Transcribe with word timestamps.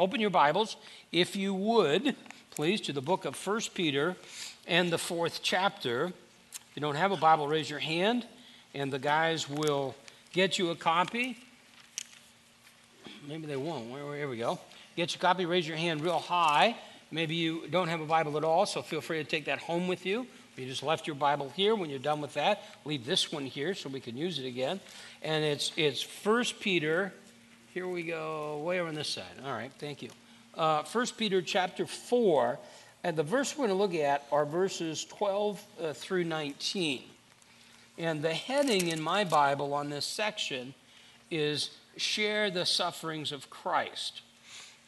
open 0.00 0.18
your 0.18 0.30
Bibles, 0.30 0.78
if 1.12 1.36
you 1.36 1.52
would, 1.52 2.16
please, 2.52 2.80
to 2.80 2.92
the 2.94 3.02
book 3.02 3.26
of 3.26 3.36
First 3.36 3.74
Peter 3.74 4.16
and 4.66 4.90
the 4.90 4.96
fourth 4.96 5.40
chapter. 5.42 6.06
If 6.06 6.70
you 6.74 6.80
don't 6.80 6.94
have 6.94 7.12
a 7.12 7.18
Bible, 7.18 7.46
raise 7.46 7.68
your 7.68 7.80
hand, 7.80 8.26
and 8.72 8.90
the 8.90 8.98
guys 8.98 9.46
will 9.46 9.94
get 10.32 10.58
you 10.58 10.70
a 10.70 10.74
copy. 10.74 11.36
Maybe 13.28 13.46
they 13.46 13.58
won't. 13.58 13.90
Here 13.90 14.26
we 14.26 14.38
go. 14.38 14.58
Get 14.96 15.12
your 15.12 15.20
copy, 15.20 15.44
raise 15.44 15.68
your 15.68 15.76
hand 15.76 16.00
real 16.00 16.18
high. 16.18 16.76
Maybe 17.10 17.34
you 17.34 17.68
don't 17.68 17.88
have 17.88 18.00
a 18.00 18.06
Bible 18.06 18.38
at 18.38 18.44
all, 18.44 18.64
so 18.64 18.80
feel 18.80 19.02
free 19.02 19.22
to 19.22 19.28
take 19.28 19.44
that 19.44 19.58
home 19.58 19.86
with 19.86 20.06
you. 20.06 20.26
You 20.56 20.66
just 20.66 20.82
left 20.82 21.06
your 21.06 21.16
Bible 21.16 21.52
here. 21.54 21.74
When 21.74 21.90
you're 21.90 21.98
done 21.98 22.22
with 22.22 22.32
that, 22.34 22.62
leave 22.86 23.04
this 23.04 23.30
one 23.30 23.44
here 23.44 23.74
so 23.74 23.90
we 23.90 24.00
can 24.00 24.16
use 24.16 24.38
it 24.38 24.46
again. 24.46 24.80
And 25.20 25.44
it's 25.44 25.72
it's 25.76 26.00
First 26.00 26.58
Peter. 26.58 27.12
Here 27.72 27.86
we 27.86 28.02
go, 28.02 28.58
way 28.64 28.80
over 28.80 28.88
on 28.88 28.96
this 28.96 29.10
side. 29.10 29.24
All 29.44 29.52
right, 29.52 29.70
thank 29.78 30.02
you. 30.02 30.10
Uh, 30.56 30.82
First 30.82 31.16
Peter 31.16 31.40
chapter 31.40 31.86
four, 31.86 32.58
and 33.04 33.16
the 33.16 33.22
verse 33.22 33.56
we're 33.56 33.68
going 33.68 33.78
to 33.78 33.80
look 33.80 33.94
at 33.94 34.26
are 34.32 34.44
verses 34.44 35.04
12 35.04 35.64
uh, 35.80 35.92
through 35.92 36.24
19. 36.24 37.04
And 37.96 38.22
the 38.22 38.34
heading 38.34 38.88
in 38.88 39.00
my 39.00 39.22
Bible 39.22 39.72
on 39.72 39.88
this 39.88 40.04
section 40.04 40.74
is 41.30 41.70
"Share 41.96 42.50
the 42.50 42.66
sufferings 42.66 43.30
of 43.30 43.50
Christ." 43.50 44.22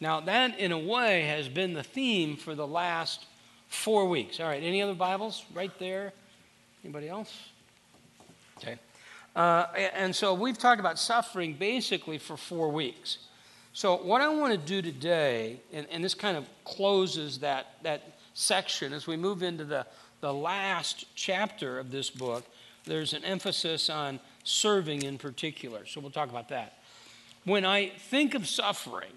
Now, 0.01 0.19
that 0.19 0.59
in 0.59 0.73
a 0.73 0.79
way 0.79 1.23
has 1.27 1.49
been 1.49 1.75
the 1.75 1.85
theme 1.85 2.37
for 2.37 2.57
the 2.57 2.67
last 2.67 3.27
four 3.69 4.09
weeks. 4.09 4.41
All 4.41 4.49
right, 4.49 4.61
any 4.61 4.83
other 4.83 4.95
Bibles 4.95 5.45
right 5.55 5.79
there? 5.79 6.13
Anybody 6.83 7.09
else? 7.09 7.33
Okay. 8.59 8.77
Uh, 9.35 9.67
and 9.95 10.15
so 10.15 10.35
we've 10.35 10.59
talked 10.59 10.81
about 10.81 10.99
suffering 10.99 11.55
basically 11.55 12.19
for 12.19 12.37
four 12.37 12.71
weeks. 12.71 13.19
So, 13.75 13.97
what 13.97 14.21
I 14.21 14.29
want 14.29 14.53
to 14.53 14.59
do 14.59 14.83
today, 14.83 15.59
and, 15.73 15.87
and 15.91 16.05
this 16.05 16.13
kind 16.13 16.37
of 16.37 16.47
closes 16.65 17.39
that, 17.39 17.77
that 17.83 18.19
section 18.35 18.93
as 18.93 19.07
we 19.07 19.17
move 19.17 19.43
into 19.43 19.65
the, 19.65 19.87
the 20.21 20.33
last 20.33 21.07
chapter 21.15 21.79
of 21.79 21.91
this 21.91 22.11
book, 22.11 22.45
there's 22.85 23.15
an 23.15 23.25
emphasis 23.25 23.89
on 23.89 24.21
serving 24.45 25.03
in 25.03 25.17
particular. 25.17 25.87
So, 25.87 26.03
we'll 26.03 26.11
talk 26.11 26.29
about 26.29 26.51
that. 26.51 26.81
When 27.45 27.65
I 27.65 27.89
think 27.89 28.35
of 28.35 28.47
suffering, 28.47 29.13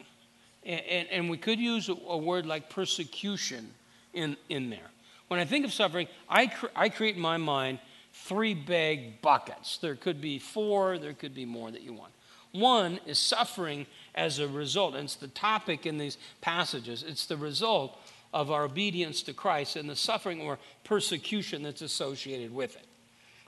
and, 0.64 1.08
and, 1.12 1.30
we 1.30 1.38
could 1.38 1.60
use 1.60 1.90
a, 1.90 1.94
a, 2.08 2.18
word 2.18 2.46
like 2.46 2.70
persecution 2.70 3.70
in, 4.14 4.38
in 4.48 4.70
there. 4.70 4.90
When 5.28 5.40
I 5.40 5.46
think 5.46 5.66
of 5.66 5.74
suffering, 5.74 6.08
I, 6.30 6.48
cr- 6.48 6.68
I 6.76 6.90
create 6.90 7.16
in 7.16 7.22
my 7.22 7.38
mind 7.38 7.80
three 8.24 8.54
big 8.54 9.22
buckets. 9.22 9.78
There 9.78 9.96
could 9.96 10.22
be 10.22 10.40
four, 10.40 10.98
there 10.98 11.14
could 11.14 11.36
be 11.36 11.46
more 11.46 11.72
that 11.72 11.82
you 11.82 11.94
want. 11.94 12.12
One 12.52 13.00
is 13.06 13.20
suffering 13.20 13.86
as 14.16 14.40
a 14.40 14.48
result, 14.48 14.96
and 14.96 15.04
it's 15.04 15.16
the 15.16 15.28
topic 15.28 15.86
in 15.86 15.98
these 15.98 16.18
passages. 16.42 17.04
It's 17.06 17.26
the 17.26 17.38
result 17.38 18.00
of 18.34 18.52
our 18.52 18.64
obedience 18.64 19.22
to 19.24 19.34
Christ 19.34 19.76
and 19.76 19.90
the 19.90 19.96
suffering 19.96 20.42
or 20.42 20.58
persecution 20.84 21.64
that's 21.64 21.82
associated 21.82 22.54
with 22.54 22.76
it, 22.76 22.86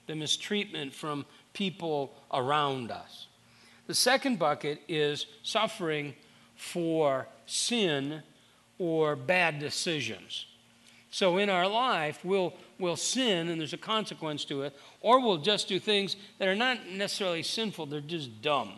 the 0.08 0.16
mistreatment 0.16 0.94
from 0.94 1.26
people 1.54 2.14
around 2.34 2.92
us. 2.92 3.28
The 3.88 3.94
second 3.94 4.38
bucket 4.38 4.82
is 4.88 5.26
suffering 5.44 6.14
for 6.56 7.28
sin 7.46 8.22
or 8.78 9.16
bad 9.16 9.60
decisions. 9.60 10.46
So 11.10 11.38
in 11.38 11.50
our 11.50 11.68
life, 11.68 12.20
we'll, 12.24 12.54
we'll 12.80 12.96
sin 12.96 13.50
and 13.50 13.60
there's 13.60 13.74
a 13.74 13.78
consequence 13.78 14.46
to 14.46 14.64
it, 14.64 14.76
or 15.02 15.20
we'll 15.20 15.38
just 15.38 15.68
do 15.68 15.80
things 15.80 16.16
that 16.40 16.48
are 16.48 16.56
not 16.56 16.88
necessarily 16.88 17.44
sinful, 17.44 17.86
they're 17.88 18.02
just 18.02 18.42
dumb. 18.42 18.74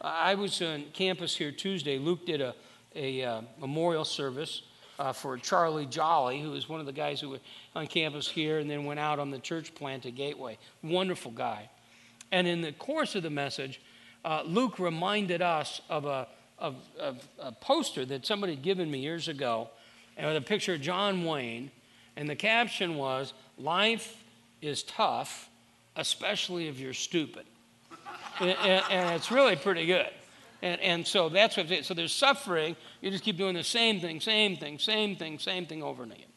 I 0.00 0.34
was 0.34 0.60
on 0.62 0.84
campus 0.92 1.36
here 1.36 1.52
Tuesday. 1.52 1.98
Luke 1.98 2.24
did 2.24 2.40
a, 2.40 2.54
a 2.94 3.22
uh, 3.22 3.42
memorial 3.60 4.04
service 4.04 4.62
uh, 4.98 5.12
for 5.12 5.36
Charlie 5.36 5.86
Jolly, 5.86 6.40
who 6.40 6.50
was 6.50 6.68
one 6.68 6.80
of 6.80 6.86
the 6.86 6.92
guys 6.92 7.20
who 7.20 7.30
were 7.30 7.40
on 7.74 7.86
campus 7.86 8.28
here 8.28 8.58
and 8.58 8.70
then 8.70 8.84
went 8.84 9.00
out 9.00 9.18
on 9.18 9.30
the 9.30 9.38
church 9.38 9.74
plant 9.74 10.06
at 10.06 10.14
Gateway. 10.14 10.58
Wonderful 10.82 11.32
guy. 11.32 11.68
And 12.32 12.46
in 12.46 12.60
the 12.60 12.72
course 12.72 13.14
of 13.14 13.22
the 13.22 13.30
message, 13.30 13.80
uh, 14.24 14.42
Luke 14.44 14.78
reminded 14.78 15.42
us 15.42 15.80
of 15.88 16.04
a 16.04 16.28
of, 16.60 16.76
of 16.98 17.26
a 17.38 17.52
poster 17.52 18.04
that 18.04 18.26
somebody 18.26 18.54
had 18.54 18.62
given 18.62 18.90
me 18.90 18.98
years 18.98 19.28
ago, 19.28 19.70
and 20.16 20.26
with 20.26 20.36
a 20.36 20.42
picture 20.42 20.74
of 20.74 20.82
John 20.82 21.24
Wayne, 21.24 21.70
and 22.16 22.28
the 22.28 22.36
caption 22.36 22.96
was, 22.96 23.32
Life 23.58 24.22
is 24.62 24.82
tough, 24.82 25.48
especially 25.96 26.68
if 26.68 26.78
you're 26.78 26.94
stupid. 26.94 27.44
and, 28.40 28.50
and, 28.50 28.84
and, 28.90 29.14
it's 29.14 29.30
really 29.30 29.56
pretty 29.56 29.86
good. 29.86 30.08
And, 30.62 30.80
and 30.80 31.06
so 31.06 31.28
that's 31.28 31.56
what 31.56 31.70
it 31.70 31.80
is. 31.80 31.86
So 31.86 31.94
there's 31.94 32.12
suffering, 32.12 32.76
you 33.00 33.10
just 33.10 33.24
keep 33.24 33.36
doing 33.36 33.54
the 33.54 33.64
same 33.64 34.00
thing, 34.00 34.20
same 34.20 34.56
thing, 34.56 34.78
same 34.78 35.16
thing, 35.16 35.38
same 35.38 35.66
thing 35.66 35.82
over 35.82 36.02
and 36.02 36.12
over 36.12 36.18
again. 36.18 36.30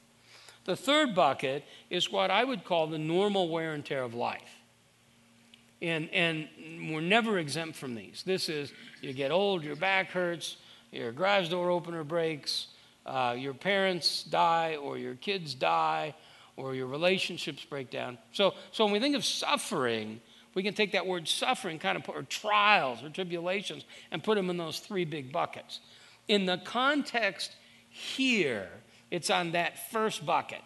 The 0.65 0.75
third 0.75 1.13
bucket 1.13 1.65
is 1.89 2.11
what 2.11 2.31
I 2.31 2.43
would 2.43 2.63
call 2.63 2.87
the 2.87 2.97
normal 2.97 3.49
wear 3.49 3.73
and 3.73 3.85
tear 3.85 4.03
of 4.03 4.13
life. 4.13 4.59
And, 5.81 6.09
and 6.13 6.47
we're 6.89 7.01
never 7.01 7.37
exempt 7.37 7.75
from 7.75 7.95
these. 7.95 8.23
This 8.25 8.47
is 8.47 8.71
you 9.01 9.11
get 9.11 9.31
old, 9.31 9.63
your 9.65 9.75
back 9.75 10.11
hurts, 10.11 10.55
your 10.91 11.11
garage 11.11 11.49
door 11.49 11.69
opener 11.69 12.05
breaks, 12.05 12.67
uh, 13.05 13.35
your 13.37 13.53
parents 13.53 14.23
die, 14.23 14.77
or 14.77 14.97
your 14.97 15.15
kids 15.15 15.53
die, 15.53 16.15
or 16.55 16.75
your 16.75 16.87
relationships 16.87 17.63
break 17.65 17.89
down. 17.89 18.17
So, 18.31 18.53
so 18.71 18.85
when 18.85 18.93
we 18.93 18.99
think 18.99 19.15
of 19.15 19.25
suffering, 19.25 20.21
we 20.53 20.63
can 20.63 20.73
take 20.73 20.91
that 20.91 21.05
word 21.05 21.27
suffering, 21.27 21.79
kind 21.79 21.97
of 21.97 22.03
put, 22.03 22.15
or 22.15 22.23
trials 22.23 23.03
or 23.03 23.09
tribulations, 23.09 23.83
and 24.11 24.23
put 24.23 24.35
them 24.35 24.49
in 24.49 24.57
those 24.57 24.79
three 24.79 25.05
big 25.05 25.31
buckets. 25.31 25.79
In 26.27 26.45
the 26.45 26.57
context 26.57 27.55
here, 27.89 28.69
it's 29.11 29.29
on 29.29 29.51
that 29.51 29.91
first 29.91 30.25
bucket, 30.25 30.61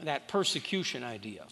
that 0.00 0.28
persecution 0.28 1.04
idea. 1.04 1.44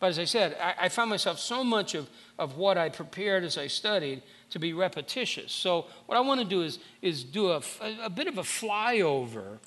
But 0.00 0.10
as 0.10 0.18
I 0.18 0.24
said, 0.24 0.56
I, 0.60 0.74
I, 0.82 0.88
found 0.88 1.10
myself 1.10 1.40
so 1.40 1.64
much 1.64 1.94
of, 1.94 2.08
of 2.38 2.56
what 2.56 2.78
I 2.78 2.88
prepared 2.88 3.42
as 3.42 3.58
I 3.58 3.66
studied 3.66 4.22
to 4.50 4.58
be 4.58 4.72
repetitious. 4.72 5.52
So, 5.52 5.86
what 6.06 6.16
I 6.16 6.20
want 6.20 6.40
to 6.40 6.46
do 6.46 6.62
is, 6.62 6.78
is 7.02 7.24
do 7.24 7.50
a, 7.50 7.62
a 8.02 8.10
bit 8.10 8.28
of 8.28 8.38
a 8.38 8.42
flyover 8.42 9.58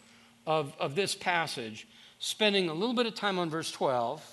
of, 0.48 0.74
of 0.80 0.96
this 0.96 1.16
passage, 1.16 1.88
spending 2.20 2.70
a 2.70 2.74
little 2.74 2.96
bit 2.96 3.06
of 3.06 3.16
time 3.16 3.38
on 3.40 3.50
verse 3.50 3.72
12 3.72 4.26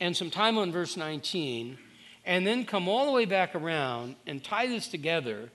and 0.00 0.16
some 0.16 0.30
time 0.30 0.56
on 0.56 0.72
verse 0.72 0.96
19, 0.96 1.78
and 2.24 2.46
then 2.46 2.64
come 2.64 2.88
all 2.88 3.06
the 3.06 3.12
way 3.12 3.24
back 3.24 3.54
around 3.54 4.16
and 4.26 4.42
tie 4.42 4.66
this 4.66 4.88
together 4.88 5.50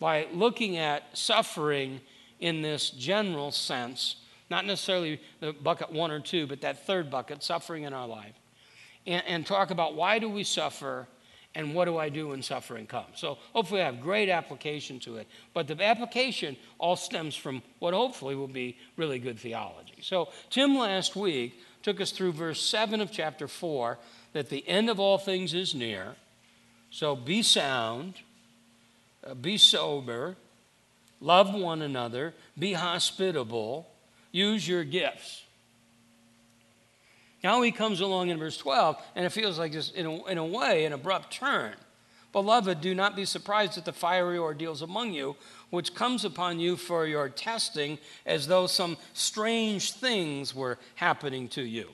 by 0.00 0.26
looking 0.32 0.76
at 0.76 1.16
suffering 1.16 2.00
in 2.40 2.60
this 2.60 2.90
general 2.90 3.50
sense, 3.52 4.16
not 4.50 4.66
necessarily 4.66 5.20
the 5.40 5.52
bucket 5.52 5.92
one 5.92 6.10
or 6.10 6.20
two, 6.20 6.46
but 6.46 6.60
that 6.60 6.86
third 6.86 7.10
bucket, 7.10 7.42
suffering 7.42 7.84
in 7.84 7.94
our 7.94 8.06
life 8.06 8.34
and, 9.06 9.22
and 9.26 9.46
talk 9.46 9.70
about 9.70 9.94
why 9.94 10.18
do 10.18 10.28
we 10.28 10.44
suffer 10.44 11.06
and 11.56 11.74
what 11.74 11.86
do 11.86 11.96
I 11.96 12.10
do 12.10 12.28
when 12.28 12.42
suffering 12.42 12.86
comes. 12.86 13.18
So 13.18 13.38
hopefully 13.54 13.80
I 13.80 13.86
have 13.86 14.02
great 14.02 14.28
application 14.28 15.00
to 15.00 15.16
it. 15.16 15.26
But 15.54 15.66
the 15.66 15.82
application 15.82 16.54
all 16.78 16.96
stems 16.96 17.34
from 17.34 17.62
what 17.78 17.94
hopefully 17.94 18.34
will 18.34 18.46
be 18.46 18.76
really 18.98 19.18
good 19.18 19.38
theology. 19.38 19.96
So 20.02 20.28
Tim 20.50 20.76
last 20.76 21.16
week 21.16 21.58
took 21.82 21.98
us 21.98 22.10
through 22.10 22.32
verse 22.32 22.60
7 22.62 23.00
of 23.00 23.10
chapter 23.10 23.48
4 23.48 23.96
that 24.34 24.50
the 24.50 24.68
end 24.68 24.90
of 24.90 25.00
all 25.00 25.16
things 25.16 25.54
is 25.54 25.74
near. 25.74 26.16
So 26.90 27.16
be 27.16 27.42
sound, 27.42 28.16
uh, 29.26 29.32
be 29.32 29.56
sober, 29.56 30.36
love 31.22 31.54
one 31.54 31.80
another, 31.80 32.34
be 32.58 32.74
hospitable, 32.74 33.88
use 34.30 34.68
your 34.68 34.84
gifts. 34.84 35.45
Now 37.42 37.62
he 37.62 37.70
comes 37.70 38.00
along 38.00 38.30
in 38.30 38.38
verse 38.38 38.56
12, 38.56 38.96
and 39.14 39.26
it 39.26 39.30
feels 39.30 39.58
like 39.58 39.72
this, 39.72 39.90
in 39.90 40.06
a, 40.06 40.24
in 40.26 40.38
a 40.38 40.44
way, 40.44 40.84
an 40.84 40.92
abrupt 40.92 41.32
turn. 41.32 41.74
Beloved, 42.32 42.80
do 42.80 42.94
not 42.94 43.16
be 43.16 43.24
surprised 43.24 43.78
at 43.78 43.84
the 43.84 43.92
fiery 43.92 44.36
ordeals 44.36 44.82
among 44.82 45.14
you, 45.14 45.36
which 45.70 45.94
comes 45.94 46.24
upon 46.24 46.60
you 46.60 46.76
for 46.76 47.06
your 47.06 47.28
testing, 47.28 47.98
as 48.26 48.46
though 48.46 48.66
some 48.66 48.96
strange 49.14 49.92
things 49.92 50.54
were 50.54 50.78
happening 50.96 51.48
to 51.48 51.62
you. 51.62 51.90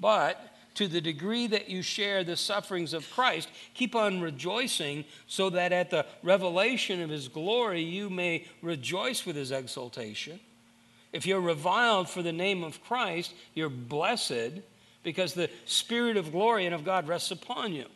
But 0.00 0.40
to 0.76 0.88
the 0.88 1.00
degree 1.00 1.46
that 1.48 1.68
you 1.68 1.82
share 1.82 2.22
the 2.22 2.36
sufferings 2.36 2.92
of 2.92 3.10
Christ, 3.10 3.48
keep 3.74 3.94
on 3.94 4.20
rejoicing, 4.20 5.04
so 5.26 5.50
that 5.50 5.72
at 5.72 5.90
the 5.90 6.06
revelation 6.22 7.02
of 7.02 7.10
his 7.10 7.28
glory 7.28 7.82
you 7.82 8.10
may 8.10 8.46
rejoice 8.62 9.26
with 9.26 9.36
his 9.36 9.50
exaltation. 9.50 10.38
If 11.16 11.24
you're 11.24 11.40
reviled 11.40 12.10
for 12.10 12.20
the 12.20 12.30
name 12.30 12.62
of 12.62 12.84
Christ, 12.84 13.32
you're 13.54 13.70
blessed 13.70 14.60
because 15.02 15.32
the 15.32 15.48
Spirit 15.64 16.18
of 16.18 16.30
glory 16.30 16.66
and 16.66 16.74
of 16.74 16.84
God 16.84 17.08
rests 17.08 17.30
upon 17.30 17.72
you. 17.72 17.86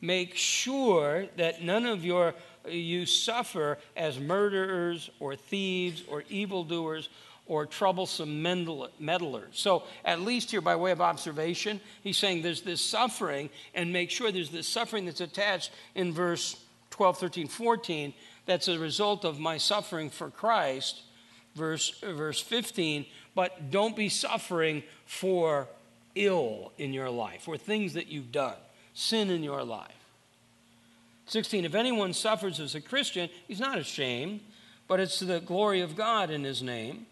Make 0.00 0.34
sure 0.34 1.26
that 1.36 1.62
none 1.62 1.86
of 1.86 2.04
your 2.04 2.34
uh, 2.64 2.70
you 2.70 3.06
suffer 3.06 3.78
as 3.96 4.18
murderers 4.18 5.08
or 5.20 5.36
thieves 5.36 6.02
or 6.08 6.24
evildoers 6.28 7.10
or 7.46 7.64
troublesome 7.64 8.42
meddlers. 8.42 9.56
So, 9.56 9.84
at 10.04 10.20
least 10.20 10.50
here, 10.50 10.60
by 10.60 10.74
way 10.74 10.90
of 10.90 11.00
observation, 11.00 11.80
he's 12.02 12.18
saying 12.18 12.42
there's 12.42 12.62
this 12.62 12.80
suffering, 12.80 13.50
and 13.72 13.92
make 13.92 14.10
sure 14.10 14.32
there's 14.32 14.50
this 14.50 14.66
suffering 14.66 15.04
that's 15.04 15.20
attached 15.20 15.70
in 15.94 16.12
verse 16.12 16.56
12, 16.90 17.18
13, 17.18 17.46
14 17.46 18.12
that's 18.46 18.66
a 18.66 18.80
result 18.80 19.24
of 19.24 19.38
my 19.38 19.58
suffering 19.58 20.10
for 20.10 20.28
Christ, 20.28 21.02
verse, 21.56 21.90
verse 22.00 22.40
15, 22.40 23.06
but 23.34 23.70
don't 23.70 23.96
be 23.96 24.08
suffering 24.08 24.82
for 25.06 25.66
ill 26.14 26.72
in 26.78 26.92
your 26.92 27.10
life 27.10 27.48
or 27.48 27.56
things 27.56 27.94
that 27.94 28.06
you've 28.06 28.30
done, 28.30 28.56
sin 28.94 29.30
in 29.30 29.42
your 29.42 29.64
life. 29.64 29.90
16, 31.26 31.64
if 31.64 31.74
anyone 31.74 32.12
suffers 32.12 32.60
as 32.60 32.76
a 32.76 32.80
Christian, 32.80 33.28
he's 33.48 33.58
not 33.58 33.78
ashamed, 33.78 34.40
but 34.86 35.00
it's 35.00 35.18
to 35.18 35.24
the 35.24 35.40
glory 35.40 35.80
of 35.80 35.96
God 35.96 36.30
in 36.30 36.44
his 36.44 36.62
name. 36.62 37.06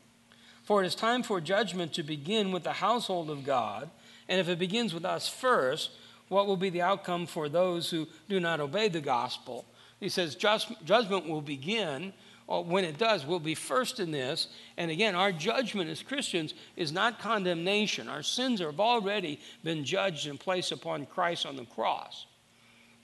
For 0.63 0.83
it 0.83 0.87
is 0.87 0.95
time 0.95 1.23
for 1.23 1.41
judgment 1.41 1.93
to 1.95 2.03
begin 2.03 2.53
with 2.53 2.63
the 2.63 2.75
household 2.75 3.29
of 3.29 3.45
God. 3.45 3.91
And 4.29 4.41
if 4.41 4.49
it 4.49 4.59
begins 4.59 4.95
with 4.95 5.05
us 5.05 5.29
first, 5.29 5.91
what 6.29 6.47
will 6.47 6.57
be 6.57 6.71
the 6.71 6.81
outcome 6.81 7.27
for 7.27 7.49
those 7.49 7.91
who 7.91 8.07
do 8.29 8.41
not 8.41 8.61
obey 8.61 8.89
the 8.89 9.01
gospel? 9.01 9.67
He 10.01 10.09
says 10.09 10.37
judgment 10.37 11.29
will 11.29 11.43
begin. 11.43 12.13
Uh, 12.49 12.61
when 12.61 12.85
it 12.85 12.99
does, 12.99 13.25
we'll 13.25 13.41
be 13.41 13.55
first 13.55 14.01
in 14.01 14.11
this. 14.11 14.49
And 14.77 14.91
again, 14.91 15.15
our 15.15 15.33
judgment 15.33 15.89
as 15.89 16.03
Christians 16.03 16.53
is 16.77 16.93
not 16.93 17.19
condemnation. 17.19 18.09
Our 18.09 18.23
sins 18.23 18.61
have 18.61 18.81
already 18.81 19.41
been 19.63 19.85
judged 19.85 20.27
and 20.27 20.39
placed 20.39 20.71
upon 20.71 21.07
Christ 21.07 21.47
on 21.47 21.57
the 21.57 21.65
cross. 21.65 22.27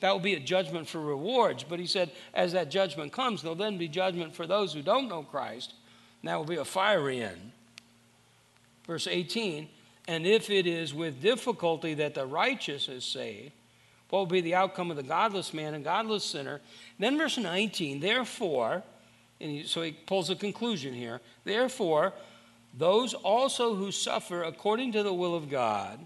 That 0.00 0.12
will 0.12 0.20
be 0.20 0.34
a 0.34 0.40
judgment 0.40 0.88
for 0.88 1.00
rewards. 1.00 1.64
But 1.64 1.78
he 1.78 1.87
said, 1.87 2.10
as 2.34 2.52
that 2.52 2.70
judgment 2.70 3.12
comes, 3.12 3.42
there'll 3.42 3.54
then 3.54 3.78
be 3.78 3.88
judgment 3.88 4.34
for 4.34 4.46
those 4.46 4.72
who 4.72 4.82
don't 4.82 5.08
know 5.08 5.22
Christ. 5.22 5.75
And 6.20 6.28
that 6.28 6.37
will 6.37 6.44
be 6.44 6.56
a 6.56 6.64
fiery 6.64 7.22
end. 7.22 7.52
Verse 8.87 9.06
18 9.06 9.69
And 10.08 10.26
if 10.26 10.50
it 10.50 10.66
is 10.66 10.92
with 10.92 11.22
difficulty 11.22 11.94
that 11.94 12.14
the 12.14 12.26
righteous 12.26 12.88
is 12.88 13.04
saved, 13.04 13.52
what 14.10 14.19
will 14.20 14.26
be 14.26 14.40
the 14.40 14.54
outcome 14.54 14.90
of 14.90 14.96
the 14.96 15.02
godless 15.02 15.54
man 15.54 15.72
and 15.75 15.84
godless 15.84 16.25
sinner? 16.25 16.60
Then, 16.98 17.16
verse 17.16 17.38
19, 17.38 18.00
therefore, 18.00 18.82
and 19.40 19.50
he, 19.50 19.62
so 19.64 19.82
he 19.82 19.92
pulls 19.92 20.31
a 20.31 20.37
conclusion 20.37 20.92
here. 20.94 21.20
Therefore, 21.44 22.12
those 22.76 23.14
also 23.14 23.75
who 23.75 23.90
suffer 23.90 24.42
according 24.42 24.92
to 24.92 25.02
the 25.02 25.14
will 25.14 25.34
of 25.34 25.50
God 25.50 26.04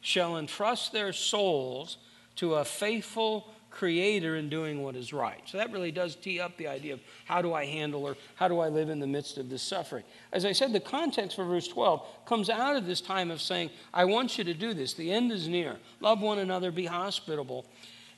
shall 0.00 0.36
entrust 0.36 0.92
their 0.92 1.12
souls 1.12 1.96
to 2.36 2.54
a 2.54 2.64
faithful 2.64 3.52
creator 3.70 4.36
in 4.36 4.48
doing 4.48 4.82
what 4.82 4.94
is 4.96 5.12
right. 5.12 5.40
So 5.46 5.56
that 5.56 5.72
really 5.72 5.90
does 5.90 6.14
tee 6.14 6.40
up 6.40 6.56
the 6.56 6.66
idea 6.66 6.92
of 6.94 7.00
how 7.24 7.40
do 7.40 7.54
I 7.54 7.64
handle 7.64 8.04
or 8.04 8.16
how 8.34 8.48
do 8.48 8.60
I 8.60 8.68
live 8.68 8.90
in 8.90 9.00
the 9.00 9.06
midst 9.06 9.38
of 9.38 9.48
this 9.48 9.62
suffering. 9.62 10.04
As 10.32 10.44
I 10.44 10.52
said, 10.52 10.72
the 10.72 10.80
context 10.80 11.36
for 11.36 11.44
verse 11.44 11.68
12 11.68 12.04
comes 12.26 12.50
out 12.50 12.76
of 12.76 12.86
this 12.86 13.00
time 13.00 13.30
of 13.30 13.40
saying, 13.40 13.70
I 13.94 14.04
want 14.04 14.36
you 14.36 14.44
to 14.44 14.54
do 14.54 14.74
this. 14.74 14.92
The 14.92 15.10
end 15.10 15.32
is 15.32 15.48
near. 15.48 15.76
Love 16.00 16.20
one 16.20 16.38
another, 16.38 16.70
be 16.70 16.86
hospitable. 16.86 17.64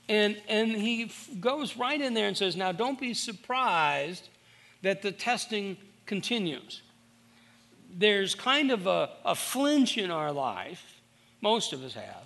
And, 0.08 0.36
and 0.48 0.72
he 0.72 1.12
goes 1.40 1.76
right 1.76 2.00
in 2.00 2.14
there 2.14 2.28
and 2.28 2.36
says, 2.36 2.56
Now 2.56 2.72
don't 2.72 3.00
be 3.00 3.14
surprised 3.14 4.28
that 4.84 5.00
the 5.00 5.12
testing 5.12 5.76
continues. 6.04 6.82
There's 7.90 8.34
kind 8.34 8.70
of 8.70 8.86
a, 8.86 9.10
a 9.24 9.34
flinch 9.34 9.96
in 9.96 10.10
our 10.10 10.30
life, 10.30 11.00
most 11.40 11.72
of 11.72 11.82
us 11.82 11.94
have, 11.94 12.22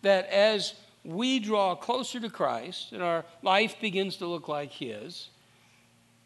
that 0.00 0.26
as 0.28 0.74
we 1.04 1.38
draw 1.38 1.74
closer 1.74 2.18
to 2.20 2.30
Christ 2.30 2.92
and 2.92 3.02
our 3.02 3.24
life 3.42 3.76
begins 3.80 4.16
to 4.16 4.26
look 4.26 4.48
like 4.48 4.72
His, 4.72 5.28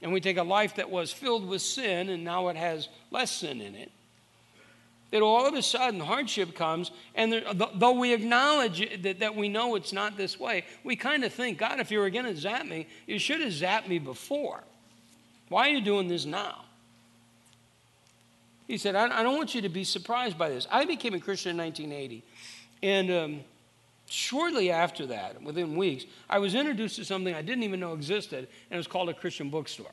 and 0.02 0.12
we 0.12 0.20
take 0.20 0.36
a 0.36 0.42
life 0.42 0.76
that 0.76 0.88
was 0.88 1.12
filled 1.12 1.48
with 1.48 1.62
sin 1.62 2.10
and 2.10 2.22
now 2.22 2.48
it 2.48 2.56
has 2.56 2.88
less 3.10 3.32
sin 3.32 3.60
in 3.60 3.74
it, 3.74 3.90
that 5.10 5.22
all 5.22 5.46
of 5.46 5.54
a 5.54 5.62
sudden 5.62 5.98
hardship 5.98 6.54
comes, 6.54 6.92
and 7.16 7.32
there, 7.32 7.42
though 7.74 7.98
we 7.98 8.12
acknowledge 8.12 9.02
that, 9.02 9.18
that 9.18 9.34
we 9.34 9.48
know 9.48 9.74
it's 9.74 9.92
not 9.92 10.16
this 10.16 10.38
way, 10.38 10.64
we 10.84 10.94
kind 10.94 11.24
of 11.24 11.32
think, 11.32 11.58
God, 11.58 11.80
if 11.80 11.90
you 11.90 11.98
were 11.98 12.10
going 12.10 12.26
to 12.26 12.36
zap 12.36 12.66
me, 12.66 12.86
you 13.06 13.18
should 13.18 13.40
have 13.40 13.52
zapped 13.52 13.88
me 13.88 13.98
before. 13.98 14.62
Why 15.48 15.68
are 15.68 15.72
you 15.72 15.80
doing 15.80 16.08
this 16.08 16.24
now? 16.24 16.64
He 18.66 18.78
said, 18.78 18.96
I, 18.96 19.22
don't 19.22 19.36
want 19.36 19.54
you 19.54 19.62
to 19.62 19.68
be 19.68 19.84
surprised 19.84 20.36
by 20.36 20.48
this. 20.48 20.66
I 20.70 20.84
became 20.84 21.14
a 21.14 21.20
Christian 21.20 21.50
in 21.52 21.58
1980, 21.58 22.24
and 22.82 23.10
um, 23.12 23.44
Shortly 24.08 24.70
after 24.70 25.06
that, 25.06 25.42
within 25.42 25.76
weeks, 25.76 26.04
I 26.30 26.38
was 26.38 26.54
introduced 26.54 26.96
to 26.96 27.04
something 27.04 27.34
I 27.34 27.42
didn't 27.42 27.64
even 27.64 27.80
know 27.80 27.92
existed, 27.92 28.38
and 28.38 28.48
it 28.70 28.76
was 28.76 28.86
called 28.86 29.08
a 29.08 29.14
Christian 29.14 29.50
bookstore. 29.50 29.90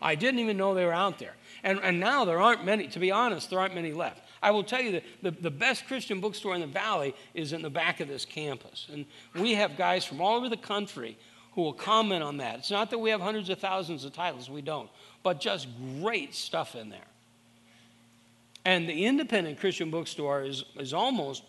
I 0.00 0.14
didn't 0.14 0.38
even 0.38 0.56
know 0.56 0.72
they 0.72 0.86
were 0.86 0.92
out 0.92 1.18
there. 1.18 1.34
And, 1.62 1.80
and 1.82 2.00
now 2.00 2.24
there 2.24 2.40
aren't 2.40 2.64
many, 2.64 2.86
to 2.88 2.98
be 2.98 3.10
honest, 3.10 3.50
there 3.50 3.58
aren't 3.58 3.74
many 3.74 3.92
left. 3.92 4.22
I 4.40 4.52
will 4.52 4.64
tell 4.64 4.80
you 4.80 4.92
that 4.92 5.02
the, 5.20 5.30
the 5.32 5.50
best 5.50 5.86
Christian 5.88 6.20
bookstore 6.20 6.54
in 6.54 6.62
the 6.62 6.66
valley 6.66 7.14
is 7.34 7.52
in 7.52 7.60
the 7.60 7.68
back 7.68 8.00
of 8.00 8.08
this 8.08 8.24
campus. 8.24 8.86
And 8.90 9.04
we 9.34 9.54
have 9.54 9.76
guys 9.76 10.06
from 10.06 10.22
all 10.22 10.36
over 10.36 10.48
the 10.48 10.56
country 10.56 11.18
who 11.60 11.64
will 11.64 11.72
comment 11.74 12.22
on 12.22 12.38
that. 12.38 12.60
It's 12.60 12.70
not 12.70 12.88
that 12.88 12.98
we 12.98 13.10
have 13.10 13.20
hundreds 13.20 13.50
of 13.50 13.58
thousands 13.58 14.06
of 14.06 14.14
titles, 14.14 14.48
we 14.48 14.62
don't, 14.62 14.88
but 15.22 15.40
just 15.40 15.68
great 16.00 16.34
stuff 16.34 16.74
in 16.74 16.88
there. 16.88 17.00
And 18.64 18.88
the 18.88 19.04
independent 19.04 19.60
Christian 19.60 19.90
bookstore 19.90 20.42
is, 20.42 20.64
is 20.78 20.94
almost 20.94 21.42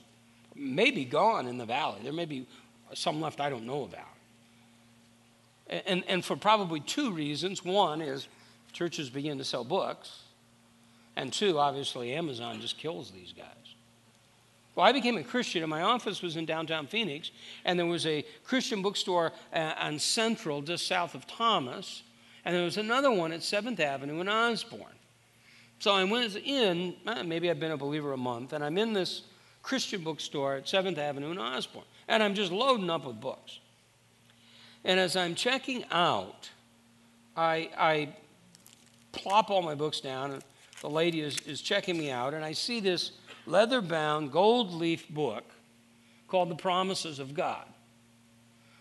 maybe 0.54 1.06
gone 1.06 1.48
in 1.48 1.58
the 1.58 1.66
valley. 1.66 2.00
There 2.04 2.12
may 2.12 2.26
be 2.26 2.46
some 2.94 3.22
left 3.22 3.40
I 3.40 3.50
don't 3.50 3.66
know 3.66 3.84
about. 3.84 4.04
And, 5.88 6.04
and 6.10 6.26
for 6.26 6.36
probably 6.36 6.82
two 6.82 7.12
reasons. 7.12 7.64
One 7.64 8.02
is 8.02 8.28
churches 8.74 9.10
begin 9.10 9.38
to 9.38 9.46
sell 9.46 9.64
books. 9.64 10.24
And 11.16 11.32
two, 11.32 11.58
obviously, 11.58 12.14
Amazon 12.14 12.60
just 12.60 12.78
kills 12.78 13.12
these 13.12 13.34
guys. 13.34 13.46
Well, 14.82 14.90
I 14.90 14.94
became 14.94 15.18
a 15.18 15.24
Christian, 15.24 15.62
and 15.62 15.70
my 15.70 15.84
office 15.84 16.24
was 16.24 16.38
in 16.38 16.48
downtown 16.48 16.88
Phoenix, 16.88 17.30
and 17.66 17.78
there 17.78 17.86
was 17.86 18.08
a 18.08 18.26
Christian 18.44 18.82
bookstore 18.82 19.32
uh, 19.54 19.74
on 19.78 20.00
Central, 20.00 20.64
just 20.64 20.88
south 20.88 21.14
of 21.14 21.28
Thomas, 21.28 22.02
and 22.46 22.56
there 22.56 22.64
was 22.64 22.78
another 22.78 23.12
one 23.12 23.32
at 23.32 23.42
7th 23.42 23.80
Avenue 23.80 24.22
in 24.22 24.28
Osborn. 24.28 24.96
So 25.78 25.94
I 25.94 26.04
went 26.04 26.36
in, 26.36 26.96
uh, 27.06 27.22
maybe 27.22 27.52
I've 27.52 27.60
been 27.60 27.74
a 27.74 27.78
believer 27.78 28.14
a 28.14 28.18
month, 28.18 28.54
and 28.54 28.64
I'm 28.64 28.76
in 28.80 28.92
this 28.92 29.22
Christian 29.62 30.04
bookstore 30.04 30.56
at 30.56 30.66
7th 30.66 30.98
Avenue 30.98 31.30
in 31.30 31.38
Osborn, 31.38 31.86
And 32.08 32.24
I'm 32.24 32.34
just 32.34 32.52
loading 32.52 32.90
up 32.90 33.06
with 33.06 33.22
books. 33.22 33.60
And 34.84 35.00
as 35.00 35.16
I'm 35.16 35.36
checking 35.36 35.86
out, 35.92 36.50
I, 37.38 37.70
I 37.78 38.16
plop 39.12 39.52
all 39.52 39.62
my 39.62 39.76
books 39.76 40.00
down, 40.00 40.32
and 40.32 40.44
the 40.82 40.90
lady 40.90 41.22
is, 41.22 41.40
is 41.42 41.62
checking 41.62 42.00
me 42.00 42.10
out, 42.10 42.34
and 42.34 42.44
I 42.44 42.54
see 42.54 42.80
this 42.80 43.12
leather 43.46 43.82
bound, 43.82 44.32
gold 44.32 44.74
leaf 44.74 45.08
book 45.10 45.44
called 46.28 46.50
The 46.50 46.56
Promises 46.56 47.20
of 47.20 47.34
God. 47.34 47.66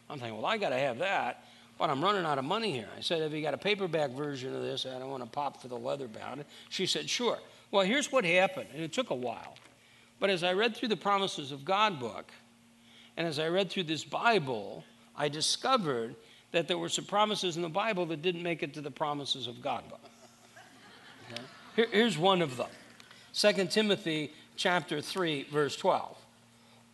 I'm 0.08 0.18
thinking, 0.18 0.36
well, 0.36 0.46
I 0.46 0.58
got 0.58 0.70
to 0.70 0.78
have 0.78 0.98
that, 0.98 1.44
but 1.78 1.90
I'm 1.90 2.02
running 2.02 2.24
out 2.24 2.38
of 2.38 2.44
money 2.44 2.72
here. 2.72 2.88
I 2.96 3.00
said, 3.00 3.22
Have 3.22 3.32
you 3.32 3.42
got 3.42 3.54
a 3.54 3.58
paperback 3.58 4.10
version 4.10 4.54
of 4.54 4.62
this? 4.62 4.86
I 4.86 4.98
don't 4.98 5.10
want 5.10 5.22
to 5.22 5.28
pop 5.28 5.62
for 5.62 5.68
the 5.68 5.78
leather 5.78 6.08
bound. 6.08 6.44
She 6.68 6.87
said, 6.87 7.08
Sure. 7.08 7.38
Well, 7.70 7.87
here's 7.87 8.11
what 8.11 8.25
happened, 8.25 8.68
and 8.75 8.82
it 8.82 8.92
took 8.92 9.11
a 9.11 9.14
while. 9.14 9.54
But 10.18 10.30
as 10.30 10.42
I 10.42 10.52
read 10.52 10.76
through 10.76 10.88
the 10.88 10.96
Promises 10.96 11.52
of 11.52 11.64
God 11.64 12.00
book, 12.00 12.30
and 13.16 13.26
as 13.26 13.38
I 13.38 13.49
read 13.49 13.70
through 13.70 13.85
this 13.85 14.04
Bible, 14.04 14.85
I 15.16 15.28
discovered 15.28 16.16
that 16.52 16.68
there 16.68 16.78
were 16.78 16.88
some 16.88 17.04
promises 17.04 17.56
in 17.56 17.62
the 17.62 17.68
Bible 17.68 18.06
that 18.06 18.23
didn't 18.23 18.42
make 18.42 18.62
it 18.62 18.75
to 18.75 18.80
the 18.80 18.90
Promises 18.90 19.46
of 19.46 19.62
God 19.62 19.88
book. 19.88 20.00
Okay? 21.32 21.42
Here, 21.76 21.87
here's 21.92 22.18
one 22.18 22.42
of 22.42 22.56
them 22.56 22.68
2 23.35 23.66
Timothy 23.66 24.32
chapter 24.57 25.00
3, 25.00 25.45
verse 25.45 25.76
12. 25.76 26.16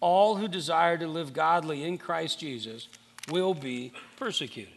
All 0.01 0.37
who 0.37 0.49
desire 0.49 0.99
to 0.99 1.07
live 1.07 1.33
godly 1.33 1.83
in 1.83 1.99
Christ 1.99 2.39
Jesus 2.39 2.89
will 3.31 3.55
be 3.55 3.93
persecuted. 4.17 4.73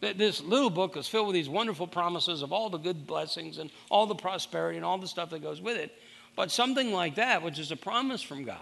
This 0.00 0.42
little 0.42 0.70
book 0.70 0.96
is 0.96 1.08
filled 1.08 1.28
with 1.28 1.34
these 1.34 1.48
wonderful 1.48 1.86
promises 1.86 2.42
of 2.42 2.52
all 2.52 2.70
the 2.70 2.78
good 2.78 3.06
blessings 3.06 3.58
and 3.58 3.70
all 3.90 4.06
the 4.06 4.14
prosperity 4.14 4.76
and 4.76 4.84
all 4.84 4.98
the 4.98 5.08
stuff 5.08 5.30
that 5.30 5.42
goes 5.42 5.60
with 5.60 5.76
it. 5.76 5.90
But 6.36 6.50
something 6.50 6.92
like 6.92 7.14
that, 7.16 7.42
which 7.42 7.58
is 7.58 7.72
a 7.72 7.76
promise 7.76 8.22
from 8.22 8.44
God, 8.44 8.58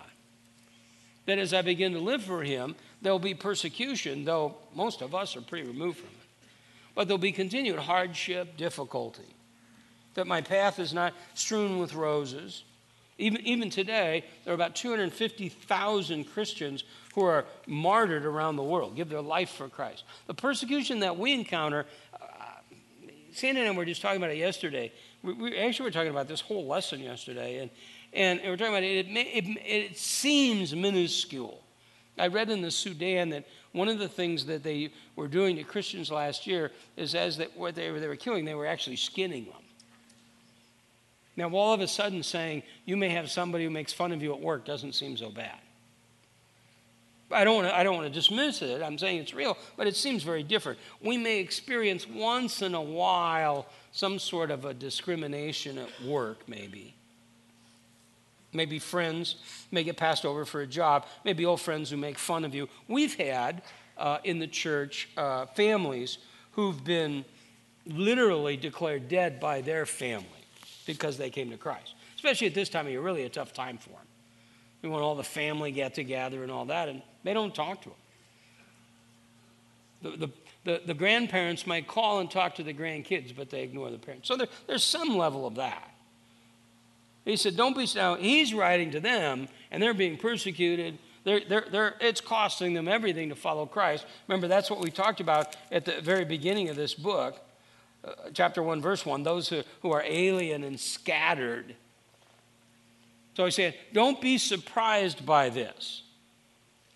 that 1.26 1.38
as 1.38 1.52
I 1.52 1.62
begin 1.62 1.92
to 1.92 1.98
live 1.98 2.22
for 2.22 2.42
Him, 2.42 2.76
there'll 3.02 3.18
be 3.18 3.34
persecution, 3.34 4.24
though 4.24 4.56
most 4.74 5.02
of 5.02 5.14
us 5.14 5.36
are 5.36 5.40
pretty 5.40 5.66
removed 5.66 5.98
from 5.98 6.08
it. 6.08 6.48
But 6.94 7.08
there'll 7.08 7.18
be 7.18 7.32
continued 7.32 7.78
hardship, 7.78 8.56
difficulty. 8.56 9.33
That 10.14 10.26
my 10.26 10.40
path 10.40 10.78
is 10.78 10.94
not 10.94 11.14
strewn 11.34 11.78
with 11.78 11.94
roses. 11.94 12.64
Even, 13.18 13.40
even 13.42 13.70
today, 13.70 14.24
there 14.44 14.52
are 14.52 14.56
about 14.56 14.74
250,000 14.74 16.24
Christians 16.24 16.84
who 17.14 17.24
are 17.24 17.44
martyred 17.66 18.24
around 18.24 18.56
the 18.56 18.62
world, 18.62 18.96
give 18.96 19.08
their 19.08 19.20
life 19.20 19.50
for 19.50 19.68
Christ. 19.68 20.02
The 20.26 20.34
persecution 20.34 21.00
that 21.00 21.16
we 21.16 21.32
encounter, 21.32 21.86
uh, 22.20 22.26
Sandy 23.32 23.60
and 23.60 23.70
I 23.70 23.72
were 23.72 23.84
just 23.84 24.02
talking 24.02 24.16
about 24.16 24.30
it 24.30 24.38
yesterday 24.38 24.92
we, 25.24 25.32
we 25.32 25.56
actually 25.56 25.84
were 25.84 25.90
talking 25.90 26.10
about 26.10 26.28
this 26.28 26.40
whole 26.40 26.66
lesson 26.66 27.00
yesterday, 27.00 27.58
and, 27.58 27.70
and 28.12 28.40
we 28.42 28.48
are 28.48 28.56
talking 28.56 28.74
about 28.74 28.82
it, 28.82 29.06
it, 29.06 29.16
it, 29.16 29.58
it 29.64 29.98
seems 29.98 30.74
minuscule. 30.74 31.62
I 32.16 32.28
read 32.28 32.50
in 32.50 32.62
the 32.62 32.70
Sudan 32.70 33.30
that 33.30 33.44
one 33.72 33.88
of 33.88 33.98
the 33.98 34.06
things 34.06 34.46
that 34.46 34.62
they 34.62 34.92
were 35.16 35.26
doing 35.26 35.56
to 35.56 35.64
Christians 35.64 36.12
last 36.12 36.46
year 36.46 36.70
is 36.96 37.14
as 37.16 37.38
that 37.38 37.56
what 37.56 37.74
they 37.74 37.90
were, 37.90 37.98
they 37.98 38.06
were 38.06 38.14
killing, 38.14 38.44
they 38.44 38.54
were 38.54 38.66
actually 38.66 38.96
skinning 38.96 39.46
them. 39.46 39.54
Now, 41.36 41.50
all 41.50 41.72
of 41.72 41.80
a 41.80 41.88
sudden 41.88 42.22
saying 42.22 42.62
you 42.84 42.96
may 42.96 43.08
have 43.10 43.30
somebody 43.30 43.64
who 43.64 43.70
makes 43.70 43.92
fun 43.92 44.12
of 44.12 44.22
you 44.22 44.32
at 44.32 44.40
work 44.40 44.64
doesn't 44.64 44.94
seem 44.94 45.16
so 45.16 45.30
bad. 45.30 45.58
I 47.30 47.42
don't, 47.42 47.64
I 47.64 47.82
don't 47.82 47.96
want 47.96 48.06
to 48.06 48.12
dismiss 48.12 48.62
it. 48.62 48.82
I'm 48.82 48.98
saying 48.98 49.18
it's 49.18 49.34
real, 49.34 49.56
but 49.76 49.86
it 49.86 49.96
seems 49.96 50.22
very 50.22 50.42
different. 50.42 50.78
We 51.00 51.16
may 51.16 51.40
experience 51.40 52.08
once 52.08 52.62
in 52.62 52.74
a 52.74 52.82
while 52.82 53.66
some 53.92 54.18
sort 54.18 54.50
of 54.50 54.64
a 54.64 54.74
discrimination 54.74 55.78
at 55.78 55.88
work, 56.04 56.48
maybe. 56.48 56.94
Maybe 58.52 58.78
friends 58.78 59.36
may 59.72 59.82
get 59.82 59.96
passed 59.96 60.24
over 60.24 60.44
for 60.44 60.60
a 60.60 60.66
job. 60.66 61.06
Maybe 61.24 61.44
old 61.44 61.60
friends 61.60 61.90
who 61.90 61.96
make 61.96 62.18
fun 62.18 62.44
of 62.44 62.54
you. 62.54 62.68
We've 62.86 63.14
had 63.14 63.62
uh, 63.98 64.18
in 64.22 64.38
the 64.38 64.46
church 64.46 65.08
uh, 65.16 65.46
families 65.46 66.18
who've 66.52 66.84
been 66.84 67.24
literally 67.84 68.56
declared 68.56 69.08
dead 69.08 69.40
by 69.40 69.60
their 69.60 69.86
family 69.86 70.43
because 70.84 71.16
they 71.16 71.30
came 71.30 71.50
to 71.50 71.56
Christ. 71.56 71.94
Especially 72.16 72.46
at 72.46 72.54
this 72.54 72.68
time 72.68 72.86
of 72.86 72.92
year, 72.92 73.00
really 73.00 73.24
a 73.24 73.28
tough 73.28 73.52
time 73.52 73.78
for 73.78 73.90
them. 73.90 74.06
We 74.82 74.88
want 74.88 75.02
all 75.02 75.14
the 75.14 75.22
family 75.22 75.72
get 75.72 75.94
together 75.94 76.42
and 76.42 76.52
all 76.52 76.66
that, 76.66 76.88
and 76.88 77.02
they 77.22 77.32
don't 77.32 77.54
talk 77.54 77.82
to 77.82 77.88
them. 77.88 77.98
The, 80.02 80.26
the, 80.26 80.32
the, 80.64 80.82
the 80.88 80.94
grandparents 80.94 81.66
might 81.66 81.88
call 81.88 82.20
and 82.20 82.30
talk 82.30 82.56
to 82.56 82.62
the 82.62 82.74
grandkids, 82.74 83.34
but 83.34 83.48
they 83.48 83.62
ignore 83.62 83.90
the 83.90 83.98
parents. 83.98 84.28
So 84.28 84.36
there, 84.36 84.48
there's 84.66 84.84
some 84.84 85.16
level 85.16 85.46
of 85.46 85.54
that. 85.54 85.90
He 87.24 87.36
said, 87.36 87.56
Don't 87.56 87.76
be. 87.76 87.88
Now, 87.94 88.16
he's 88.16 88.52
writing 88.52 88.90
to 88.90 89.00
them, 89.00 89.48
and 89.70 89.82
they're 89.82 89.94
being 89.94 90.18
persecuted. 90.18 90.98
They're, 91.24 91.40
they're, 91.48 91.66
they're, 91.70 91.94
it's 92.00 92.20
costing 92.20 92.74
them 92.74 92.86
everything 92.86 93.30
to 93.30 93.34
follow 93.34 93.64
Christ. 93.64 94.04
Remember, 94.28 94.46
that's 94.46 94.70
what 94.70 94.80
we 94.80 94.90
talked 94.90 95.20
about 95.20 95.56
at 95.72 95.86
the 95.86 96.00
very 96.02 96.26
beginning 96.26 96.68
of 96.68 96.76
this 96.76 96.92
book, 96.92 97.40
uh, 98.06 98.30
chapter 98.32 98.62
1, 98.62 98.80
verse 98.80 99.04
1 99.04 99.22
those 99.22 99.48
who, 99.48 99.62
who 99.82 99.92
are 99.92 100.02
alien 100.06 100.64
and 100.64 100.78
scattered. 100.78 101.74
So 103.34 103.44
he's 103.44 103.54
saying, 103.54 103.74
Don't 103.92 104.20
be 104.20 104.38
surprised 104.38 105.24
by 105.24 105.48
this. 105.48 106.02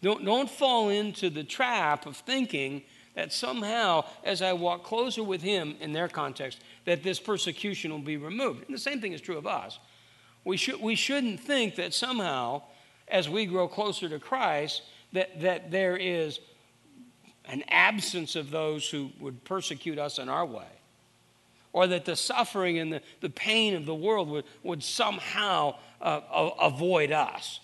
Don't, 0.02 0.24
don't 0.24 0.50
fall 0.50 0.90
into 0.90 1.28
the 1.28 1.44
trap 1.44 2.06
of 2.06 2.16
thinking 2.16 2.82
that 3.14 3.32
somehow, 3.32 4.04
as 4.22 4.42
I 4.42 4.52
walk 4.52 4.84
closer 4.84 5.24
with 5.24 5.42
him 5.42 5.74
in 5.80 5.92
their 5.92 6.06
context, 6.06 6.60
that 6.84 7.02
this 7.02 7.18
persecution 7.18 7.90
will 7.90 7.98
be 7.98 8.16
removed. 8.16 8.64
And 8.66 8.74
the 8.74 8.80
same 8.80 9.00
thing 9.00 9.12
is 9.12 9.20
true 9.20 9.36
of 9.36 9.46
us. 9.46 9.80
We, 10.44 10.56
should, 10.56 10.80
we 10.80 10.94
shouldn't 10.94 11.40
think 11.40 11.74
that 11.76 11.92
somehow, 11.92 12.62
as 13.08 13.28
we 13.28 13.44
grow 13.46 13.66
closer 13.66 14.08
to 14.08 14.20
Christ, 14.20 14.82
that, 15.12 15.40
that 15.40 15.72
there 15.72 15.96
is 15.96 16.38
an 17.46 17.64
absence 17.68 18.36
of 18.36 18.50
those 18.50 18.88
who 18.88 19.10
would 19.18 19.42
persecute 19.44 19.98
us 19.98 20.18
in 20.18 20.28
our 20.28 20.46
way, 20.46 20.68
or 21.72 21.86
that 21.86 22.04
the 22.04 22.16
suffering 22.16 22.78
and 22.78 22.92
the, 22.92 23.02
the 23.20 23.30
pain 23.30 23.74
of 23.74 23.86
the 23.86 23.94
world 23.94 24.28
would, 24.28 24.44
would 24.62 24.82
somehow 24.82 25.74
uh, 26.00 26.20
avoid 26.60 27.12
us. 27.12 27.60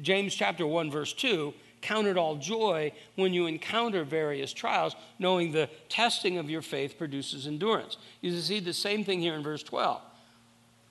James 0.00 0.34
chapter 0.34 0.66
1, 0.66 0.90
verse 0.90 1.12
2 1.12 1.54
count 1.84 2.06
it 2.06 2.16
all 2.16 2.36
joy 2.36 2.90
when 3.14 3.34
you 3.34 3.46
encounter 3.46 4.04
various 4.04 4.54
trials, 4.54 4.96
knowing 5.18 5.52
the 5.52 5.68
testing 5.90 6.38
of 6.38 6.48
your 6.48 6.62
faith 6.62 6.96
produces 6.96 7.46
endurance. 7.46 7.98
You 8.22 8.34
see 8.40 8.58
the 8.58 8.72
same 8.72 9.04
thing 9.04 9.20
here 9.20 9.34
in 9.34 9.42
verse 9.42 9.62
12. 9.62 10.00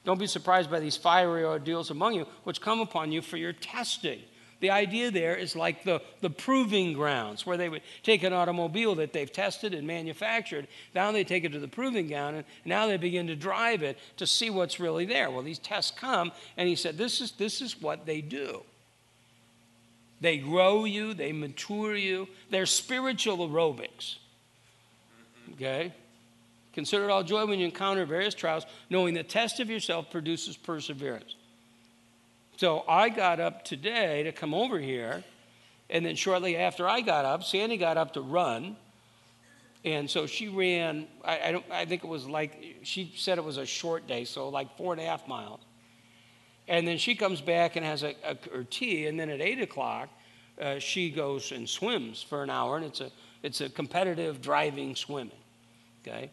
Don't 0.05 0.19
be 0.19 0.27
surprised 0.27 0.69
by 0.69 0.79
these 0.79 0.95
fiery 0.95 1.43
ordeals 1.43 1.89
among 1.89 2.13
you, 2.13 2.27
which 2.43 2.61
come 2.61 2.79
upon 2.79 3.11
you 3.11 3.21
for 3.21 3.37
your 3.37 3.53
testing. 3.53 4.19
The 4.63 4.69
idea 4.69 5.11
there 5.11 5.35
is 5.35 5.57
like 5.57 5.83
the, 5.83 6.01
the 6.21 6.29
proving 6.29 6.93
grounds, 6.93 7.45
where 7.45 7.57
they 7.57 7.67
would 7.67 7.81
take 8.01 8.23
an 8.23 8.31
automobile 8.31 8.95
that 8.95 9.11
they've 9.11 9.29
tested 9.29 9.73
and 9.73 9.85
manufactured. 9.85 10.69
Now 10.95 11.11
they 11.11 11.25
take 11.25 11.43
it 11.43 11.51
to 11.51 11.59
the 11.59 11.67
proving 11.67 12.07
ground, 12.07 12.37
and 12.37 12.45
now 12.63 12.87
they 12.87 12.95
begin 12.95 13.27
to 13.27 13.35
drive 13.35 13.83
it 13.83 13.97
to 14.15 14.25
see 14.25 14.49
what's 14.49 14.79
really 14.79 15.03
there. 15.03 15.29
Well, 15.29 15.41
these 15.43 15.59
tests 15.59 15.91
come, 15.91 16.31
and 16.55 16.69
he 16.69 16.77
said, 16.77 16.97
This 16.97 17.19
is, 17.19 17.33
this 17.33 17.61
is 17.61 17.81
what 17.81 18.05
they 18.05 18.21
do. 18.21 18.63
They 20.21 20.37
grow 20.37 20.85
you, 20.85 21.13
they 21.13 21.33
mature 21.33 21.97
you, 21.97 22.29
they're 22.49 22.65
spiritual 22.65 23.39
aerobics. 23.39 24.15
Okay? 25.55 25.91
Consider 26.71 27.03
it 27.03 27.11
all 27.11 27.23
joy 27.23 27.45
when 27.45 27.59
you 27.59 27.65
encounter 27.65 28.05
various 28.05 28.33
trials, 28.33 28.65
knowing 28.89 29.13
the 29.13 29.23
test 29.23 29.59
of 29.59 29.69
yourself 29.69 30.09
produces 30.09 30.55
perseverance. 30.55 31.35
So 32.57 32.83
I 32.87 33.09
got 33.09 33.39
up 33.39 33.65
today 33.65 34.23
to 34.23 34.31
come 34.31 34.53
over 34.53 34.79
here, 34.79 35.23
and 35.89 36.05
then 36.05 36.15
shortly 36.15 36.55
after 36.55 36.87
I 36.87 37.01
got 37.01 37.25
up, 37.25 37.43
Sandy 37.43 37.77
got 37.77 37.97
up 37.97 38.13
to 38.13 38.21
run. 38.21 38.75
And 39.85 40.09
so 40.09 40.25
she 40.25 40.47
ran, 40.47 41.07
I, 41.25 41.39
I, 41.47 41.51
don't, 41.51 41.65
I 41.69 41.85
think 41.85 42.03
it 42.03 42.07
was 42.07 42.25
like, 42.25 42.77
she 42.83 43.13
said 43.17 43.37
it 43.37 43.43
was 43.43 43.57
a 43.57 43.65
short 43.65 44.07
day, 44.07 44.23
so 44.23 44.49
like 44.49 44.77
four 44.77 44.93
and 44.93 45.01
a 45.01 45.05
half 45.05 45.27
miles. 45.27 45.59
And 46.67 46.87
then 46.87 46.97
she 46.97 47.15
comes 47.15 47.41
back 47.41 47.75
and 47.75 47.85
has 47.85 48.03
a, 48.03 48.15
a 48.23 48.37
her 48.53 48.63
tea, 48.63 49.07
and 49.07 49.19
then 49.19 49.29
at 49.29 49.41
8 49.41 49.61
o'clock, 49.61 50.09
uh, 50.61 50.79
she 50.79 51.09
goes 51.09 51.51
and 51.51 51.67
swims 51.67 52.21
for 52.21 52.43
an 52.43 52.49
hour, 52.49 52.77
and 52.77 52.85
it's 52.85 53.01
a, 53.01 53.11
it's 53.41 53.59
a 53.59 53.67
competitive 53.67 54.41
driving 54.41 54.95
swimming. 54.95 55.31
Okay? 56.01 56.29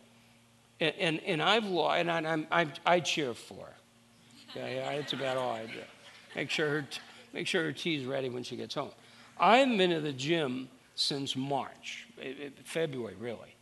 And, 0.78 0.94
and, 0.98 1.20
and 1.20 1.42
I've 1.42 1.64
and 1.64 2.10
I, 2.10 2.62
i 2.62 2.66
I 2.86 3.00
cheer 3.00 3.34
for 3.34 3.66
her. 3.66 3.74
Okay, 4.50 4.82
that's 4.98 5.12
about 5.12 5.36
all 5.36 5.52
I 5.52 5.66
do. 5.66 5.80
Make 6.36 6.50
sure 6.50 6.68
her, 6.68 6.86
make 7.32 7.46
sure 7.46 7.64
her 7.64 7.72
tea's 7.72 8.04
ready 8.04 8.28
when 8.28 8.42
she 8.42 8.56
gets 8.56 8.74
home. 8.74 8.90
I've 9.38 9.68
been 9.76 9.90
to 9.90 10.00
the 10.00 10.12
gym 10.12 10.68
since 10.94 11.34
March, 11.34 12.06
eh, 12.20 12.32
eh, 12.44 12.48
February, 12.64 13.16
really. 13.18 13.54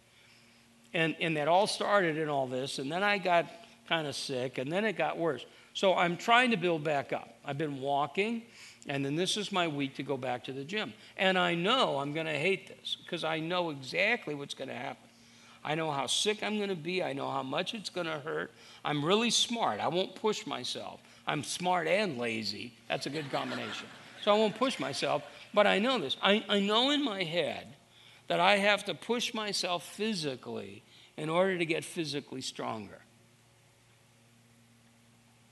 And, 0.94 1.14
and 1.20 1.36
that 1.36 1.48
all 1.48 1.66
started 1.66 2.16
in 2.16 2.28
all 2.28 2.46
this, 2.46 2.78
and 2.78 2.90
then 2.90 3.02
I 3.02 3.18
got 3.18 3.46
kind 3.88 4.06
of 4.06 4.16
sick, 4.16 4.58
and 4.58 4.72
then 4.72 4.84
it 4.84 4.96
got 4.96 5.18
worse. 5.18 5.44
So 5.74 5.94
I'm 5.94 6.16
trying 6.16 6.50
to 6.50 6.56
build 6.56 6.82
back 6.82 7.12
up. 7.12 7.38
I've 7.44 7.58
been 7.58 7.80
walking, 7.80 8.42
and 8.88 9.04
then 9.04 9.14
this 9.14 9.36
is 9.36 9.52
my 9.52 9.68
week 9.68 9.94
to 9.96 10.02
go 10.02 10.16
back 10.16 10.44
to 10.44 10.52
the 10.52 10.64
gym. 10.64 10.92
And 11.16 11.38
I 11.38 11.54
know 11.54 11.98
I'm 11.98 12.12
going 12.12 12.26
to 12.26 12.38
hate 12.38 12.66
this 12.68 12.96
because 13.04 13.22
I 13.22 13.38
know 13.38 13.70
exactly 13.70 14.34
what's 14.34 14.54
going 14.54 14.68
to 14.68 14.74
happen. 14.74 15.08
I 15.64 15.74
know 15.74 15.90
how 15.90 16.06
sick 16.06 16.42
I'm 16.42 16.56
going 16.56 16.70
to 16.70 16.76
be. 16.76 17.02
I 17.02 17.12
know 17.12 17.30
how 17.30 17.42
much 17.42 17.74
it's 17.74 17.90
going 17.90 18.06
to 18.06 18.18
hurt. 18.18 18.52
I'm 18.84 19.04
really 19.04 19.30
smart. 19.30 19.80
I 19.80 19.88
won't 19.88 20.14
push 20.14 20.46
myself. 20.46 21.00
I'm 21.28 21.44
smart 21.44 21.86
and 21.86 22.16
lazy. 22.16 22.72
That's 22.88 23.04
a 23.04 23.10
good 23.10 23.30
combination. 23.30 23.86
So 24.24 24.34
I 24.34 24.38
won't 24.38 24.56
push 24.56 24.80
myself. 24.80 25.22
But 25.52 25.66
I 25.66 25.78
know 25.78 25.98
this. 25.98 26.16
I, 26.22 26.42
I 26.48 26.60
know 26.60 26.90
in 26.90 27.04
my 27.04 27.22
head 27.22 27.66
that 28.28 28.40
I 28.40 28.56
have 28.56 28.86
to 28.86 28.94
push 28.94 29.34
myself 29.34 29.84
physically 29.84 30.82
in 31.18 31.28
order 31.28 31.58
to 31.58 31.66
get 31.66 31.84
physically 31.84 32.40
stronger. 32.40 32.98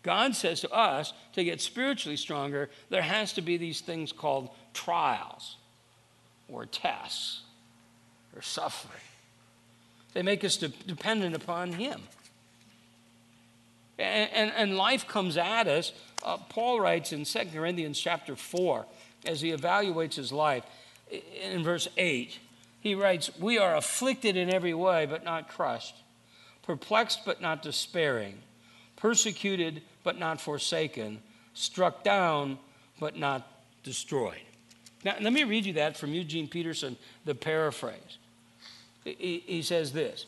God 0.02 0.34
says 0.34 0.60
to 0.60 0.70
us 0.70 1.12
to 1.34 1.44
get 1.44 1.60
spiritually 1.60 2.16
stronger, 2.16 2.70
there 2.88 3.02
has 3.02 3.34
to 3.34 3.42
be 3.42 3.56
these 3.56 3.80
things 3.80 4.12
called 4.12 4.50
trials 4.72 5.56
or 6.48 6.64
tests 6.64 7.42
or 8.34 8.40
suffering. 8.40 9.02
They 10.14 10.22
make 10.22 10.44
us 10.44 10.56
de- 10.56 10.68
dependent 10.68 11.34
upon 11.34 11.72
Him. 11.72 12.00
And, 13.98 14.30
and, 14.32 14.52
and, 14.56 14.76
life 14.76 15.08
comes 15.08 15.36
at 15.36 15.66
us. 15.66 15.92
Uh, 16.22 16.36
Paul 16.36 16.80
writes 16.80 17.12
in 17.12 17.24
2 17.24 17.38
Corinthians 17.52 17.98
chapter 17.98 18.36
4, 18.36 18.84
as 19.24 19.40
he 19.40 19.52
evaluates 19.52 20.14
his 20.14 20.32
life, 20.32 20.64
in 21.42 21.62
verse 21.62 21.88
8, 21.96 22.38
he 22.80 22.94
writes, 22.94 23.30
We 23.38 23.58
are 23.58 23.74
afflicted 23.74 24.36
in 24.36 24.52
every 24.52 24.74
way, 24.74 25.06
but 25.06 25.24
not 25.24 25.48
crushed, 25.48 25.94
perplexed, 26.62 27.24
but 27.24 27.40
not 27.40 27.62
despairing, 27.62 28.38
persecuted, 28.96 29.82
but 30.04 30.18
not 30.18 30.40
forsaken, 30.40 31.22
struck 31.54 32.04
down, 32.04 32.58
but 33.00 33.16
not 33.16 33.50
destroyed. 33.82 34.40
Now, 35.04 35.14
let 35.20 35.32
me 35.32 35.44
read 35.44 35.64
you 35.64 35.74
that 35.74 35.96
from 35.96 36.12
Eugene 36.12 36.48
Peterson, 36.48 36.96
the 37.24 37.34
paraphrase 37.34 38.18
he, 39.06 39.42
he 39.46 39.62
says 39.62 39.92
this 39.92 40.26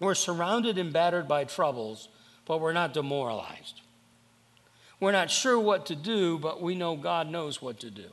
We're 0.00 0.14
surrounded 0.14 0.78
and 0.78 0.92
battered 0.92 1.26
by 1.28 1.44
troubles, 1.44 2.08
but 2.46 2.60
we're 2.60 2.72
not 2.72 2.94
demoralized. 2.94 3.80
We're 4.98 5.12
not 5.12 5.30
sure 5.30 5.58
what 5.58 5.86
to 5.86 5.94
do, 5.94 6.38
but 6.38 6.62
we 6.62 6.74
know 6.74 6.96
God 6.96 7.28
knows 7.30 7.60
what 7.60 7.80
to 7.80 7.90
do. 7.90 8.06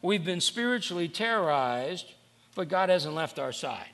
We've 0.00 0.24
been 0.24 0.40
spiritually 0.40 1.08
terrorized, 1.08 2.06
but 2.56 2.68
God 2.68 2.88
hasn't 2.88 3.14
left 3.14 3.38
our 3.38 3.52
side. 3.52 3.90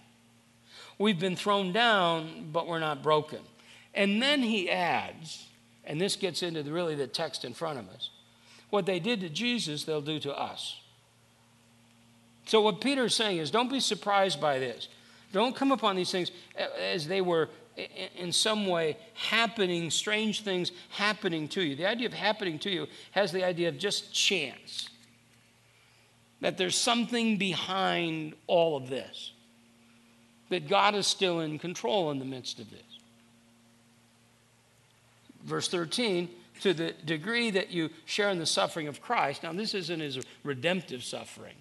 We've 0.96 1.18
been 1.18 1.36
thrown 1.36 1.72
down, 1.72 2.48
but 2.52 2.66
we're 2.66 2.78
not 2.78 3.02
broken. 3.02 3.40
And 3.94 4.22
then 4.22 4.40
he 4.40 4.70
adds, 4.70 5.46
and 5.84 6.00
this 6.00 6.16
gets 6.16 6.42
into 6.42 6.62
the, 6.62 6.72
really 6.72 6.94
the 6.94 7.06
text 7.06 7.44
in 7.44 7.52
front 7.52 7.78
of 7.78 7.88
us 7.90 8.10
what 8.70 8.86
they 8.86 8.98
did 8.98 9.20
to 9.20 9.28
Jesus, 9.28 9.84
they'll 9.84 10.00
do 10.00 10.18
to 10.20 10.38
us. 10.38 10.80
So, 12.46 12.60
what 12.60 12.80
Peter's 12.80 13.14
saying 13.14 13.38
is 13.38 13.50
don't 13.50 13.70
be 13.70 13.80
surprised 13.80 14.40
by 14.40 14.58
this. 14.58 14.88
Don't 15.32 15.54
come 15.54 15.72
upon 15.72 15.96
these 15.96 16.10
things 16.10 16.30
as 16.80 17.06
they 17.06 17.20
were 17.20 17.50
in 18.16 18.32
some 18.32 18.66
way 18.66 18.96
happening, 19.14 19.90
strange 19.90 20.42
things 20.42 20.72
happening 20.90 21.48
to 21.48 21.62
you. 21.62 21.76
The 21.76 21.86
idea 21.86 22.06
of 22.06 22.12
happening 22.12 22.58
to 22.60 22.70
you 22.70 22.86
has 23.12 23.32
the 23.32 23.44
idea 23.44 23.68
of 23.68 23.78
just 23.78 24.12
chance. 24.12 24.88
That 26.40 26.58
there's 26.58 26.76
something 26.76 27.36
behind 27.36 28.34
all 28.46 28.76
of 28.76 28.88
this. 28.88 29.32
That 30.50 30.68
God 30.68 30.94
is 30.94 31.06
still 31.06 31.40
in 31.40 31.58
control 31.58 32.10
in 32.10 32.18
the 32.18 32.24
midst 32.24 32.58
of 32.58 32.70
this. 32.70 32.82
Verse 35.44 35.68
13, 35.68 36.28
to 36.60 36.74
the 36.74 36.92
degree 37.04 37.50
that 37.50 37.70
you 37.70 37.90
share 38.04 38.30
in 38.30 38.38
the 38.38 38.46
suffering 38.46 38.88
of 38.88 39.00
Christ, 39.00 39.42
now 39.42 39.52
this 39.52 39.74
isn't 39.74 40.00
his 40.00 40.18
redemptive 40.42 41.04
suffering, 41.04 41.54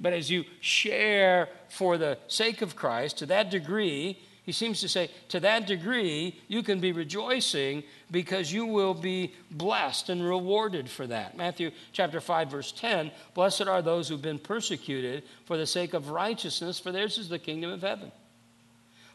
but 0.00 0.12
as 0.12 0.30
you 0.30 0.44
share 0.60 1.48
for 1.68 1.96
the 1.96 2.18
sake 2.26 2.62
of 2.62 2.74
Christ, 2.74 3.18
to 3.18 3.26
that 3.26 3.50
degree, 3.50 4.18
he 4.44 4.52
seems 4.52 4.80
to 4.82 4.88
say, 4.88 5.10
to 5.30 5.40
that 5.40 5.66
degree, 5.66 6.38
you 6.48 6.62
can 6.62 6.78
be 6.78 6.92
rejoicing 6.92 7.82
because 8.10 8.52
you 8.52 8.66
will 8.66 8.92
be 8.92 9.32
blessed 9.50 10.10
and 10.10 10.22
rewarded 10.22 10.90
for 10.90 11.06
that. 11.06 11.34
Matthew 11.34 11.70
chapter 11.92 12.20
5, 12.20 12.50
verse 12.50 12.70
10 12.72 13.10
Blessed 13.32 13.62
are 13.62 13.80
those 13.80 14.06
who've 14.08 14.20
been 14.20 14.38
persecuted 14.38 15.24
for 15.46 15.56
the 15.56 15.66
sake 15.66 15.94
of 15.94 16.10
righteousness, 16.10 16.78
for 16.78 16.92
theirs 16.92 17.16
is 17.16 17.30
the 17.30 17.38
kingdom 17.38 17.70
of 17.70 17.80
heaven. 17.80 18.12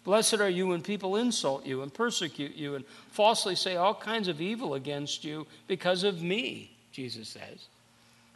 Blessed 0.03 0.35
are 0.35 0.49
you 0.49 0.65
when 0.65 0.81
people 0.81 1.15
insult 1.15 1.63
you 1.63 1.83
and 1.83 1.93
persecute 1.93 2.55
you 2.55 2.73
and 2.73 2.83
falsely 3.11 3.55
say 3.55 3.75
all 3.75 3.93
kinds 3.93 4.27
of 4.27 4.41
evil 4.41 4.73
against 4.73 5.23
you 5.23 5.45
because 5.67 6.03
of 6.03 6.23
me, 6.23 6.75
Jesus 6.91 7.29
says. 7.29 7.67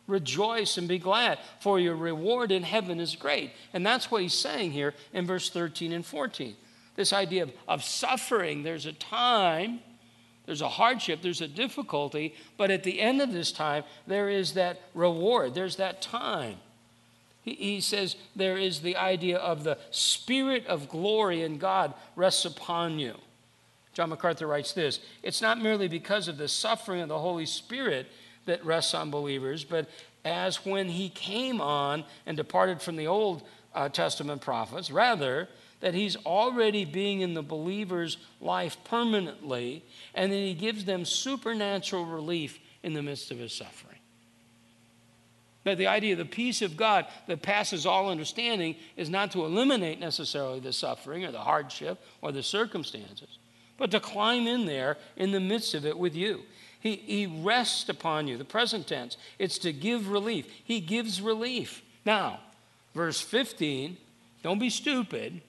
Rejoice 0.05 0.77
and 0.77 0.88
be 0.88 1.00
glad, 1.00 1.39
for 1.59 1.79
your 1.79 1.95
reward 1.95 2.51
in 2.51 2.62
heaven 2.62 3.00
is 3.00 3.15
great. 3.15 3.51
And 3.73 3.83
that's 3.83 4.12
what 4.12 4.21
he's 4.21 4.33
saying 4.33 4.73
here 4.73 4.93
in 5.13 5.25
verse 5.25 5.50
13 5.50 5.93
and 5.93 6.05
14. 6.05 6.55
This 6.95 7.13
idea 7.13 7.43
of, 7.43 7.53
of 7.67 7.83
suffering, 7.83 8.63
there's 8.63 8.85
a 8.85 8.93
time, 8.93 9.79
there's 10.45 10.62
a 10.62 10.69
hardship, 10.69 11.21
there's 11.21 11.41
a 11.41 11.47
difficulty, 11.47 12.35
but 12.57 12.69
at 12.69 12.83
the 12.83 13.00
end 13.00 13.21
of 13.21 13.31
this 13.31 13.51
time, 13.51 13.83
there 14.05 14.29
is 14.29 14.53
that 14.53 14.81
reward, 14.93 15.55
there's 15.55 15.77
that 15.77 16.01
time. 16.01 16.57
He, 17.41 17.55
he 17.55 17.81
says 17.81 18.15
there 18.35 18.57
is 18.57 18.81
the 18.81 18.95
idea 18.95 19.38
of 19.38 19.63
the 19.63 19.77
spirit 19.91 20.65
of 20.67 20.89
glory 20.89 21.41
in 21.41 21.57
God 21.57 21.93
rests 22.15 22.45
upon 22.45 23.00
you. 23.00 23.15
John 23.93 24.09
MacArthur 24.09 24.47
writes 24.47 24.73
this 24.73 25.00
It's 25.21 25.41
not 25.41 25.62
merely 25.62 25.88
because 25.88 26.27
of 26.27 26.38
the 26.38 26.47
suffering 26.47 27.01
of 27.01 27.09
the 27.09 27.19
Holy 27.19 27.45
Spirit 27.45 28.07
that 28.45 28.65
rests 28.65 28.93
on 28.93 29.12
believers, 29.12 29.63
but 29.63 29.89
as 30.25 30.65
when 30.65 30.89
he 30.89 31.09
came 31.09 31.62
on 31.62 32.03
and 32.25 32.35
departed 32.35 32.81
from 32.81 32.95
the 32.95 33.07
Old 33.07 33.43
uh, 33.73 33.89
Testament 33.89 34.41
prophets, 34.41 34.91
rather, 34.91 35.47
that 35.84 35.94
he's 35.94 36.16
already 36.25 36.86
being 36.86 37.20
in 37.20 37.34
the 37.34 37.44
believer's 37.44 38.16
life 38.40 38.78
permanently, 38.86 39.84
and 40.16 40.32
that 40.32 40.38
he 40.38 40.54
gives 40.54 40.86
them 40.86 41.04
supernatural 41.04 42.06
relief 42.06 42.58
in 42.84 42.94
the 42.94 43.04
midst 43.04 43.32
of 43.32 43.38
his 43.38 43.52
suffering. 43.52 43.98
That 45.66 45.78
the 45.78 45.88
idea 45.88 46.13
of 46.13 46.20
the 46.20 46.25
peace 46.25 46.62
of 46.62 46.78
God 46.78 47.06
that 47.28 47.42
passes 47.42 47.86
all 47.86 48.10
understanding 48.10 48.78
is 48.96 49.10
not 49.10 49.34
to 49.34 49.44
eliminate 49.44 50.00
necessarily 50.00 50.62
the 50.62 50.72
suffering 50.72 51.25
or 51.25 51.34
the 51.34 51.40
hardship 51.40 52.02
or 52.22 52.32
the 52.32 52.44
circumstances, 52.44 53.38
but 53.78 53.92
to 53.92 54.00
climb 54.00 54.48
in 54.48 54.66
there 54.66 54.96
in 55.18 55.32
the 55.32 55.42
midst 55.42 55.74
of 55.74 55.86
it 55.86 56.00
with 56.00 56.16
you. 56.16 56.44
He, 56.80 56.96
he 56.96 57.25
rests 57.25 57.90
upon 57.90 58.30
you, 58.30 58.38
the 58.38 58.46
present 58.46 58.88
tense. 58.88 59.18
It's 59.38 59.58
to 59.58 59.74
give 59.74 60.10
relief. 60.10 60.48
He 60.63 60.80
gives 60.80 61.20
relief. 61.20 61.82
Now, 62.06 62.40
verse 62.96 63.20
15 63.20 63.98
don't 64.44 64.60
be 64.60 64.70
stupid, 64.70 65.42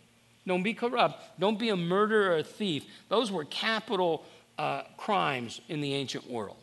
don't 0.47 0.63
be 0.63 0.75
corrupt, 0.75 1.23
don't 1.39 1.59
be 1.59 1.71
a 1.71 1.77
murderer 1.77 2.33
or 2.33 2.39
a 2.39 2.45
thief. 2.45 2.85
Those 3.09 3.33
were 3.33 3.45
capital 3.45 4.25
uh, 4.59 4.83
crimes 4.97 5.61
in 5.69 5.81
the 5.81 5.95
ancient 5.95 6.31
world 6.31 6.57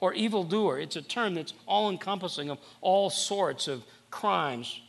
or 0.00 0.12
evildoer. 0.14 0.78
It's 0.80 0.96
a 0.96 1.02
term 1.02 1.34
that's 1.34 1.54
all 1.66 1.90
encompassing 1.90 2.50
of 2.50 2.58
all 2.80 3.10
sorts 3.10 3.68
of 3.68 3.84
crimes. 4.10 4.80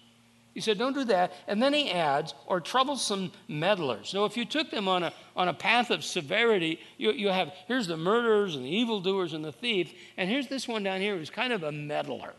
He 0.53 0.61
said, 0.61 0.77
Don't 0.77 0.93
do 0.93 1.05
that. 1.05 1.33
And 1.47 1.61
then 1.61 1.73
he 1.73 1.91
adds, 1.91 2.33
or 2.45 2.59
troublesome 2.59 3.31
meddlers. 3.47 4.09
So 4.09 4.25
if 4.25 4.35
you 4.35 4.45
took 4.45 4.71
them 4.71 4.87
on 4.87 5.03
a, 5.03 5.13
on 5.35 5.47
a 5.47 5.53
path 5.53 5.89
of 5.91 6.03
severity, 6.03 6.79
you, 6.97 7.11
you 7.11 7.29
have 7.29 7.53
here's 7.67 7.87
the 7.87 7.97
murderers 7.97 8.55
and 8.55 8.65
the 8.65 8.69
evildoers 8.69 9.33
and 9.33 9.45
the 9.45 9.51
thief, 9.51 9.93
and 10.17 10.29
here's 10.29 10.47
this 10.47 10.67
one 10.67 10.83
down 10.83 11.01
here 11.01 11.15
who's 11.15 11.29
kind 11.29 11.53
of 11.53 11.63
a 11.63 11.71
meddler 11.71 12.33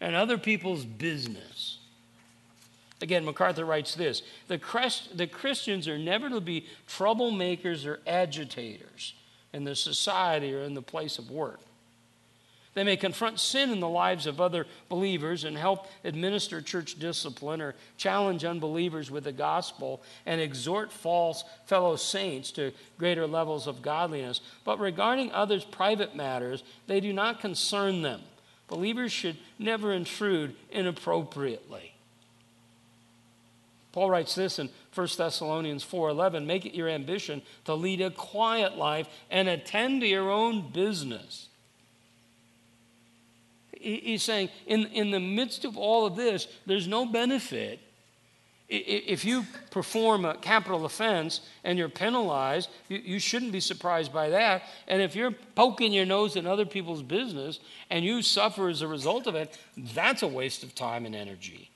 and 0.00 0.14
other 0.14 0.38
people's 0.38 0.84
business. 0.84 1.75
Again, 3.02 3.24
MacArthur 3.24 3.64
writes 3.64 3.94
this 3.94 4.22
the, 4.48 4.58
Christ, 4.58 5.16
the 5.16 5.26
Christians 5.26 5.86
are 5.88 5.98
never 5.98 6.28
to 6.30 6.40
be 6.40 6.66
troublemakers 6.88 7.86
or 7.86 8.00
agitators 8.06 9.14
in 9.52 9.64
the 9.64 9.74
society 9.74 10.54
or 10.54 10.60
in 10.60 10.74
the 10.74 10.82
place 10.82 11.18
of 11.18 11.30
work. 11.30 11.60
They 12.76 12.84
may 12.84 12.98
confront 12.98 13.40
sin 13.40 13.70
in 13.70 13.80
the 13.80 13.88
lives 13.88 14.26
of 14.26 14.38
other 14.38 14.66
believers 14.90 15.44
and 15.44 15.56
help 15.56 15.86
administer 16.04 16.60
church 16.60 16.98
discipline 16.98 17.62
or 17.62 17.74
challenge 17.96 18.44
unbelievers 18.44 19.10
with 19.10 19.24
the 19.24 19.32
gospel 19.32 20.02
and 20.26 20.42
exhort 20.42 20.92
false 20.92 21.42
fellow 21.64 21.96
saints 21.96 22.50
to 22.52 22.72
greater 22.98 23.26
levels 23.26 23.66
of 23.66 23.80
godliness. 23.80 24.42
But 24.62 24.78
regarding 24.78 25.32
others' 25.32 25.64
private 25.64 26.14
matters, 26.14 26.62
they 26.86 27.00
do 27.00 27.14
not 27.14 27.40
concern 27.40 28.02
them. 28.02 28.20
Believers 28.68 29.10
should 29.10 29.38
never 29.58 29.90
intrude 29.94 30.54
inappropriately. 30.70 31.95
Paul 33.96 34.10
writes 34.10 34.34
this 34.34 34.58
in 34.58 34.68
1 34.94 35.08
Thessalonians 35.16 35.82
4:11, 35.82 36.46
"Make 36.46 36.66
it 36.66 36.74
your 36.74 36.86
ambition 36.86 37.40
to 37.64 37.72
lead 37.72 38.02
a 38.02 38.10
quiet 38.10 38.76
life 38.76 39.08
and 39.30 39.48
attend 39.48 40.02
to 40.02 40.06
your 40.06 40.30
own 40.30 40.68
business." 40.70 41.48
He's 43.80 44.22
saying, 44.22 44.50
in, 44.66 44.88
in 44.88 45.12
the 45.12 45.18
midst 45.18 45.64
of 45.64 45.78
all 45.78 46.04
of 46.04 46.14
this, 46.14 46.46
there's 46.66 46.86
no 46.86 47.06
benefit. 47.06 47.80
If 48.68 49.24
you 49.24 49.46
perform 49.70 50.26
a 50.26 50.34
capital 50.34 50.84
offense 50.84 51.40
and 51.64 51.78
you're 51.78 51.88
penalized, 51.88 52.68
you, 52.90 52.98
you 52.98 53.18
shouldn't 53.18 53.52
be 53.52 53.60
surprised 53.60 54.12
by 54.12 54.28
that. 54.28 54.64
And 54.88 55.00
if 55.00 55.16
you're 55.16 55.34
poking 55.54 55.94
your 55.94 56.04
nose 56.04 56.36
in 56.36 56.46
other 56.46 56.66
people's 56.66 57.02
business 57.02 57.60
and 57.88 58.04
you 58.04 58.20
suffer 58.20 58.68
as 58.68 58.82
a 58.82 58.88
result 58.88 59.26
of 59.26 59.34
it, 59.34 59.56
that's 59.74 60.22
a 60.22 60.28
waste 60.28 60.62
of 60.62 60.74
time 60.74 61.06
and 61.06 61.14
energy. 61.16 61.70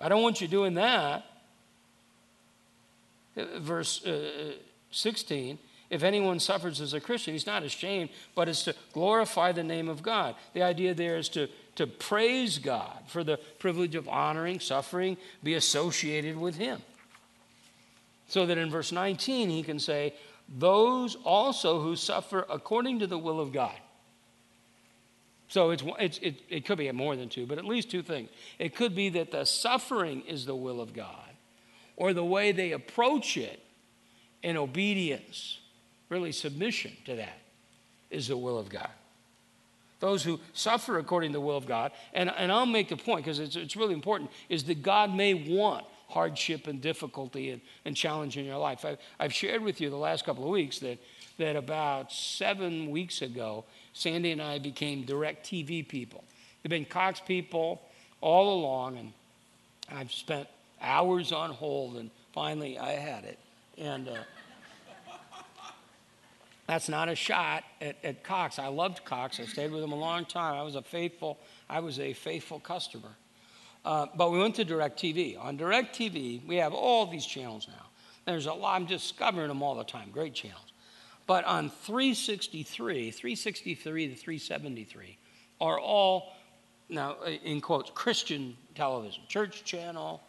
I 0.00 0.08
don't 0.08 0.22
want 0.22 0.40
you 0.40 0.48
doing 0.48 0.74
that. 0.74 1.24
Verse 3.36 4.04
uh, 4.04 4.52
16 4.90 5.58
if 5.90 6.04
anyone 6.04 6.38
suffers 6.38 6.80
as 6.80 6.94
a 6.94 7.00
Christian, 7.00 7.34
he's 7.34 7.46
not 7.46 7.64
ashamed, 7.64 8.10
but 8.36 8.48
it's 8.48 8.62
to 8.62 8.76
glorify 8.92 9.50
the 9.50 9.64
name 9.64 9.88
of 9.88 10.04
God. 10.04 10.36
The 10.54 10.62
idea 10.62 10.94
there 10.94 11.16
is 11.16 11.28
to, 11.30 11.48
to 11.74 11.88
praise 11.88 12.58
God 12.58 13.02
for 13.08 13.24
the 13.24 13.38
privilege 13.58 13.96
of 13.96 14.08
honoring, 14.08 14.60
suffering, 14.60 15.16
be 15.42 15.54
associated 15.54 16.36
with 16.36 16.54
Him. 16.54 16.80
So 18.28 18.46
that 18.46 18.56
in 18.56 18.70
verse 18.70 18.92
19, 18.92 19.50
he 19.50 19.64
can 19.64 19.80
say, 19.80 20.14
Those 20.48 21.16
also 21.24 21.80
who 21.80 21.96
suffer 21.96 22.46
according 22.48 23.00
to 23.00 23.08
the 23.08 23.18
will 23.18 23.40
of 23.40 23.52
God. 23.52 23.74
So 25.50 25.70
it's, 25.70 25.82
it's, 25.98 26.18
it, 26.18 26.40
it 26.48 26.64
could 26.64 26.78
be 26.78 26.90
more 26.92 27.16
than 27.16 27.28
two, 27.28 27.44
but 27.44 27.58
at 27.58 27.64
least 27.64 27.90
two 27.90 28.02
things. 28.02 28.30
It 28.60 28.76
could 28.76 28.94
be 28.94 29.08
that 29.10 29.32
the 29.32 29.44
suffering 29.44 30.22
is 30.22 30.46
the 30.46 30.54
will 30.54 30.80
of 30.80 30.94
God, 30.94 31.28
or 31.96 32.14
the 32.14 32.24
way 32.24 32.52
they 32.52 32.70
approach 32.70 33.36
it 33.36 33.60
in 34.44 34.56
obedience, 34.56 35.58
really 36.08 36.30
submission 36.30 36.92
to 37.04 37.16
that, 37.16 37.36
is 38.10 38.28
the 38.28 38.36
will 38.36 38.58
of 38.58 38.68
God. 38.68 38.90
Those 39.98 40.22
who 40.22 40.38
suffer 40.52 40.98
according 40.98 41.32
to 41.32 41.38
the 41.38 41.44
will 41.44 41.56
of 41.56 41.66
God, 41.66 41.90
and, 42.14 42.30
and 42.30 42.52
I'll 42.52 42.64
make 42.64 42.88
the 42.88 42.96
point 42.96 43.24
because 43.24 43.40
it's, 43.40 43.56
it's 43.56 43.74
really 43.74 43.94
important, 43.94 44.30
is 44.48 44.62
that 44.64 44.82
God 44.82 45.12
may 45.12 45.34
want 45.34 45.84
hardship 46.08 46.68
and 46.68 46.80
difficulty 46.80 47.50
and, 47.50 47.60
and 47.84 47.96
challenge 47.96 48.36
in 48.36 48.44
your 48.44 48.58
life. 48.58 48.84
I've, 48.84 48.98
I've 49.18 49.32
shared 49.32 49.62
with 49.62 49.80
you 49.80 49.90
the 49.90 49.96
last 49.96 50.24
couple 50.24 50.44
of 50.44 50.50
weeks 50.50 50.78
that, 50.78 50.98
that 51.38 51.56
about 51.56 52.12
seven 52.12 52.90
weeks 52.90 53.20
ago, 53.20 53.64
Sandy 53.92 54.30
and 54.32 54.42
I 54.42 54.58
became 54.58 55.04
DirecTV 55.04 55.88
people. 55.88 56.24
They've 56.62 56.70
been 56.70 56.84
Cox 56.84 57.20
people 57.20 57.80
all 58.20 58.60
along, 58.60 58.98
and 58.98 59.12
I've 59.90 60.12
spent 60.12 60.48
hours 60.80 61.32
on 61.32 61.50
hold, 61.50 61.96
and 61.96 62.10
finally 62.32 62.78
I 62.78 62.92
had 62.92 63.24
it. 63.24 63.38
And 63.78 64.08
uh, 64.08 64.16
that's 66.66 66.88
not 66.88 67.08
a 67.08 67.14
shot 67.14 67.64
at, 67.80 67.96
at, 68.04 68.22
Cox. 68.22 68.58
I 68.58 68.68
loved 68.68 69.04
Cox. 69.04 69.40
I 69.40 69.44
stayed 69.44 69.72
with 69.72 69.80
them 69.80 69.92
a 69.92 69.98
long 69.98 70.24
time. 70.24 70.54
I 70.54 70.62
was 70.62 70.76
a 70.76 70.82
faithful, 70.82 71.38
I 71.68 71.80
was 71.80 71.98
a 71.98 72.12
faithful 72.12 72.60
customer. 72.60 73.08
Uh, 73.84 74.06
but 74.14 74.30
we 74.30 74.38
went 74.38 74.54
to 74.56 74.64
DirecTV. 74.64 75.42
On 75.42 75.56
DirecTV, 75.56 76.46
we 76.46 76.56
have 76.56 76.74
all 76.74 77.06
these 77.06 77.24
channels 77.24 77.66
now. 77.66 77.86
There's 78.26 78.46
a 78.46 78.52
lot. 78.52 78.76
I'm 78.76 78.86
discovering 78.86 79.48
them 79.48 79.62
all 79.62 79.74
the 79.74 79.84
time. 79.84 80.10
Great 80.12 80.34
channels. 80.34 80.69
But 81.30 81.44
on 81.44 81.70
363, 81.70 83.12
363 83.12 84.08
to 84.08 84.14
373 84.16 85.16
are 85.60 85.78
all, 85.78 86.32
now 86.88 87.18
in 87.22 87.60
quotes, 87.60 87.88
Christian 87.94 88.56
television, 88.74 89.22
church 89.28 89.62
channel, 89.62 90.20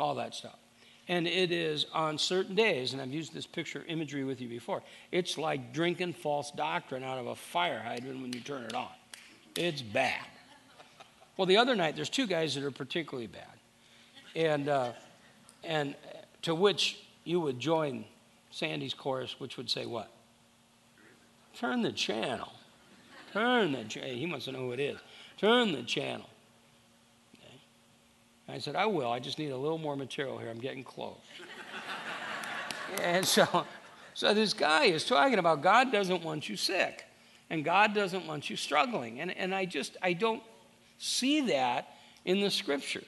all 0.00 0.16
that 0.16 0.34
stuff. 0.34 0.58
And 1.06 1.28
it 1.28 1.52
is 1.52 1.86
on 1.94 2.18
certain 2.18 2.56
days, 2.56 2.92
and 2.92 3.00
I've 3.00 3.12
used 3.12 3.32
this 3.32 3.46
picture 3.46 3.84
imagery 3.86 4.24
with 4.24 4.40
you 4.40 4.48
before, 4.48 4.82
it's 5.12 5.38
like 5.38 5.72
drinking 5.72 6.14
false 6.14 6.50
doctrine 6.50 7.04
out 7.04 7.20
of 7.20 7.28
a 7.28 7.36
fire 7.36 7.78
hydrant 7.78 8.20
when 8.20 8.32
you 8.32 8.40
turn 8.40 8.64
it 8.64 8.74
on. 8.74 8.90
It's 9.54 9.80
bad. 9.80 10.26
Well, 11.36 11.46
the 11.46 11.58
other 11.58 11.76
night, 11.76 11.94
there's 11.94 12.10
two 12.10 12.26
guys 12.26 12.56
that 12.56 12.64
are 12.64 12.72
particularly 12.72 13.28
bad. 13.28 13.46
And, 14.34 14.68
uh, 14.68 14.90
and 15.62 15.94
to 16.42 16.52
which 16.52 16.98
you 17.22 17.38
would 17.38 17.60
join 17.60 18.06
Sandy's 18.50 18.92
chorus, 18.92 19.38
which 19.38 19.56
would 19.56 19.70
say 19.70 19.86
what? 19.86 20.10
Turn 21.58 21.82
the 21.82 21.92
channel. 21.92 22.52
Turn 23.32 23.72
the 23.72 23.84
channel. 23.84 24.10
He 24.10 24.26
wants 24.26 24.44
to 24.46 24.52
know 24.52 24.60
who 24.60 24.72
it 24.72 24.80
is. 24.80 24.98
Turn 25.38 25.72
the 25.72 25.82
channel. 25.82 26.28
Okay. 27.34 27.54
I 28.48 28.58
said, 28.58 28.76
I 28.76 28.86
will. 28.86 29.10
I 29.10 29.18
just 29.18 29.38
need 29.38 29.50
a 29.50 29.56
little 29.56 29.78
more 29.78 29.96
material 29.96 30.38
here. 30.38 30.50
I'm 30.50 30.60
getting 30.60 30.84
close. 30.84 31.16
and 33.02 33.26
so, 33.26 33.66
so 34.14 34.34
this 34.34 34.52
guy 34.52 34.84
is 34.84 35.04
talking 35.04 35.38
about 35.38 35.62
God 35.62 35.90
doesn't 35.90 36.22
want 36.22 36.48
you 36.48 36.56
sick 36.56 37.04
and 37.50 37.64
God 37.64 37.94
doesn't 37.94 38.26
want 38.26 38.48
you 38.48 38.56
struggling. 38.56 39.20
And, 39.20 39.36
and 39.36 39.54
I 39.54 39.64
just, 39.64 39.96
I 40.02 40.12
don't 40.12 40.42
see 40.98 41.42
that 41.48 41.96
in 42.24 42.40
the 42.40 42.50
scripture. 42.50 43.04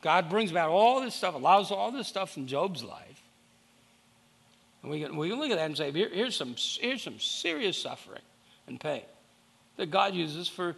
God 0.00 0.28
brings 0.28 0.50
about 0.50 0.70
all 0.70 1.00
this 1.00 1.14
stuff, 1.14 1.34
allows 1.34 1.70
all 1.70 1.90
this 1.90 2.06
stuff 2.06 2.36
in 2.36 2.46
Job's 2.46 2.84
life. 2.84 3.07
And 4.82 4.90
we 4.90 5.00
can, 5.00 5.16
we 5.16 5.28
can 5.28 5.38
look 5.38 5.50
at 5.50 5.56
that 5.56 5.66
and 5.66 5.76
say, 5.76 5.90
Here, 5.90 6.10
here's, 6.12 6.36
some, 6.36 6.54
here's 6.80 7.02
some 7.02 7.18
serious 7.18 7.80
suffering 7.80 8.22
and 8.66 8.78
pain 8.78 9.02
that 9.76 9.90
God 9.90 10.14
uses 10.14 10.48
for 10.48 10.76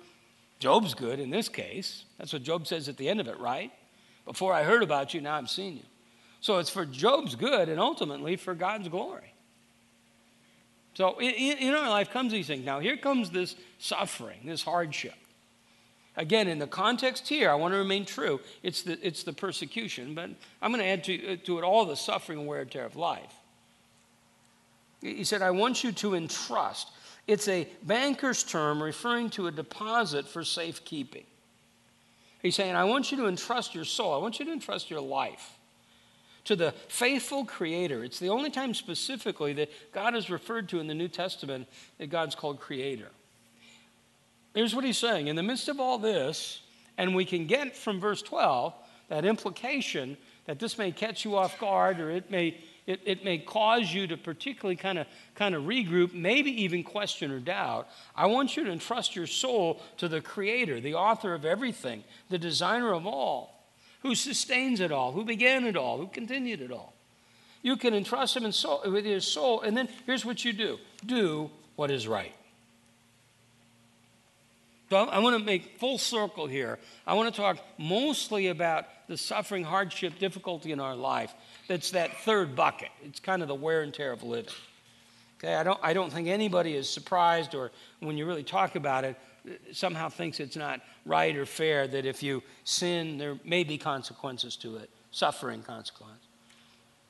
Job's 0.59 0.95
good 0.95 1.21
in 1.21 1.31
this 1.31 1.49
case. 1.49 2.05
That's 2.19 2.33
what 2.33 2.43
Job 2.43 2.67
says 2.67 2.89
at 2.89 2.97
the 2.97 3.09
end 3.09 3.19
of 3.19 3.29
it, 3.29 3.39
right? 3.41 3.73
Before 4.27 4.53
I 4.53 4.63
heard 4.63 4.83
about 4.83 5.15
you, 5.15 5.21
now 5.21 5.37
I've 5.37 5.51
seen 5.51 5.77
you. 5.77 5.83
So 6.41 6.59
it's 6.59 6.71
for 6.71 6.85
Job's 6.85 7.35
good 7.35 7.69
and 7.69 7.81
ultimately 7.81 8.37
for 8.37 8.55
God's 8.55 8.89
glory. 8.89 9.35
So 10.95 11.19
in, 11.19 11.59
in 11.59 11.75
our 11.75 11.89
life 11.89 12.11
comes 12.11 12.33
these 12.33 12.47
things. 12.47 12.65
Now, 12.65 12.79
here 12.79 12.97
comes 12.97 13.31
this 13.31 13.57
suffering, 13.79 14.41
this 14.45 14.63
hardship. 14.63 15.15
Again, 16.17 16.49
in 16.49 16.59
the 16.59 16.67
context 16.67 17.29
here, 17.29 17.51
I 17.51 17.55
want 17.55 17.73
to 17.73 17.79
remain 17.79 18.05
true. 18.05 18.41
It's 18.63 18.83
the, 18.83 18.99
it's 19.07 19.23
the 19.23 19.33
persecution, 19.33 20.15
but 20.15 20.31
I'm 20.61 20.73
going 20.73 20.83
to 20.83 20.89
add 20.89 21.05
to, 21.05 21.37
to 21.39 21.59
it 21.59 21.65
all 21.65 21.87
the 21.87 21.97
suffering 21.97 22.41
and 22.41 22.49
wear 22.49 22.61
and 22.61 22.71
tear 22.71 22.85
of 22.85 22.97
life. 22.97 23.33
He 25.01 25.25
said, 25.25 25.43
I 25.43 25.51
want 25.51 25.83
you 25.83 25.93
to 25.93 26.15
entrust. 26.15 26.91
It's 27.27 27.49
a 27.49 27.69
banker's 27.83 28.45
term 28.45 28.83
referring 28.83 29.31
to 29.31 29.47
a 29.47 29.51
deposit 29.51 30.27
for 30.27 30.45
safekeeping. 30.45 31.25
He's 32.43 32.55
saying, 32.55 32.75
I 32.75 32.85
want 32.85 33.11
you 33.11 33.19
to 33.19 33.27
entrust 33.27 33.75
your 33.75 33.85
soul. 33.85 34.15
I 34.15 34.19
want 34.19 34.39
you 34.39 34.47
to 34.47 34.53
entrust 34.53 34.91
your 34.91 35.01
life 35.01 35.59
to 36.45 36.57
the 36.57 36.73
faithful 36.89 37.45
creator. 37.45 38.03
It's 38.03 38.19
the 38.19 38.31
only 38.31 38.51
time 38.51 38.75
specifically 38.75 39.53
that 39.55 39.71
God 39.93 40.15
is 40.15 40.31
referred 40.31 40.69
to 40.71 40.81
in 40.81 40.87
the 40.87 40.95
New 40.95 41.09
Testament 41.09 41.69
that 41.99 42.09
God's 42.09 42.35
called 42.35 42.61
creator. 42.61 43.09
Here's 44.55 44.75
what 44.75 44.85
he's 44.85 44.99
saying 44.99 45.29
in 45.29 45.37
the 45.37 45.43
midst 45.43 45.69
of 45.69 45.79
all 45.79 45.99
this, 45.99 46.63
and 46.99 47.15
we 47.15 47.25
can 47.25 47.47
get 47.47 47.77
from 47.77 48.01
verse 48.01 48.23
12 48.23 48.75
that 49.09 49.25
implication 49.25 50.17
that 50.47 50.59
this 50.59 50.79
may 50.79 50.91
catch 50.91 51.25
you 51.25 51.37
off 51.37 51.59
guard 51.61 52.01
or 52.01 52.11
it 52.11 52.31
may 52.31 52.57
it, 52.87 53.01
it 53.05 53.25
may 53.25 53.38
cause 53.38 53.93
you 53.93 54.07
to 54.07 54.16
particularly 54.16 54.77
kind 54.77 54.99
of 54.99 55.07
kind 55.35 55.55
of 55.55 55.64
regroup, 55.64 56.12
maybe 56.12 56.62
even 56.62 56.83
question 56.83 57.31
or 57.31 57.40
doubt. 57.40 57.88
I 58.14 58.27
want 58.27 58.57
you 58.57 58.64
to 58.64 58.71
entrust 58.71 59.14
your 59.16 59.27
soul 59.27 59.81
to 59.99 60.09
the 60.09 60.21
creator, 60.21 60.81
the 60.81 60.95
author 60.95 61.35
of 61.35 61.45
everything, 61.45 62.05
the 62.29 62.38
designer 62.38 62.93
of 62.93 63.07
all, 63.07 63.64
who 64.03 64.14
sustains 64.14 64.81
it 64.81 64.93
all, 64.93 65.12
who 65.12 65.25
began 65.25 65.64
it 65.64 65.77
all, 65.77 65.99
who 65.99 66.07
continued 66.07 66.61
it 66.61 66.73
all. 66.73 66.95
You 67.62 67.77
can 67.77 67.95
entrust 67.95 68.37
him 68.37 68.45
in 68.45 68.53
soul, 68.53 68.83
with 68.87 69.05
your 69.05 69.21
soul, 69.21 69.61
and 69.61 69.77
then 69.77 69.88
here's 70.07 70.25
what 70.25 70.45
you 70.45 70.53
do 70.53 70.79
do 71.05 71.51
what 71.77 71.90
is 71.90 72.09
right. 72.09 72.35
So 74.90 74.97
I 74.97 75.21
want 75.21 75.38
to 75.38 75.45
make 75.45 75.79
full 75.79 75.99
circle 75.99 76.49
here. 76.49 76.81
I 77.07 77.14
want 77.14 77.33
to 77.33 77.40
talk 77.40 77.59
mostly 77.79 78.49
about 78.49 78.87
the 79.07 79.16
suffering, 79.16 79.62
hardship, 79.62 80.19
difficulty 80.19 80.73
in 80.73 80.81
our 80.81 80.97
life. 80.97 81.33
That's 81.70 81.92
that 81.92 82.16
third 82.22 82.56
bucket. 82.56 82.88
It's 83.04 83.20
kind 83.20 83.42
of 83.42 83.46
the 83.46 83.54
wear 83.54 83.83
and 83.83 83.94
tear 83.94 84.11
of 84.11 84.24
living. 84.24 84.52
Okay, 85.38 85.54
I 85.54 85.62
don't, 85.62 85.78
I 85.85 85.92
don't 85.92 86.12
think 86.12 86.26
anybody 86.26 86.74
is 86.74 86.90
surprised 86.90 87.54
or 87.54 87.70
when 88.00 88.18
you 88.18 88.26
really 88.26 88.42
talk 88.42 88.74
about 88.74 89.04
it, 89.04 89.16
somehow 89.70 90.09
thinks 90.09 90.40
it's 90.40 90.56
not 90.56 90.80
right 91.06 91.37
or 91.37 91.46
fair 91.46 91.87
that 91.87 92.04
if 92.06 92.24
you 92.24 92.42
sin, 92.64 93.18
there 93.18 93.38
may 93.44 93.62
be 93.62 93.78
consequences 93.78 94.56
to 94.56 94.78
it, 94.78 94.90
suffering 95.12 95.62
consequences. 95.62 96.26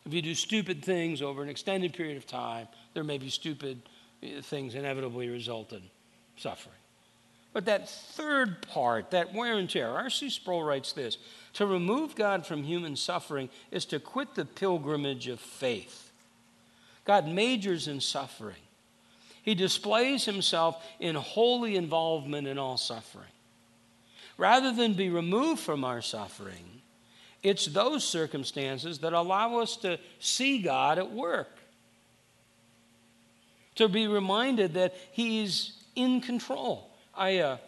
If 0.05 0.13
you 0.13 0.21
do 0.21 0.35
stupid 0.35 0.85
things 0.85 1.23
over 1.23 1.43
an 1.43 1.49
extended 1.49 1.95
period 1.95 2.19
of 2.19 2.27
time, 2.27 2.69
there 2.93 3.03
may 3.03 3.17
be 3.17 3.31
stupid 3.31 3.81
uh, 4.23 4.43
things 4.43 4.75
inevitably 4.75 5.31
result 5.31 5.73
in 5.73 5.81
suffering. 6.37 6.77
But 7.53 7.65
that 7.65 7.89
third 7.89 8.63
part, 8.69 9.11
that 9.11 9.35
wear 9.35 9.59
and 9.59 9.69
tear, 9.69 9.89
R.C. 9.91 10.31
Sproul 10.31 10.63
writes 10.63 10.93
this 10.93 11.19
To 11.55 11.67
remove 11.67 12.15
God 12.15 12.47
from 12.47 12.63
human 12.63 12.95
suffering 12.95 13.49
is 13.71 13.85
to 13.87 13.99
quit 13.99 14.35
the 14.35 14.45
pilgrimage 14.45 15.27
of 15.27 15.41
faith. 15.41 16.13
God 17.05 17.27
majors 17.27 17.89
in 17.89 18.01
suffering, 18.01 18.63
He 19.43 19.55
displays 19.55 20.25
Himself 20.25 20.85
in 21.01 21.17
holy 21.17 21.77
involvement 21.77 22.47
in 22.47 22.59
all 22.59 22.77
suffering. 22.77 23.25
Rather 24.37 24.73
than 24.73 24.95
be 24.95 25.11
removed 25.11 25.61
from 25.61 25.85
our 25.85 26.01
suffering, 26.01 26.81
it's 27.43 27.67
those 27.67 28.05
circumstances 28.05 29.01
that 29.01 29.13
allow 29.13 29.59
us 29.59 29.77
to 29.79 29.99
see 30.19 30.63
God 30.63 30.99
at 30.99 31.11
work, 31.11 31.59
to 33.75 33.89
be 33.89 34.07
reminded 34.07 34.75
that 34.75 34.95
He's 35.11 35.73
in 35.97 36.21
control. 36.21 36.90
I, 37.21 37.37
uh, 37.41 37.59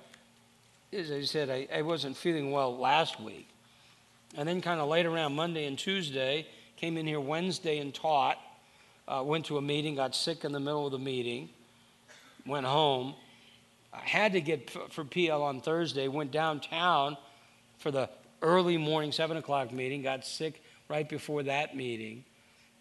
as 0.95 1.11
I 1.11 1.21
said, 1.25 1.51
I, 1.51 1.69
I 1.73 1.83
wasn't 1.83 2.17
feeling 2.17 2.53
well 2.53 2.75
last 2.75 3.21
week. 3.21 3.47
And 4.35 4.49
then, 4.49 4.63
kind 4.63 4.81
of 4.81 4.89
late 4.89 5.05
around 5.05 5.37
Monday 5.37 5.67
and 5.67 5.79
Tuesday, 5.79 6.47
came 6.79 6.97
in 6.97 7.07
here 7.07 7.21
Wednesday 7.21 7.79
and 7.79 7.93
taught. 7.93 8.39
Uh, 9.07 9.23
went 9.23 9.45
to 9.47 9.59
a 9.59 9.61
meeting, 9.61 9.97
got 9.97 10.15
sick 10.17 10.47
in 10.47 10.53
the 10.53 10.61
middle 10.61 10.87
of 10.87 10.93
the 10.93 10.99
meeting, 10.99 11.51
went 12.47 12.65
home. 12.65 13.15
I 13.93 13.99
had 13.99 14.33
to 14.33 14.41
get 14.41 14.71
for 14.71 15.05
PL 15.05 15.43
on 15.43 15.61
Thursday, 15.61 16.09
went 16.09 16.31
downtown 16.31 17.19
for 17.79 17.91
the 17.91 18.09
early 18.41 18.79
morning, 18.79 19.13
7 19.13 19.37
o'clock 19.37 19.71
meeting, 19.71 20.01
got 20.01 20.25
sick 20.25 20.63
right 20.89 21.07
before 21.07 21.43
that 21.43 21.77
meeting, 21.77 22.25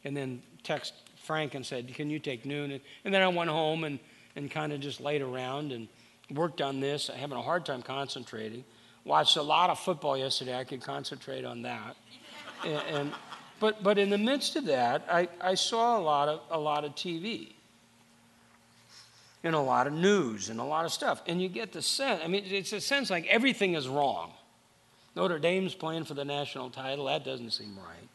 and 0.06 0.16
then 0.16 0.42
text 0.64 0.94
Frank 1.18 1.54
and 1.54 1.66
said, 1.66 1.94
Can 1.94 2.10
you 2.10 2.20
take 2.20 2.46
noon? 2.46 2.72
And, 2.72 2.82
and 3.04 3.14
then 3.14 3.22
I 3.22 3.28
went 3.28 3.50
home 3.50 3.84
and, 3.84 4.00
and 4.38 4.50
kind 4.50 4.72
of 4.72 4.80
just 4.80 5.02
laid 5.02 5.22
around 5.22 5.74
and 5.74 5.90
worked 6.34 6.62
on 6.62 6.80
this, 6.80 7.08
having 7.08 7.38
a 7.38 7.41
hard 7.41 7.65
time 7.65 7.82
concentrating. 7.82 8.63
Watched 9.04 9.38
a 9.38 9.41
lot 9.41 9.70
of 9.70 9.80
football 9.80 10.17
yesterday. 10.17 10.58
I 10.58 10.63
could 10.63 10.82
concentrate 10.82 11.46
on 11.46 11.63
that. 11.63 11.96
and, 12.65 12.82
and, 12.89 13.12
but, 13.60 13.84
but 13.84 13.98
in 13.98 14.10
the 14.10 14.17
midst 14.17 14.56
of 14.56 14.65
that, 14.65 15.06
I, 15.10 15.28
I 15.39 15.56
saw 15.56 16.00
a 16.00 16.02
lot 16.02 16.30
of, 16.30 16.41
a 16.50 16.60
lot 16.60 16.84
of 16.84 16.96
TV 16.96 17.54
and 19.44 19.56
a 19.56 19.60
lot 19.60 19.88
of 19.88 19.94
news 19.94 20.50
and 20.50 20.60
a 20.60 20.63
lot 20.63 20.86
of 20.86 20.91
stuff. 20.91 21.22
And 21.28 21.41
you 21.41 21.50
get 21.50 21.72
the 21.72 21.82
sense, 21.82 22.22
I 22.24 22.28
mean, 22.28 22.44
it's 22.46 22.74
a 22.74 22.82
sense 22.82 23.10
like 23.10 23.28
everything 23.28 23.76
is 23.76 23.88
wrong. 23.88 24.32
Notre 25.15 25.39
Dame's 25.39 25.76
playing 25.76 26.06
for 26.06 26.13
the 26.13 26.26
national 26.26 26.70
title. 26.70 27.06
That 27.06 27.26
doesn't 27.26 27.52
seem 27.52 27.76
right. 27.78 28.08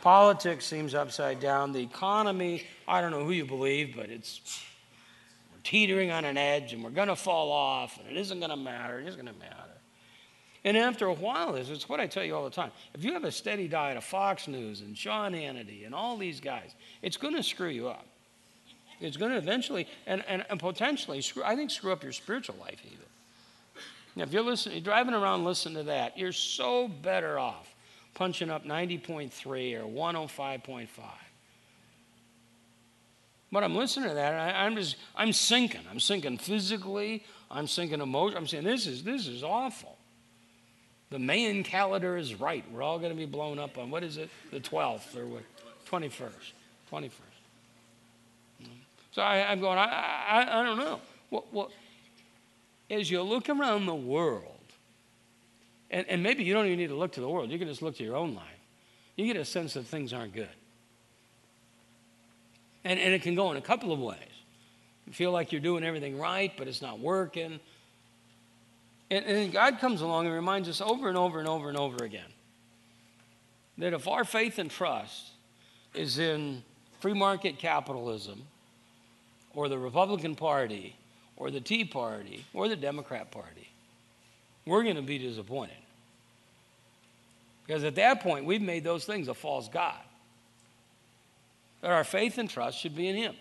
Politics 0.00 0.64
seems 0.64 0.94
upside 0.94 1.40
down. 1.40 1.72
The 1.72 1.82
economy, 1.82 2.64
I 2.86 3.00
don't 3.00 3.10
know 3.10 3.24
who 3.24 3.32
you 3.32 3.44
believe, 3.44 3.96
but 3.96 4.10
it's 4.10 4.64
teetering 5.64 6.10
on 6.10 6.24
an 6.24 6.36
edge 6.36 6.72
and 6.72 6.82
we're 6.82 6.90
going 6.90 7.08
to 7.08 7.16
fall 7.16 7.50
off 7.50 7.98
and 7.98 8.08
it 8.08 8.18
isn't 8.18 8.38
going 8.38 8.50
to 8.50 8.56
matter. 8.56 8.98
It 8.98 9.06
isn't 9.08 9.22
going 9.22 9.32
to 9.32 9.40
matter. 9.40 9.56
And 10.64 10.76
after 10.76 11.06
a 11.06 11.12
while, 11.12 11.54
this—it's 11.54 11.88
what 11.88 11.98
I 11.98 12.06
tell 12.06 12.22
you 12.22 12.36
all 12.36 12.44
the 12.44 12.50
time. 12.50 12.70
If 12.94 13.04
you 13.04 13.14
have 13.14 13.24
a 13.24 13.32
steady 13.32 13.66
diet 13.66 13.96
of 13.96 14.04
Fox 14.04 14.46
News 14.46 14.80
and 14.80 14.96
Sean 14.96 15.32
Hannity 15.32 15.84
and 15.84 15.92
all 15.92 16.16
these 16.16 16.38
guys, 16.38 16.74
it's 17.02 17.16
going 17.16 17.34
to 17.34 17.42
screw 17.42 17.68
you 17.68 17.88
up. 17.88 18.06
It's 19.00 19.16
going 19.16 19.32
to 19.32 19.38
eventually 19.38 19.88
and, 20.06 20.22
and, 20.28 20.44
and 20.48 20.60
potentially 20.60 21.20
screw, 21.20 21.42
I 21.42 21.56
think, 21.56 21.72
screw 21.72 21.90
up 21.90 22.04
your 22.04 22.12
spiritual 22.12 22.54
life 22.60 22.80
even. 22.84 22.98
Now, 24.14 24.22
if 24.22 24.32
you're 24.32 24.42
listening, 24.42 24.76
you're 24.76 24.84
driving 24.84 25.14
around 25.14 25.44
listening 25.44 25.76
to 25.76 25.82
that, 25.84 26.16
you're 26.16 26.32
so 26.32 26.86
better 26.86 27.40
off 27.40 27.74
punching 28.14 28.50
up 28.50 28.64
90.3 28.64 29.80
or 29.80 29.86
105.5 29.86 30.88
but 33.52 33.62
I'm 33.62 33.76
listening 33.76 34.08
to 34.08 34.14
that, 34.14 34.34
I, 34.34 34.66
am 34.66 34.74
just, 34.74 34.96
I'm 35.14 35.34
sinking. 35.34 35.82
I'm 35.90 36.00
sinking 36.00 36.38
physically. 36.38 37.22
I'm 37.50 37.66
sinking 37.66 38.00
emotionally. 38.00 38.38
I'm 38.38 38.46
saying, 38.46 38.64
this 38.64 38.86
is, 38.86 39.04
this 39.04 39.26
is 39.26 39.44
awful. 39.44 39.98
The 41.10 41.18
Mayan 41.18 41.62
calendar 41.62 42.16
is 42.16 42.34
right. 42.34 42.64
We're 42.72 42.82
all 42.82 42.98
going 42.98 43.12
to 43.12 43.16
be 43.16 43.26
blown 43.26 43.58
up 43.58 43.76
on, 43.76 43.90
what 43.90 44.02
is 44.02 44.16
it? 44.16 44.30
The 44.50 44.60
12th 44.60 45.14
or 45.18 45.26
what? 45.26 45.42
21st. 45.90 46.30
21st. 46.90 47.10
So 49.10 49.20
I, 49.20 49.52
am 49.52 49.60
going, 49.60 49.76
I, 49.76 49.84
I, 49.84 50.60
I 50.60 50.64
don't 50.64 50.78
know. 50.78 51.00
What, 51.28 51.52
what, 51.52 51.70
as 52.90 53.10
you 53.10 53.20
look 53.20 53.50
around 53.50 53.84
the 53.84 53.94
world, 53.94 54.46
and, 55.90 56.08
and 56.08 56.22
maybe 56.22 56.44
you 56.44 56.54
don't 56.54 56.64
even 56.64 56.78
need 56.78 56.88
to 56.88 56.96
look 56.96 57.12
to 57.12 57.20
the 57.20 57.28
world, 57.28 57.50
you 57.50 57.58
can 57.58 57.68
just 57.68 57.82
look 57.82 57.96
to 57.98 58.04
your 58.04 58.16
own 58.16 58.34
life, 58.34 58.46
you 59.16 59.26
get 59.26 59.36
a 59.36 59.44
sense 59.44 59.74
that 59.74 59.84
things 59.84 60.14
aren't 60.14 60.32
good. 60.32 60.48
And, 62.84 62.98
and 62.98 63.14
it 63.14 63.22
can 63.22 63.34
go 63.34 63.50
in 63.50 63.56
a 63.56 63.62
couple 63.62 63.92
of 63.92 64.00
ways. 64.00 64.18
You 65.06 65.12
feel 65.12 65.30
like 65.30 65.52
you're 65.52 65.60
doing 65.60 65.84
everything 65.84 66.18
right, 66.18 66.52
but 66.56 66.68
it's 66.68 66.82
not 66.82 66.98
working. 66.98 67.60
And, 69.10 69.24
and 69.24 69.52
God 69.52 69.78
comes 69.78 70.00
along 70.00 70.26
and 70.26 70.34
reminds 70.34 70.68
us 70.68 70.80
over 70.80 71.08
and 71.08 71.18
over 71.18 71.38
and 71.38 71.48
over 71.48 71.68
and 71.68 71.78
over 71.78 72.04
again 72.04 72.32
that 73.78 73.92
if 73.92 74.06
our 74.06 74.24
faith 74.24 74.58
and 74.58 74.70
trust 74.70 75.30
is 75.94 76.18
in 76.18 76.62
free 77.00 77.14
market 77.14 77.58
capitalism 77.58 78.42
or 79.54 79.68
the 79.68 79.78
Republican 79.78 80.34
Party 80.34 80.96
or 81.36 81.50
the 81.50 81.60
Tea 81.60 81.84
Party 81.84 82.44
or 82.54 82.68
the 82.68 82.76
Democrat 82.76 83.30
Party, 83.30 83.68
we're 84.66 84.82
going 84.82 84.96
to 84.96 85.02
be 85.02 85.18
disappointed. 85.18 85.76
Because 87.66 87.84
at 87.84 87.94
that 87.96 88.20
point, 88.20 88.44
we've 88.44 88.62
made 88.62 88.84
those 88.84 89.04
things 89.04 89.28
a 89.28 89.34
false 89.34 89.68
God. 89.68 90.00
That 91.82 91.90
our 91.90 92.04
faith 92.04 92.38
and 92.38 92.48
trust 92.48 92.78
should 92.78 92.96
be 92.96 93.08
in 93.08 93.16
Him. 93.16 93.34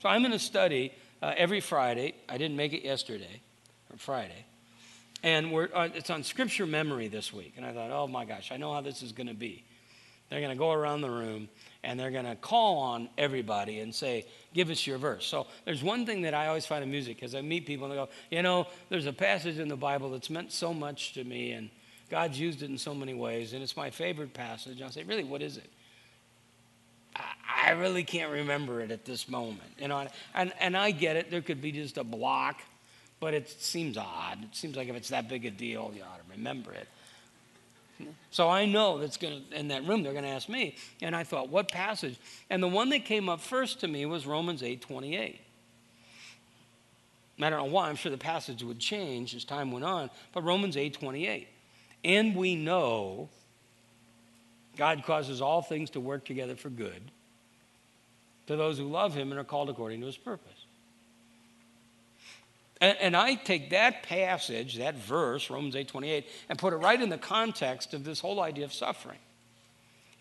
So 0.00 0.08
I'm 0.08 0.22
going 0.22 0.32
to 0.32 0.38
study 0.38 0.92
uh, 1.20 1.34
every 1.36 1.60
Friday. 1.60 2.14
I 2.28 2.38
didn't 2.38 2.56
make 2.56 2.72
it 2.72 2.82
yesterday, 2.82 3.42
or 3.92 3.98
Friday. 3.98 4.46
And 5.22 5.52
we're, 5.52 5.68
uh, 5.74 5.88
it's 5.94 6.08
on 6.08 6.22
scripture 6.22 6.66
memory 6.66 7.08
this 7.08 7.32
week. 7.32 7.54
And 7.56 7.66
I 7.66 7.72
thought, 7.72 7.90
oh 7.90 8.06
my 8.06 8.24
gosh, 8.24 8.50
I 8.52 8.56
know 8.56 8.72
how 8.72 8.80
this 8.80 9.02
is 9.02 9.12
going 9.12 9.26
to 9.26 9.34
be. 9.34 9.64
They're 10.30 10.40
going 10.40 10.52
to 10.52 10.58
go 10.58 10.70
around 10.70 11.00
the 11.00 11.10
room 11.10 11.48
and 11.82 11.98
they're 11.98 12.12
going 12.12 12.24
to 12.24 12.36
call 12.36 12.78
on 12.78 13.08
everybody 13.18 13.80
and 13.80 13.92
say, 13.92 14.26
Give 14.54 14.70
us 14.70 14.86
your 14.86 14.96
verse. 14.96 15.26
So 15.26 15.48
there's 15.64 15.82
one 15.82 16.06
thing 16.06 16.22
that 16.22 16.34
I 16.34 16.46
always 16.46 16.66
find 16.66 16.84
in 16.84 16.90
music 16.90 17.16
because 17.16 17.34
I 17.34 17.42
meet 17.42 17.66
people 17.66 17.86
and 17.86 17.92
they 17.92 17.96
go, 17.96 18.08
You 18.30 18.42
know, 18.42 18.68
there's 18.90 19.06
a 19.06 19.12
passage 19.12 19.58
in 19.58 19.66
the 19.66 19.76
Bible 19.76 20.10
that's 20.10 20.30
meant 20.30 20.52
so 20.52 20.72
much 20.72 21.14
to 21.14 21.24
me 21.24 21.50
and 21.52 21.68
God's 22.10 22.38
used 22.38 22.62
it 22.62 22.70
in 22.70 22.78
so 22.78 22.94
many 22.94 23.12
ways 23.12 23.52
and 23.52 23.62
it's 23.62 23.76
my 23.76 23.90
favorite 23.90 24.32
passage. 24.32 24.80
I'll 24.80 24.92
say, 24.92 25.02
Really, 25.02 25.24
what 25.24 25.42
is 25.42 25.56
it? 25.56 25.68
I, 27.16 27.72
really 27.72 28.04
can't 28.04 28.32
remember 28.32 28.80
it 28.80 28.90
at 28.90 29.04
this 29.04 29.28
moment. 29.28 29.70
You 29.78 29.88
know, 29.88 30.06
and, 30.34 30.52
and 30.60 30.76
I 30.76 30.90
get 30.90 31.16
it. 31.16 31.30
There 31.30 31.40
could 31.40 31.60
be 31.60 31.72
just 31.72 31.98
a 31.98 32.04
block, 32.04 32.60
but 33.20 33.34
it 33.34 33.48
seems 33.48 33.96
odd. 33.96 34.42
It 34.42 34.56
seems 34.56 34.76
like 34.76 34.88
if 34.88 34.96
it's 34.96 35.10
that 35.10 35.28
big 35.28 35.44
a 35.44 35.50
deal, 35.50 35.92
you 35.94 36.02
ought 36.02 36.16
to 36.16 36.32
remember 36.36 36.72
it. 36.72 36.88
So 38.30 38.48
I 38.48 38.64
know 38.64 38.98
that's 38.98 39.16
going 39.16 39.44
to, 39.50 39.58
in 39.58 39.68
that 39.68 39.86
room, 39.86 40.02
they're 40.02 40.12
going 40.12 40.24
to 40.24 40.30
ask 40.30 40.48
me. 40.48 40.76
And 41.02 41.14
I 41.14 41.24
thought, 41.24 41.48
what 41.48 41.70
passage? 41.70 42.16
And 42.48 42.62
the 42.62 42.68
one 42.68 42.88
that 42.90 43.04
came 43.04 43.28
up 43.28 43.40
first 43.40 43.80
to 43.80 43.88
me 43.88 44.06
was 44.06 44.26
Romans 44.26 44.62
8 44.62 44.80
28. 44.80 45.40
I 47.42 47.48
don't 47.48 47.58
know 47.58 47.72
why, 47.72 47.88
I'm 47.88 47.96
sure 47.96 48.12
the 48.12 48.18
passage 48.18 48.62
would 48.62 48.78
change 48.78 49.34
as 49.34 49.44
time 49.44 49.72
went 49.72 49.84
on, 49.84 50.10
but 50.32 50.42
Romans 50.44 50.76
8 50.76 50.94
28. 50.94 51.48
And 52.04 52.34
we 52.34 52.54
know 52.54 53.28
God 54.80 55.04
causes 55.04 55.42
all 55.42 55.60
things 55.60 55.90
to 55.90 56.00
work 56.00 56.24
together 56.24 56.56
for 56.56 56.70
good 56.70 57.02
to 58.46 58.56
those 58.56 58.78
who 58.78 58.88
love 58.88 59.14
him 59.14 59.30
and 59.30 59.38
are 59.38 59.44
called 59.44 59.68
according 59.68 60.00
to 60.00 60.06
his 60.06 60.16
purpose. 60.16 60.64
And, 62.80 62.96
and 62.98 63.14
I 63.14 63.34
take 63.34 63.68
that 63.70 64.02
passage, 64.04 64.78
that 64.78 64.94
verse, 64.94 65.50
Romans 65.50 65.76
8 65.76 65.86
28, 65.86 66.26
and 66.48 66.58
put 66.58 66.72
it 66.72 66.76
right 66.76 66.98
in 66.98 67.10
the 67.10 67.18
context 67.18 67.92
of 67.92 68.04
this 68.04 68.20
whole 68.20 68.40
idea 68.40 68.64
of 68.64 68.72
suffering. 68.72 69.18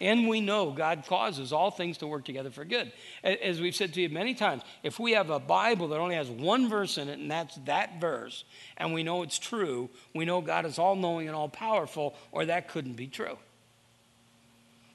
And 0.01 0.27
we 0.27 0.41
know 0.41 0.71
God 0.71 1.05
causes 1.07 1.53
all 1.53 1.71
things 1.71 1.99
to 1.99 2.07
work 2.07 2.25
together 2.25 2.51
for 2.51 2.65
good. 2.65 2.91
As 3.23 3.61
we've 3.61 3.73
said 3.73 3.93
to 3.93 4.01
you 4.01 4.09
many 4.09 4.33
times, 4.33 4.63
if 4.83 4.99
we 4.99 5.13
have 5.13 5.29
a 5.29 5.39
Bible 5.39 5.87
that 5.87 5.99
only 6.01 6.15
has 6.15 6.29
one 6.29 6.67
verse 6.67 6.97
in 6.97 7.07
it, 7.07 7.17
and 7.17 7.31
that's 7.31 7.55
that 7.63 8.01
verse, 8.01 8.43
and 8.75 8.93
we 8.93 9.03
know 9.03 9.23
it's 9.23 9.39
true, 9.39 9.89
we 10.13 10.25
know 10.25 10.41
God 10.41 10.65
is 10.65 10.77
all 10.77 10.97
knowing 10.97 11.27
and 11.27 11.35
all 11.35 11.47
powerful, 11.47 12.13
or 12.33 12.43
that 12.43 12.67
couldn't 12.67 12.97
be 12.97 13.07
true. 13.07 13.37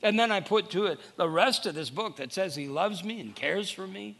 And 0.04 0.18
then 0.18 0.30
I 0.30 0.40
put 0.40 0.70
to 0.72 0.84
it 0.84 1.00
the 1.16 1.28
rest 1.28 1.64
of 1.64 1.74
this 1.74 1.88
book 1.88 2.16
that 2.16 2.32
says 2.32 2.54
He 2.54 2.68
loves 2.68 3.02
me 3.02 3.20
and 3.20 3.34
cares 3.34 3.70
for 3.70 3.86
me 3.86 4.16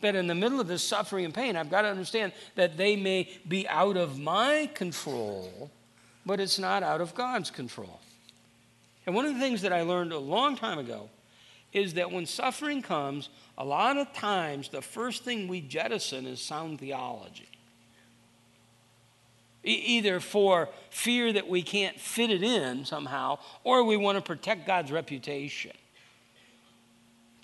that 0.00 0.16
in 0.16 0.26
the 0.26 0.34
middle 0.34 0.58
of 0.58 0.68
this 0.68 0.82
suffering 0.82 1.24
and 1.24 1.34
pain, 1.34 1.54
I've 1.54 1.70
got 1.70 1.82
to 1.82 1.88
understand 1.88 2.32
that 2.54 2.76
they 2.76 2.96
may 2.96 3.28
be 3.46 3.68
out 3.68 3.96
of 3.96 4.18
my 4.18 4.70
control, 4.74 5.70
but 6.24 6.40
it's 6.40 6.58
not 6.58 6.82
out 6.82 7.00
of 7.00 7.14
God's 7.14 7.50
control. 7.50 8.00
And 9.04 9.14
one 9.14 9.26
of 9.26 9.34
the 9.34 9.40
things 9.40 9.62
that 9.62 9.72
I 9.72 9.82
learned 9.82 10.12
a 10.12 10.18
long 10.18 10.56
time 10.56 10.78
ago 10.78 11.10
is 11.72 11.94
that 11.94 12.10
when 12.10 12.24
suffering 12.24 12.80
comes, 12.80 13.28
a 13.58 13.64
lot 13.64 13.98
of 13.98 14.12
times 14.14 14.70
the 14.70 14.80
first 14.80 15.24
thing 15.24 15.46
we 15.46 15.60
jettison 15.60 16.26
is 16.26 16.40
sound 16.40 16.78
theology. 16.78 17.48
Either 19.64 20.20
for 20.20 20.68
fear 20.90 21.32
that 21.32 21.48
we 21.48 21.62
can't 21.62 21.98
fit 21.98 22.30
it 22.30 22.42
in 22.42 22.84
somehow, 22.84 23.38
or 23.64 23.84
we 23.84 23.96
want 23.96 24.16
to 24.16 24.22
protect 24.22 24.66
God's 24.66 24.92
reputation. 24.92 25.72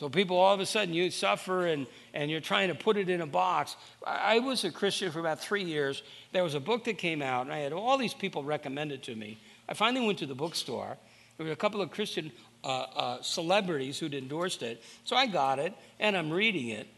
So 0.01 0.09
people 0.09 0.37
all 0.37 0.53
of 0.53 0.61
a 0.61 0.67
sudden 0.67 0.93
you 0.93 1.11
suffer 1.11 1.67
and, 1.67 1.87
and 2.13 2.31
you're 2.31 2.41
trying 2.41 2.69
to 2.69 2.75
put 2.75 2.97
it 2.97 3.09
in 3.09 3.21
a 3.21 3.27
box. 3.27 3.77
I, 4.05 4.37
I 4.37 4.39
was 4.41 4.65
a 4.65 4.71
Christian 4.71 5.11
for 5.13 5.21
about 5.21 5.41
three 5.41 5.65
years. 5.65 6.03
There 6.33 6.43
was 6.43 6.55
a 6.55 6.61
book 6.61 6.85
that 6.85 6.99
came 6.99 7.23
out, 7.23 7.47
and 7.47 7.53
I 7.53 7.59
had 7.59 7.73
all 7.73 7.97
these 7.97 8.15
people 8.15 8.43
recommend 8.43 8.93
it 8.93 9.03
to 9.05 9.15
me. 9.15 9.39
I 9.69 9.75
finally 9.75 10.05
went 10.07 10.19
to 10.19 10.27
the 10.27 10.35
bookstore. 10.35 10.97
There 11.37 11.47
were 11.47 11.53
a 11.53 11.57
couple 11.57 11.81
of 11.81 11.91
Christian 11.91 12.33
uh, 12.63 12.87
uh, 12.97 13.23
celebrities 13.23 13.99
who'd 13.99 14.15
endorsed 14.15 14.63
it. 14.63 14.83
So 15.05 15.17
I 15.17 15.27
got 15.27 15.59
it, 15.59 15.75
and 16.01 16.17
I'm 16.17 16.31
reading 16.31 16.69
it. 16.69 16.89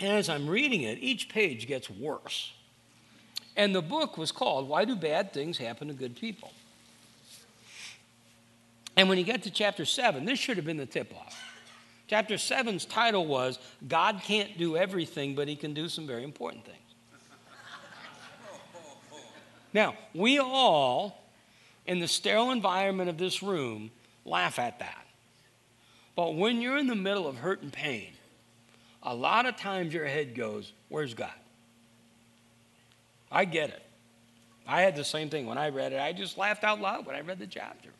And 0.00 0.12
as 0.12 0.28
I'm 0.28 0.48
reading 0.48 0.82
it, 0.82 0.98
each 1.00 1.28
page 1.28 1.66
gets 1.66 1.88
worse. 1.88 2.52
And 3.56 3.74
the 3.74 3.82
book 3.82 4.18
was 4.18 4.32
called 4.32 4.68
Why 4.68 4.84
Do 4.84 4.94
Bad 4.94 5.32
Things 5.32 5.58
Happen 5.58 5.88
to 5.88 5.94
Good 5.94 6.16
People? 6.16 6.52
And 8.96 9.08
when 9.08 9.18
you 9.18 9.24
get 9.24 9.42
to 9.44 9.50
chapter 9.50 9.84
7, 9.84 10.24
this 10.24 10.38
should 10.38 10.56
have 10.56 10.66
been 10.66 10.76
the 10.76 10.86
tip 10.86 11.14
off. 11.14 11.38
Chapter 12.06 12.34
7's 12.34 12.84
title 12.84 13.26
was 13.26 13.58
God 13.86 14.20
Can't 14.22 14.56
Do 14.56 14.76
Everything, 14.76 15.34
but 15.34 15.48
He 15.48 15.56
Can 15.56 15.74
Do 15.74 15.88
Some 15.88 16.06
Very 16.06 16.22
Important 16.22 16.64
Things. 16.64 16.78
Now, 19.72 19.94
we 20.14 20.38
all, 20.38 21.22
in 21.86 21.98
the 21.98 22.08
sterile 22.08 22.50
environment 22.50 23.10
of 23.10 23.18
this 23.18 23.42
room, 23.42 23.90
laugh 24.24 24.58
at 24.58 24.78
that. 24.78 25.06
But 26.14 26.34
when 26.34 26.62
you're 26.62 26.78
in 26.78 26.86
the 26.86 26.94
middle 26.94 27.26
of 27.26 27.36
hurt 27.36 27.60
and 27.60 27.70
pain, 27.70 28.12
a 29.02 29.14
lot 29.14 29.44
of 29.44 29.56
times 29.56 29.92
your 29.92 30.06
head 30.06 30.34
goes, 30.34 30.72
Where's 30.88 31.12
God? 31.12 31.30
I 33.30 33.44
get 33.44 33.70
it. 33.70 33.82
I 34.66 34.82
had 34.82 34.96
the 34.96 35.04
same 35.04 35.30
thing 35.30 35.46
when 35.46 35.58
I 35.58 35.68
read 35.68 35.92
it. 35.92 36.00
I 36.00 36.12
just 36.12 36.36
laughed 36.36 36.64
out 36.64 36.80
loud 36.80 37.06
when 37.06 37.14
I 37.14 37.20
read 37.20 37.38
the 37.38 37.46
chapter. 37.46 37.90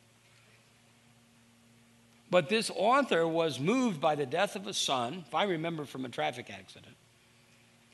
But 2.30 2.48
this 2.48 2.70
author 2.74 3.26
was 3.26 3.60
moved 3.60 4.00
by 4.00 4.16
the 4.16 4.26
death 4.26 4.56
of 4.56 4.66
a 4.66 4.74
son, 4.74 5.24
if 5.26 5.34
I 5.34 5.44
remember 5.44 5.84
from 5.84 6.04
a 6.04 6.08
traffic 6.08 6.50
accident, 6.50 6.96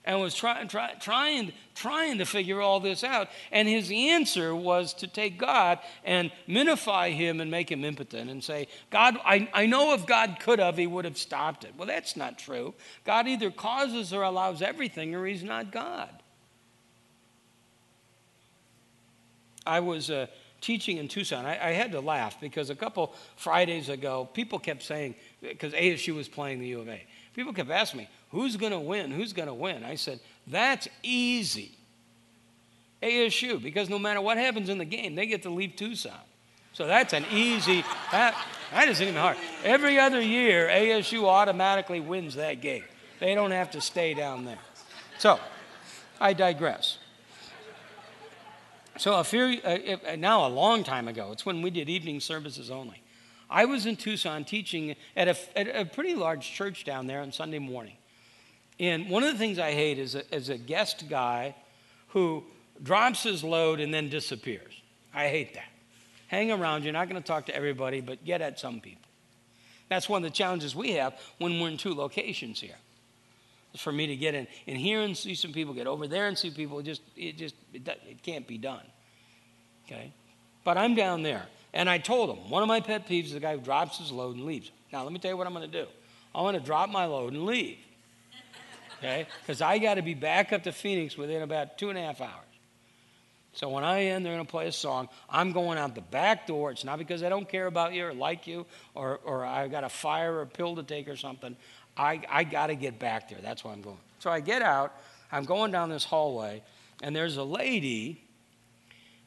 and 0.05 0.21
was 0.21 0.35
try, 0.35 0.65
try, 0.65 0.95
trying, 0.95 1.53
trying 1.75 2.19
to 2.19 2.25
figure 2.25 2.61
all 2.61 2.81
this 2.81 3.05
out. 3.05 3.29
And 3.53 3.69
his 3.69 3.91
answer 3.93 4.57
was 4.57 4.95
to 4.95 5.07
take 5.07 5.39
God 5.39 5.79
and 6.03 6.33
minify 6.49 7.13
him 7.13 7.41
and 7.41 7.51
make 7.51 7.71
him 7.71 7.85
impotent 7.85 8.31
and 8.31 8.43
say, 8.43 8.69
God, 8.91 9.19
I, 9.25 9.49
I 9.53 9.67
know 9.67 9.93
if 9.93 10.07
God 10.07 10.39
could 10.41 10.59
have, 10.59 10.79
he 10.79 10.87
would 10.87 11.05
have 11.05 11.19
stopped 11.19 11.65
it. 11.65 11.75
Well, 11.77 11.87
that's 11.87 12.17
not 12.17 12.39
true. 12.39 12.75
God 13.05 13.29
either 13.29 13.51
causes 13.51 14.13
or 14.13 14.23
allows 14.23 14.63
everything, 14.63 15.15
or 15.15 15.27
he's 15.27 15.45
not 15.45 15.71
God. 15.71 16.11
I 19.67 19.81
was. 19.81 20.11
Uh, 20.11 20.27
teaching 20.63 20.97
in 20.97 21.09
Tucson, 21.09 21.45
I, 21.45 21.71
I, 21.71 21.73
had 21.73 21.91
to 21.93 22.01
laugh 22.01 22.41
because 22.41 22.71
a 22.71 22.75
couple 22.75 23.15
Fridays 23.37 23.89
ago, 23.89 24.29
people 24.33 24.59
kept 24.59 24.83
saying, 24.83 25.17
because 25.43 25.73
ASU 25.73 26.15
was 26.15 26.29
playing 26.29 26.61
the 26.61 26.69
U 26.69 26.81
of 26.81 26.89
A, 26.89 27.05
people 27.35 27.53
kept 27.53 27.69
asking 27.69 27.99
me, 27.99 28.09
who's 28.31 28.57
going 28.57 28.73
to 28.73 28.79
win? 28.79 29.11
Who's 29.11 29.33
going 29.33 29.49
to 29.49 29.55
win? 29.55 29.85
I 29.85 29.97
said, 29.97 30.21
that's 30.47 30.89
easy. 31.03 31.73
ASU, 33.03 33.61
because 33.61 33.91
no 33.91 33.99
matter 33.99 34.21
what 34.21 34.39
happens 34.39 34.69
in 34.69 34.79
the 34.79 34.85
game, 34.85 35.17
they 35.17 35.27
get 35.27 35.43
to 35.43 35.51
leave 35.51 35.75
Tucson. 35.77 36.13
So 36.73 36.87
that's 36.87 37.13
an 37.13 37.27
easy, 37.31 37.85
that, 38.13 38.35
that 38.71 38.89
isn't 38.89 39.07
even 39.07 39.21
hard. 39.21 39.37
Every 39.65 39.99
other 39.99 40.21
year, 40.21 40.69
ASU 40.69 41.25
automatically 41.25 42.01
wins 42.01 42.37
that 42.37 42.61
game. 42.61 42.85
They 43.19 43.35
don't 43.35 43.51
have 43.51 43.73
to 43.73 43.81
stay 43.81 44.15
down 44.15 44.45
there. 44.45 44.59
So, 45.19 45.39
I 46.21 46.33
digress. 46.33 46.99
So 48.99 49.15
a 49.15 49.25
few, 49.25 49.59
uh, 49.65 49.97
uh, 50.07 50.17
now 50.17 50.47
a 50.47 50.49
long 50.49 50.85
time 50.85 51.09
ago, 51.09 51.31
it's 51.33 51.47
when 51.47 51.63
we 51.63 51.71
did 51.71 51.89
evening 51.89 52.21
services 52.21 52.71
only. 52.71 53.03
I 53.49 53.65
was 53.65 53.87
in 53.87 53.97
Tucson 53.97 54.45
teaching 54.45 54.97
at 55.17 55.29
a, 55.29 55.59
at 55.59 55.69
a 55.69 55.85
pretty 55.85 56.15
large 56.15 56.51
church 56.51 56.85
down 56.85 57.07
there 57.07 57.21
on 57.21 57.33
Sunday 57.33 57.59
morning. 57.59 57.97
And 58.79 59.09
one 59.09 59.23
of 59.23 59.33
the 59.33 59.39
things 59.39 59.59
I 59.59 59.73
hate 59.73 59.99
is 59.99 60.15
a, 60.15 60.35
is 60.35 60.49
a 60.49 60.59
guest 60.59 61.09
guy 61.09 61.55
who 62.09 62.45
drops 62.83 63.23
his 63.23 63.45
load 63.45 63.81
and 63.81 63.93
then 63.93 64.09
disappears. 64.09 64.73
I 65.15 65.29
hate 65.29 65.55
that. 65.55 65.69
Hang 66.29 66.51
around, 66.51 66.85
you're 66.85 66.93
not 66.93 67.09
going 67.09 67.21
to 67.21 67.27
talk 67.27 67.47
to 67.47 67.55
everybody, 67.55 68.01
but 68.01 68.25
get 68.25 68.41
at 68.41 68.59
some 68.59 68.81
people. 68.81 69.03
That's 69.89 70.09
one 70.09 70.25
of 70.25 70.31
the 70.31 70.35
challenges 70.35 70.75
we 70.75 70.93
have 70.93 71.19
when 71.39 71.61
we're 71.61 71.69
in 71.69 71.77
two 71.77 71.95
locations 71.95 72.61
here 72.61 72.77
for 73.77 73.93
me 73.93 74.07
to 74.09 74.17
get 74.17 74.35
in, 74.35 74.47
in 74.67 74.77
here 74.77 75.01
and 75.01 75.17
see 75.17 75.35
some 75.35 75.53
people, 75.53 75.75
get 75.75 75.87
over 75.87 76.07
there 76.07 76.29
and 76.29 76.37
see 76.37 76.51
people. 76.51 76.79
It 76.79 76.85
just, 76.85 77.03
it 77.17 77.37
just, 77.37 77.55
it, 77.73 77.87
it 77.87 78.23
can't 78.23 78.47
be 78.47 78.59
done. 78.59 78.85
Okay? 79.87 80.13
But 80.65 80.79
I'm 80.79 80.95
down 80.95 81.23
there. 81.23 81.47
And 81.73 81.89
I 81.89 81.99
told 81.99 82.31
him, 82.31 82.51
one 82.51 82.63
of 82.63 82.69
my 82.69 82.81
pet 82.81 83.09
peeves 83.09 83.27
is 83.27 83.33
the 83.33 83.41
guy 83.41 83.57
who 83.57 83.63
drops 83.63 83.99
his 83.99 84.13
load 84.13 84.37
and 84.37 84.45
leaves. 84.45 84.71
Now, 84.93 85.03
let 85.05 85.13
me 85.13 85.19
tell 85.19 85.31
you 85.31 85.37
what 85.37 85.47
I'm 85.47 85.55
going 85.55 85.71
to 85.71 85.85
do. 85.85 85.87
I'm 86.35 86.45
going 86.45 86.55
to 86.55 86.61
drop 86.61 86.91
my 86.91 87.07
load 87.07 87.33
and 87.33 87.45
leave. 87.45 87.79
Okay? 88.99 89.27
Because 89.43 89.61
I 89.61 89.79
got 89.79 89.95
to 89.95 90.03
be 90.03 90.15
back 90.15 90.53
up 90.53 90.63
to 90.65 90.73
Phoenix 90.73 91.17
within 91.17 91.43
about 91.43 91.79
two 91.79 91.89
and 91.89 91.99
a 91.99 92.03
half 92.03 92.21
hours. 92.21 92.47
So 93.55 93.69
when 93.69 93.85
I 93.85 94.05
end, 94.05 94.25
they're 94.25 94.33
going 94.33 94.47
to 94.47 94.51
play 94.51 94.67
a 94.67 94.73
song. 94.73 95.09
I'm 95.29 95.53
going 95.53 95.77
out 95.77 95.95
the 95.95 96.01
back 96.01 96.47
door. 96.47 96.71
It's 96.71 96.85
not 96.85 96.99
because 96.99 97.23
I 97.23 97.29
don't 97.29 97.47
care 97.47 97.67
about 97.67 97.93
you 97.93 98.07
or 98.07 98.15
like 98.15 98.47
you 98.47 98.65
or, 98.95 99.21
or 99.25 99.45
I 99.45 99.69
got 99.69 99.85
a 99.85 99.91
fire 99.91 100.35
or 100.35 100.43
a 100.43 100.47
pill 100.47 100.77
to 100.77 100.83
take 100.83 101.07
or 101.07 101.17
something. 101.17 101.55
I, 101.97 102.23
I 102.29 102.45
got 102.45 102.69
to 102.69 102.75
get 102.75 102.99
back 102.99 103.29
there. 103.29 103.39
That's 103.43 103.65
why 103.65 103.73
I'm 103.73 103.83
going. 103.83 103.99
So 104.19 104.31
I 104.31 104.41
get 104.41 104.63
out. 104.63 104.95
I'm 105.31 105.45
going 105.45 105.73
down 105.73 105.89
this 105.89 106.05
hallway, 106.05 106.63
and 107.03 107.17
there's 107.17 107.39
a 107.39 107.43
lady, 107.43 108.23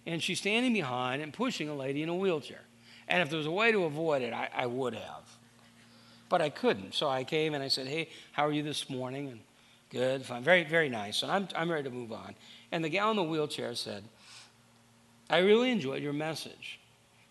and 0.05 0.21
she's 0.21 0.39
standing 0.39 0.73
behind 0.73 1.21
and 1.21 1.33
pushing 1.33 1.67
a 1.67 1.75
lady 1.75 2.03
in 2.03 2.09
a 2.09 2.15
wheelchair. 2.15 2.61
And 3.07 3.21
if 3.21 3.29
there 3.29 3.37
was 3.37 3.47
a 3.47 3.51
way 3.51 3.71
to 3.71 3.83
avoid 3.85 4.21
it, 4.21 4.33
I, 4.33 4.49
I 4.55 4.65
would 4.67 4.93
have. 4.93 5.23
But 6.29 6.41
I 6.41 6.49
couldn't. 6.49 6.93
So 6.93 7.07
I 7.07 7.23
came 7.23 7.53
and 7.53 7.63
I 7.63 7.67
said, 7.67 7.87
Hey, 7.87 8.09
how 8.31 8.45
are 8.45 8.51
you 8.51 8.63
this 8.63 8.89
morning? 8.89 9.29
And 9.29 9.39
good, 9.91 10.25
fine. 10.25 10.43
Very, 10.43 10.63
very 10.63 10.89
nice. 10.89 11.21
And 11.21 11.31
I'm, 11.31 11.47
I'm 11.55 11.69
ready 11.69 11.83
to 11.83 11.91
move 11.91 12.11
on. 12.11 12.35
And 12.71 12.83
the 12.83 12.89
gal 12.89 13.11
in 13.11 13.15
the 13.15 13.23
wheelchair 13.23 13.75
said, 13.75 14.03
I 15.29 15.39
really 15.39 15.71
enjoyed 15.71 16.01
your 16.01 16.13
message. 16.13 16.79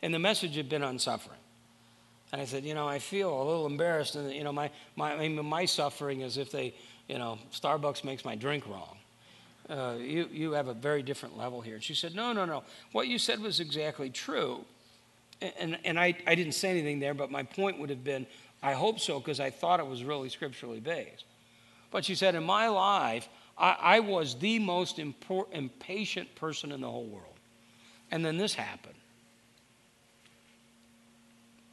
And 0.03 0.13
the 0.13 0.19
message 0.19 0.57
had 0.57 0.69
been 0.69 0.83
on 0.83 0.99
suffering. 0.99 1.39
And 2.35 2.43
I 2.43 2.47
said, 2.47 2.65
you 2.65 2.75
know, 2.75 2.89
I 2.89 2.99
feel 2.99 3.33
a 3.33 3.45
little 3.45 3.65
embarrassed. 3.65 4.17
And, 4.17 4.33
you 4.33 4.43
know, 4.43 4.53
my, 4.53 4.69
my, 4.97 5.29
my 5.29 5.65
suffering 5.67 6.23
is 6.23 6.37
if 6.37 6.51
they, 6.51 6.75
you 7.07 7.17
know, 7.17 7.39
Starbucks 7.53 8.03
makes 8.03 8.25
my 8.25 8.35
drink 8.35 8.67
wrong. 8.67 8.97
Uh, 9.71 9.95
you, 10.01 10.29
you 10.33 10.51
have 10.51 10.67
a 10.67 10.75
very 10.75 11.01
different 11.01 11.39
level 11.39 11.61
here. 11.61 11.77
And 11.77 11.85
she 11.85 11.95
said, 11.95 12.13
no, 12.13 12.33
no, 12.33 12.45
no. 12.45 12.65
What 12.91 13.07
you 13.07 13.21
said 13.21 13.39
was 13.39 13.61
exactly 13.61 14.11
true. 14.11 14.65
And, 15.61 15.79
and 15.85 15.97
I, 15.97 16.17
I 16.27 16.35
didn't 16.35 16.55
say 16.55 16.71
anything 16.71 16.99
there, 16.99 17.15
but 17.15 17.31
my 17.31 17.45
point 17.45 17.79
would 17.79 17.91
have 17.91 18.03
been, 18.03 18.27
I 18.65 18.73
hope 18.73 18.99
so, 18.99 19.21
because 19.21 19.39
I 19.39 19.51
thought 19.51 19.79
it 19.79 19.87
was 19.87 20.03
really 20.03 20.29
scripturally 20.29 20.81
based. 20.81 21.27
But 21.93 22.05
she 22.05 22.17
said, 22.17 22.35
in 22.35 22.43
my 22.43 22.67
life, 22.67 23.29
I, 23.57 23.77
I 23.81 24.01
was 24.01 24.35
the 24.35 24.59
most 24.59 24.99
impatient 24.99 26.35
person 26.35 26.73
in 26.73 26.81
the 26.81 26.91
whole 26.91 27.07
world. 27.07 27.39
And 28.11 28.25
then 28.25 28.39
this 28.39 28.55
happened. 28.55 28.97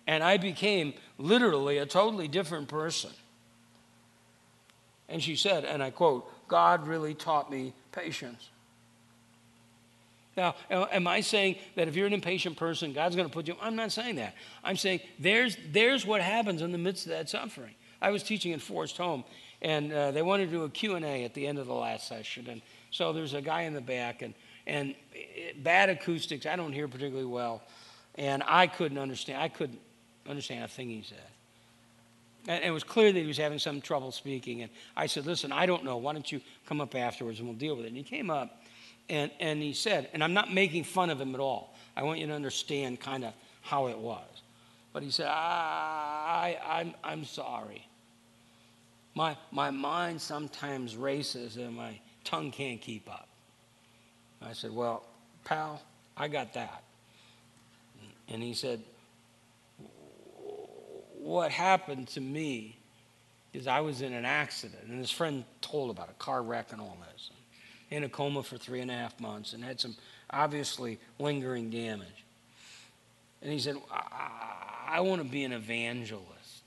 And 0.08 0.24
I 0.24 0.38
became 0.38 0.94
literally 1.18 1.78
a 1.78 1.86
totally 1.86 2.28
different 2.28 2.68
person. 2.68 3.12
And 5.08 5.22
she 5.22 5.36
said, 5.36 5.66
and 5.66 5.84
I 5.84 5.92
quote, 5.92 6.30
God 6.48 6.88
really 6.88 7.14
taught 7.14 7.52
me 7.52 7.74
patience. 7.92 8.50
Now, 10.38 10.56
am 10.70 11.08
I 11.08 11.22
saying 11.22 11.58
that 11.76 11.88
if 11.90 11.96
you're 11.96 12.08
an 12.08 12.14
impatient 12.14 12.56
person, 12.56 12.94
God's 12.94 13.16
going 13.16 13.28
to 13.28 13.34
put 13.34 13.48
you? 13.48 13.56
I'm 13.62 13.76
not 13.76 13.92
saying 13.92 14.16
that. 14.16 14.34
I'm 14.64 14.78
saying 14.78 15.02
there's, 15.20 15.58
there's 15.70 16.06
what 16.06 16.22
happens 16.22 16.62
in 16.62 16.72
the 16.72 16.78
midst 16.78 17.06
of 17.06 17.12
that 17.12 17.30
suffering. 17.30 17.76
I 18.02 18.12
was 18.12 18.24
teaching 18.24 18.54
in 18.54 18.60
Forest 18.60 18.98
Home, 18.98 19.26
and 19.62 19.92
uh, 19.92 20.12
they 20.12 20.22
wanted 20.22 20.46
to 20.46 20.52
do 20.52 20.64
a 20.64 20.70
Q&A 20.70 21.26
at 21.26 21.34
the 21.34 21.46
end 21.46 21.60
of 21.60 21.68
the 21.68 21.74
last 21.74 22.08
session. 22.08 22.48
And 22.50 22.62
so 22.92 23.12
there's 23.12 23.34
a 23.34 23.42
guy 23.42 23.64
in 23.64 23.74
the 23.74 23.82
back, 23.82 24.22
and 24.22 24.34
and 24.68 24.96
bad 25.58 25.90
acoustics. 25.90 26.46
I 26.46 26.56
don't 26.56 26.74
hear 26.74 26.88
particularly 26.88 27.28
well, 27.28 27.62
and 28.16 28.44
I 28.48 28.68
couldn't 28.68 28.98
understand. 28.98 29.42
I 29.42 29.50
couldn't 29.50 29.80
understand 30.28 30.64
a 30.64 30.68
thing 30.68 30.90
he 30.90 31.04
said. 31.04 31.18
And 32.48 32.64
it 32.64 32.72
was 32.72 32.84
clear 32.84 33.12
that 33.12 33.20
he 33.20 33.28
was 33.28 33.38
having 33.38 33.60
some 33.60 33.82
trouble 33.82 34.12
speaking. 34.12 34.64
And 34.64 34.72
I 34.96 35.06
said, 35.06 35.26
"Listen, 35.26 35.52
I 35.52 35.66
don't 35.66 35.84
know. 35.84 35.98
Why 35.98 36.14
don't 36.14 36.32
you 36.32 36.42
come 36.66 36.82
up 36.82 36.96
afterwards 36.96 37.40
and 37.40 37.48
we'll 37.48 37.58
deal 37.58 37.76
with 37.76 37.86
it?" 37.86 37.90
And 37.90 37.98
he 37.98 38.04
came 38.04 38.32
up, 38.32 38.64
and 39.10 39.30
and 39.40 39.62
he 39.62 39.74
said, 39.74 40.10
and 40.14 40.24
I'm 40.24 40.34
not 40.34 40.52
making 40.52 40.86
fun 40.86 41.10
of 41.10 41.22
him 41.22 41.36
at 41.36 41.42
all. 41.42 41.76
I 41.96 42.04
want 42.04 42.20
you 42.20 42.28
to 42.28 42.34
understand 42.34 43.00
kind 43.00 43.24
of 43.24 43.34
how 43.62 43.88
it 43.88 43.98
was. 43.98 44.26
But 44.94 45.04
he 45.04 45.12
said, 45.12 45.28
I, 45.28 46.58
I'm, 46.66 46.94
I'm 47.04 47.24
sorry. 47.24 47.88
My, 49.16 49.38
my 49.52 49.72
mind 49.72 50.22
sometimes 50.22 50.96
races 50.96 51.58
and 51.58 51.76
my 51.76 52.00
tongue 52.24 52.52
can't 52.52 52.82
keep 52.82 53.10
up. 53.10 53.28
I 54.42 54.54
said, 54.54 54.74
Well, 54.74 55.04
pal, 55.44 55.82
I 56.18 56.28
got 56.28 56.54
that. 56.54 56.84
And 58.28 58.42
he 58.42 58.54
said, 58.54 58.82
What 61.22 61.52
happened 61.52 62.08
to 62.10 62.20
me 62.20 62.80
is 63.54 63.68
I 63.68 63.82
was 63.82 64.02
in 64.02 64.12
an 64.12 64.26
accident, 64.26 64.82
and 64.88 64.98
his 64.98 65.12
friend 65.12 65.44
told 65.62 65.92
about 65.92 66.10
a 66.10 66.14
car 66.14 66.42
wreck 66.42 66.72
and 66.72 66.82
all 66.82 66.98
this. 67.14 67.30
In 67.92 68.04
a 68.04 68.10
coma 68.10 68.42
for 68.42 68.58
three 68.58 68.80
and 68.80 68.90
a 68.90 68.96
half 68.96 69.20
months 69.20 69.54
and 69.54 69.64
had 69.64 69.80
some 69.80 69.96
obviously 70.32 70.98
lingering 71.20 71.70
damage. 71.70 72.26
And 73.44 73.52
he 73.52 73.60
said, 73.60 73.76
I, 73.92 74.88
I 74.88 75.00
want 75.02 75.22
to 75.22 75.28
be 75.28 75.44
an 75.44 75.52
evangelist 75.52 76.64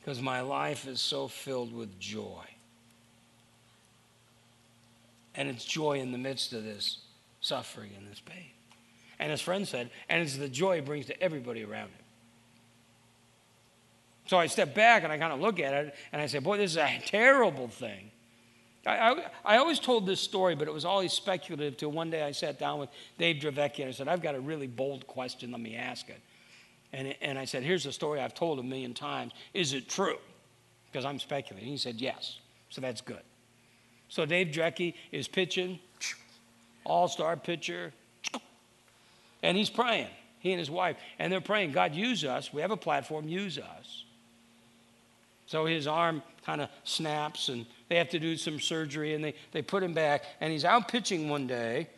because 0.00 0.20
my 0.20 0.40
life 0.40 0.88
is 0.88 1.00
so 1.00 1.28
filled 1.28 1.72
with 1.72 2.00
joy. 2.00 2.44
And 5.36 5.48
it's 5.48 5.64
joy 5.64 6.00
in 6.00 6.10
the 6.10 6.18
midst 6.18 6.52
of 6.52 6.64
this 6.64 6.98
suffering 7.40 7.90
and 7.96 8.10
this 8.10 8.20
pain. 8.20 8.50
And 9.20 9.30
his 9.30 9.40
friend 9.40 9.68
said, 9.68 9.90
and 10.08 10.20
it's 10.20 10.36
the 10.36 10.48
joy 10.48 10.76
he 10.76 10.80
brings 10.80 11.06
to 11.06 11.22
everybody 11.22 11.62
around 11.62 11.90
him. 11.90 12.05
So 14.26 14.38
I 14.38 14.46
step 14.46 14.74
back 14.74 15.04
and 15.04 15.12
I 15.12 15.18
kind 15.18 15.32
of 15.32 15.40
look 15.40 15.60
at 15.60 15.72
it 15.72 15.94
and 16.12 16.20
I 16.20 16.26
say, 16.26 16.40
boy, 16.40 16.58
this 16.58 16.72
is 16.72 16.76
a 16.76 17.00
terrible 17.06 17.68
thing. 17.68 18.10
I, 18.84 18.98
I, 18.98 19.24
I, 19.44 19.56
always 19.56 19.80
told 19.80 20.06
this 20.06 20.20
story, 20.20 20.54
but 20.54 20.68
it 20.68 20.74
was 20.74 20.84
always 20.84 21.12
speculative 21.12 21.76
till 21.76 21.90
one 21.90 22.10
day 22.10 22.22
I 22.22 22.30
sat 22.30 22.58
down 22.58 22.78
with 22.78 22.88
Dave 23.18 23.42
Dravecky 23.42 23.80
and 23.80 23.88
I 23.88 23.92
said, 23.92 24.06
I've 24.06 24.22
got 24.22 24.36
a 24.36 24.40
really 24.40 24.68
bold 24.68 25.06
question, 25.06 25.50
let 25.50 25.60
me 25.60 25.74
ask 25.74 26.08
it. 26.08 26.20
And, 26.92 27.14
and 27.20 27.38
I 27.38 27.44
said, 27.44 27.62
here's 27.62 27.84
a 27.86 27.92
story 27.92 28.20
I've 28.20 28.34
told 28.34 28.58
a 28.60 28.62
million 28.62 28.94
times. 28.94 29.32
Is 29.54 29.72
it 29.72 29.88
true? 29.88 30.18
Because 30.90 31.04
I'm 31.04 31.18
speculating. 31.18 31.68
He 31.68 31.78
said, 31.78 32.00
yes. 32.00 32.38
So 32.70 32.80
that's 32.80 33.00
good. 33.00 33.22
So 34.08 34.24
Dave 34.24 34.48
Dravecky 34.48 34.94
is 35.10 35.26
pitching, 35.26 35.80
all 36.84 37.08
star 37.08 37.36
pitcher, 37.36 37.92
and 39.42 39.56
he's 39.56 39.70
praying, 39.70 40.08
he 40.38 40.52
and 40.52 40.60
his 40.60 40.70
wife, 40.70 40.96
and 41.18 41.32
they're 41.32 41.40
praying, 41.40 41.72
God, 41.72 41.94
use 41.94 42.24
us. 42.24 42.52
We 42.52 42.62
have 42.62 42.70
a 42.70 42.76
platform, 42.76 43.28
use 43.28 43.58
us. 43.58 44.05
So 45.46 45.64
his 45.64 45.86
arm 45.86 46.22
kind 46.44 46.60
of 46.60 46.68
snaps, 46.84 47.48
and 47.48 47.66
they 47.88 47.96
have 47.96 48.08
to 48.10 48.18
do 48.18 48.36
some 48.36 48.60
surgery, 48.60 49.14
and 49.14 49.22
they, 49.22 49.34
they 49.52 49.62
put 49.62 49.82
him 49.82 49.94
back, 49.94 50.24
and 50.40 50.52
he's 50.52 50.64
out 50.64 50.88
pitching 50.88 51.28
one 51.28 51.46
day. 51.46 51.88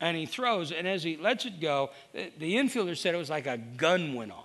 And 0.00 0.16
he 0.16 0.26
throws, 0.26 0.72
and 0.72 0.86
as 0.86 1.02
he 1.02 1.16
lets 1.16 1.46
it 1.46 1.58
go, 1.58 1.90
the, 2.12 2.30
the 2.38 2.56
infielder 2.56 2.96
said 2.96 3.14
it 3.14 3.18
was 3.18 3.30
like 3.30 3.46
a 3.46 3.56
gun 3.56 4.14
went 4.14 4.30
off. 4.30 4.44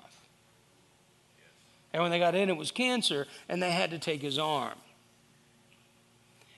And 1.94 2.02
when 2.02 2.12
they 2.12 2.20
got 2.20 2.36
in, 2.36 2.50
it 2.50 2.56
was 2.56 2.72
cancer, 2.72 3.28
and 3.50 3.62
they 3.62 3.72
had 3.72 3.92
to 3.92 4.00
take 4.00 4.22
his 4.22 4.40
arm. 4.40 4.78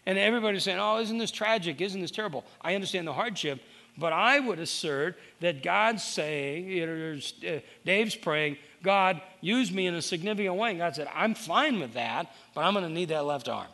And 0.05 0.17
everybody's 0.17 0.63
saying, 0.63 0.79
oh, 0.79 0.99
isn't 0.99 1.17
this 1.17 1.31
tragic? 1.31 1.81
Isn't 1.81 2.01
this 2.01 2.11
terrible? 2.11 2.45
I 2.61 2.75
understand 2.75 3.07
the 3.07 3.13
hardship, 3.13 3.61
but 3.97 4.13
I 4.13 4.39
would 4.39 4.59
assert 4.59 5.17
that 5.39 5.63
God's 5.63 6.03
saying, 6.03 6.67
you 6.67 6.85
know, 6.85 7.19
uh, 7.47 7.59
Dave's 7.85 8.15
praying, 8.15 8.57
God, 8.83 9.21
use 9.41 9.71
me 9.71 9.87
in 9.87 9.95
a 9.95 10.01
significant 10.01 10.55
way. 10.55 10.71
And 10.71 10.79
God 10.79 10.95
said, 10.95 11.07
I'm 11.15 11.33
fine 11.33 11.79
with 11.79 11.93
that, 11.93 12.31
but 12.53 12.61
I'm 12.61 12.73
going 12.73 12.85
to 12.85 12.91
need 12.91 13.09
that 13.09 13.25
left 13.25 13.49
arm. 13.49 13.67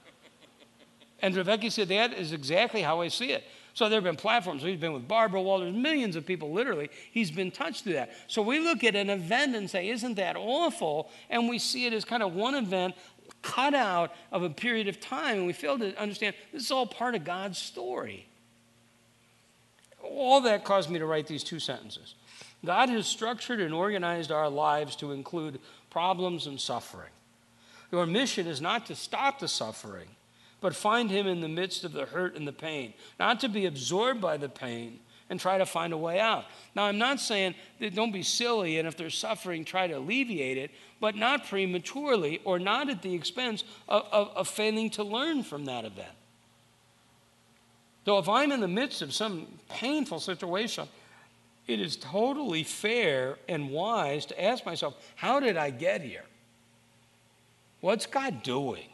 and 1.20 1.34
Rebecca 1.34 1.70
said, 1.70 1.88
that 1.88 2.14
is 2.14 2.32
exactly 2.32 2.80
how 2.80 3.00
I 3.00 3.08
see 3.08 3.32
it. 3.32 3.44
So 3.74 3.88
there 3.88 3.98
have 3.98 4.04
been 4.04 4.16
platforms. 4.16 4.62
He's 4.62 4.80
been 4.80 4.92
with 4.92 5.06
Barbara 5.06 5.42
Walters, 5.42 5.74
millions 5.74 6.16
of 6.16 6.24
people, 6.24 6.52
literally. 6.52 6.90
He's 7.12 7.30
been 7.30 7.50
touched 7.50 7.84
through 7.84 7.92
that. 7.94 8.12
So 8.26 8.42
we 8.42 8.58
look 8.58 8.82
at 8.82 8.96
an 8.96 9.10
event 9.10 9.54
and 9.54 9.68
say, 9.68 9.88
isn't 9.90 10.14
that 10.14 10.36
awful? 10.36 11.10
And 11.30 11.48
we 11.48 11.58
see 11.58 11.86
it 11.86 11.92
as 11.92 12.04
kind 12.04 12.22
of 12.22 12.34
one 12.34 12.54
event 12.54 12.94
cut 13.42 13.74
out 13.74 14.14
of 14.32 14.42
a 14.42 14.50
period 14.50 14.88
of 14.88 15.00
time, 15.00 15.38
and 15.38 15.46
we 15.46 15.52
fail 15.52 15.78
to 15.78 15.94
understand 16.00 16.34
this 16.52 16.64
is 16.64 16.70
all 16.70 16.86
part 16.86 17.14
of 17.14 17.24
God's 17.24 17.58
story. 17.58 18.26
All 20.02 20.40
that 20.40 20.64
caused 20.64 20.90
me 20.90 20.98
to 20.98 21.06
write 21.06 21.26
these 21.26 21.44
two 21.44 21.60
sentences. 21.60 22.14
God 22.64 22.88
has 22.88 23.06
structured 23.06 23.60
and 23.60 23.72
organized 23.72 24.32
our 24.32 24.48
lives 24.48 24.96
to 24.96 25.12
include 25.12 25.60
problems 25.90 26.46
and 26.46 26.60
suffering. 26.60 27.10
Your 27.92 28.06
mission 28.06 28.46
is 28.46 28.60
not 28.60 28.86
to 28.86 28.94
stop 28.94 29.38
the 29.38 29.48
suffering, 29.48 30.08
but 30.60 30.74
find 30.74 31.10
Him 31.10 31.26
in 31.26 31.40
the 31.40 31.48
midst 31.48 31.84
of 31.84 31.92
the 31.92 32.06
hurt 32.06 32.36
and 32.36 32.46
the 32.46 32.52
pain, 32.52 32.94
not 33.18 33.40
to 33.40 33.48
be 33.48 33.66
absorbed 33.66 34.20
by 34.20 34.36
the 34.36 34.48
pain, 34.48 34.98
and 35.30 35.38
try 35.38 35.58
to 35.58 35.66
find 35.66 35.92
a 35.92 35.96
way 35.96 36.18
out. 36.18 36.44
Now, 36.74 36.84
I'm 36.84 36.98
not 36.98 37.20
saying 37.20 37.54
that 37.80 37.94
don't 37.94 38.12
be 38.12 38.22
silly 38.22 38.78
and 38.78 38.88
if 38.88 38.96
there's 38.96 39.16
suffering, 39.16 39.64
try 39.64 39.86
to 39.86 39.94
alleviate 39.94 40.56
it, 40.56 40.70
but 41.00 41.16
not 41.16 41.46
prematurely 41.46 42.40
or 42.44 42.58
not 42.58 42.88
at 42.88 43.02
the 43.02 43.14
expense 43.14 43.62
of, 43.88 44.06
of, 44.10 44.28
of 44.34 44.48
failing 44.48 44.90
to 44.90 45.04
learn 45.04 45.42
from 45.42 45.66
that 45.66 45.84
event. 45.84 46.08
So, 48.04 48.16
if 48.18 48.28
I'm 48.28 48.52
in 48.52 48.60
the 48.60 48.68
midst 48.68 49.02
of 49.02 49.12
some 49.12 49.46
painful 49.68 50.20
situation, 50.20 50.88
it 51.68 51.80
is 51.80 51.96
totally 51.96 52.64
fair 52.64 53.36
and 53.48 53.70
wise 53.70 54.26
to 54.26 54.42
ask 54.42 54.66
myself, 54.66 54.96
how 55.14 55.38
did 55.38 55.56
I 55.56 55.70
get 55.70 56.00
here? 56.00 56.24
What's 57.80 58.06
God 58.06 58.42
doing? 58.42 58.88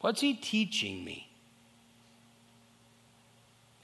What's 0.00 0.20
He 0.20 0.34
teaching 0.34 1.04
me? 1.04 1.28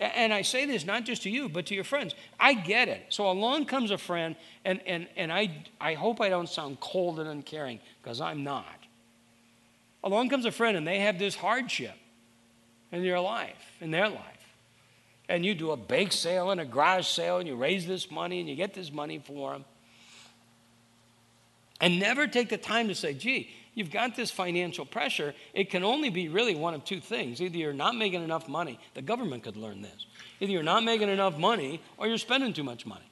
And 0.01 0.33
I 0.33 0.43
say 0.43 0.65
this 0.67 0.85
not 0.87 1.05
just 1.05 1.23
to 1.23 1.31
you, 1.31 1.49
but 1.49 1.67
to 1.67 1.75
your 1.75 1.85
friends. 1.85 2.15
I 2.39 2.55
get 2.55 2.89
it. 2.89 3.07
So 3.09 3.31
along 3.31 3.67
comes 3.67 3.91
a 3.91 3.99
friend, 3.99 4.37
and, 4.65 4.81
and, 4.87 5.09
and 5.17 5.33
I, 5.33 5.65
I 5.81 5.95
hope 5.95 6.21
I 6.21 6.29
don't 6.29 6.49
sound 6.49 6.81
cold 6.81 7.21
and 7.21 7.29
uncaring, 7.29 7.81
because 8.03 8.21
I'm 8.21 8.45
not. 8.45 8.67
Along 10.03 10.29
comes 10.29 10.45
a 10.45 10.53
friend, 10.53 10.77
and 10.77 10.87
they 10.87 11.01
have 11.01 11.19
this 11.19 11.35
hardship. 11.35 11.95
in 12.95 13.03
your 13.03 13.21
life, 13.21 13.77
in 13.81 13.91
their 13.91 14.09
life. 14.09 14.34
And 15.29 15.45
you 15.45 15.55
do 15.55 15.71
a 15.71 15.77
bake 15.77 16.13
sale 16.13 16.51
and 16.51 16.61
a 16.61 16.65
garage 16.65 17.07
sale 17.07 17.39
and 17.39 17.49
you 17.49 17.57
raise 17.57 17.87
this 17.87 18.11
money 18.11 18.41
and 18.41 18.49
you 18.49 18.55
get 18.55 18.75
this 18.75 18.93
money 18.93 19.19
for 19.19 19.53
them. 19.53 19.65
And 21.81 21.99
never 21.99 22.27
take 22.27 22.51
the 22.51 22.59
time 22.59 22.89
to 22.89 22.95
say, 22.95 23.15
gee, 23.15 23.51
you've 23.75 23.91
got 23.91 24.17
this 24.17 24.31
financial 24.31 24.85
pressure. 24.85 25.35
It 25.53 25.71
can 25.71 25.83
only 25.83 26.11
be 26.11 26.29
really 26.29 26.55
one 26.55 26.75
of 26.75 26.85
two 26.85 27.01
things. 27.01 27.41
Either 27.41 27.57
you're 27.57 27.73
not 27.73 27.97
making 27.97 28.23
enough 28.23 28.49
money, 28.49 28.79
the 28.95 29.03
government 29.03 29.43
could 29.43 29.57
learn 29.57 29.83
this. 29.83 30.07
Either 30.41 30.53
you're 30.53 30.63
not 30.63 30.85
making 30.85 31.09
enough 31.09 31.39
money 31.39 31.81
or 31.97 32.07
you're 32.07 32.19
spending 32.19 32.53
too 32.53 32.65
much 32.65 32.87
money. 32.87 33.05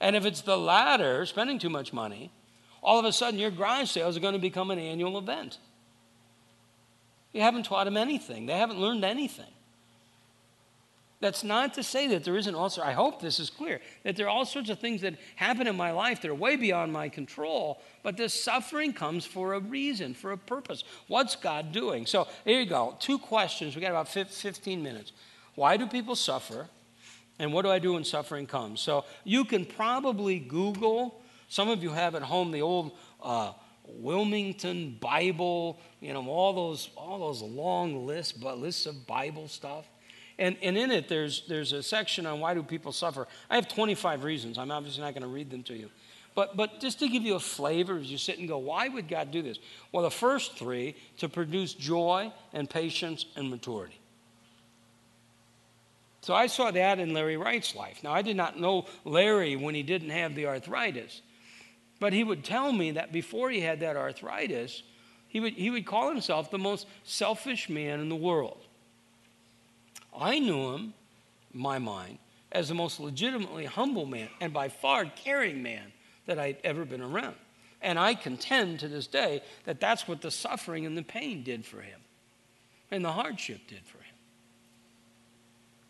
And 0.00 0.16
if 0.16 0.24
it's 0.24 0.40
the 0.40 0.58
latter, 0.58 1.24
spending 1.26 1.58
too 1.58 1.70
much 1.70 1.92
money, 1.92 2.32
all 2.82 2.98
of 2.98 3.04
a 3.04 3.12
sudden 3.12 3.38
your 3.38 3.50
garage 3.50 3.90
sales 3.90 4.16
are 4.16 4.20
going 4.20 4.34
to 4.34 4.40
become 4.40 4.70
an 4.70 4.78
annual 4.78 5.16
event. 5.16 5.58
You 7.32 7.40
haven't 7.40 7.64
taught 7.64 7.84
them 7.84 7.96
anything, 7.96 8.46
they 8.46 8.58
haven't 8.58 8.80
learned 8.80 9.04
anything. 9.04 9.46
That's 11.22 11.44
not 11.44 11.74
to 11.74 11.84
say 11.84 12.08
that 12.08 12.24
there 12.24 12.36
isn't 12.36 12.56
also, 12.56 12.82
I 12.82 12.90
hope 12.90 13.22
this 13.22 13.38
is 13.38 13.48
clear, 13.48 13.80
that 14.02 14.16
there 14.16 14.26
are 14.26 14.28
all 14.28 14.44
sorts 14.44 14.70
of 14.70 14.80
things 14.80 15.02
that 15.02 15.14
happen 15.36 15.68
in 15.68 15.76
my 15.76 15.92
life 15.92 16.20
that 16.20 16.28
are 16.28 16.34
way 16.34 16.56
beyond 16.56 16.92
my 16.92 17.08
control, 17.08 17.80
but 18.02 18.16
this 18.16 18.34
suffering 18.34 18.92
comes 18.92 19.24
for 19.24 19.54
a 19.54 19.60
reason, 19.60 20.14
for 20.14 20.32
a 20.32 20.36
purpose. 20.36 20.82
What's 21.06 21.36
God 21.36 21.70
doing? 21.70 22.06
So 22.06 22.26
here 22.44 22.58
you 22.58 22.66
go. 22.66 22.96
Two 22.98 23.20
questions. 23.20 23.76
We 23.76 23.82
got 23.82 23.92
about 23.92 24.08
15 24.08 24.82
minutes. 24.82 25.12
Why 25.54 25.76
do 25.76 25.86
people 25.86 26.16
suffer? 26.16 26.66
And 27.38 27.52
what 27.52 27.62
do 27.62 27.70
I 27.70 27.78
do 27.78 27.92
when 27.92 28.02
suffering 28.02 28.48
comes? 28.48 28.80
So 28.80 29.04
you 29.22 29.44
can 29.44 29.64
probably 29.64 30.40
Google, 30.40 31.22
some 31.46 31.68
of 31.68 31.84
you 31.84 31.90
have 31.90 32.16
at 32.16 32.22
home 32.22 32.50
the 32.50 32.62
old 32.62 32.98
uh, 33.22 33.52
Willmington 33.88 34.98
Bible, 34.98 35.78
you 36.00 36.12
know, 36.12 36.26
all 36.26 36.52
those, 36.52 36.90
all 36.96 37.20
those 37.20 37.42
long 37.42 38.08
lists, 38.08 38.32
but 38.32 38.58
lists 38.58 38.86
of 38.86 39.06
Bible 39.06 39.46
stuff. 39.46 39.86
And, 40.38 40.56
and 40.62 40.76
in 40.76 40.90
it, 40.90 41.08
there's, 41.08 41.46
there's 41.46 41.72
a 41.72 41.82
section 41.82 42.26
on 42.26 42.40
why 42.40 42.54
do 42.54 42.62
people 42.62 42.92
suffer. 42.92 43.26
I 43.50 43.56
have 43.56 43.68
25 43.68 44.24
reasons. 44.24 44.58
I'm 44.58 44.70
obviously 44.70 45.02
not 45.02 45.14
going 45.14 45.22
to 45.22 45.28
read 45.28 45.50
them 45.50 45.62
to 45.64 45.74
you. 45.74 45.90
But, 46.34 46.56
but 46.56 46.80
just 46.80 46.98
to 47.00 47.08
give 47.08 47.22
you 47.22 47.34
a 47.34 47.40
flavor 47.40 47.98
as 47.98 48.10
you 48.10 48.16
sit 48.16 48.38
and 48.38 48.48
go, 48.48 48.58
why 48.58 48.88
would 48.88 49.08
God 49.08 49.30
do 49.30 49.42
this? 49.42 49.58
Well, 49.92 50.02
the 50.02 50.10
first 50.10 50.56
three, 50.56 50.96
to 51.18 51.28
produce 51.28 51.74
joy 51.74 52.32
and 52.52 52.68
patience 52.68 53.26
and 53.36 53.50
maturity. 53.50 53.98
So 56.22 56.34
I 56.34 56.46
saw 56.46 56.70
that 56.70 57.00
in 57.00 57.12
Larry 57.12 57.36
Wright's 57.36 57.74
life. 57.74 58.02
Now, 58.02 58.12
I 58.12 58.22
did 58.22 58.36
not 58.36 58.58
know 58.58 58.86
Larry 59.04 59.56
when 59.56 59.74
he 59.74 59.82
didn't 59.82 60.10
have 60.10 60.34
the 60.34 60.46
arthritis, 60.46 61.20
but 62.00 62.12
he 62.12 62.24
would 62.24 62.44
tell 62.44 62.72
me 62.72 62.92
that 62.92 63.12
before 63.12 63.50
he 63.50 63.60
had 63.60 63.80
that 63.80 63.96
arthritis, 63.96 64.82
he 65.28 65.40
would, 65.40 65.54
he 65.54 65.70
would 65.70 65.84
call 65.84 66.08
himself 66.08 66.50
the 66.50 66.58
most 66.58 66.86
selfish 67.04 67.68
man 67.68 68.00
in 68.00 68.08
the 68.08 68.16
world. 68.16 68.61
I 70.16 70.38
knew 70.38 70.72
him, 70.72 70.94
in 71.52 71.60
my 71.60 71.78
mind, 71.78 72.18
as 72.50 72.68
the 72.68 72.74
most 72.74 73.00
legitimately 73.00 73.64
humble 73.64 74.06
man 74.06 74.28
and 74.40 74.52
by 74.52 74.68
far 74.68 75.06
caring 75.06 75.62
man 75.62 75.92
that 76.26 76.38
I'd 76.38 76.58
ever 76.64 76.84
been 76.84 77.00
around. 77.00 77.36
And 77.80 77.98
I 77.98 78.14
contend 78.14 78.80
to 78.80 78.88
this 78.88 79.06
day 79.06 79.42
that 79.64 79.80
that's 79.80 80.06
what 80.06 80.22
the 80.22 80.30
suffering 80.30 80.86
and 80.86 80.96
the 80.96 81.02
pain 81.02 81.42
did 81.42 81.64
for 81.64 81.80
him, 81.80 82.00
and 82.90 83.04
the 83.04 83.12
hardship 83.12 83.60
did 83.66 83.84
for 83.84 83.98
him. 83.98 84.14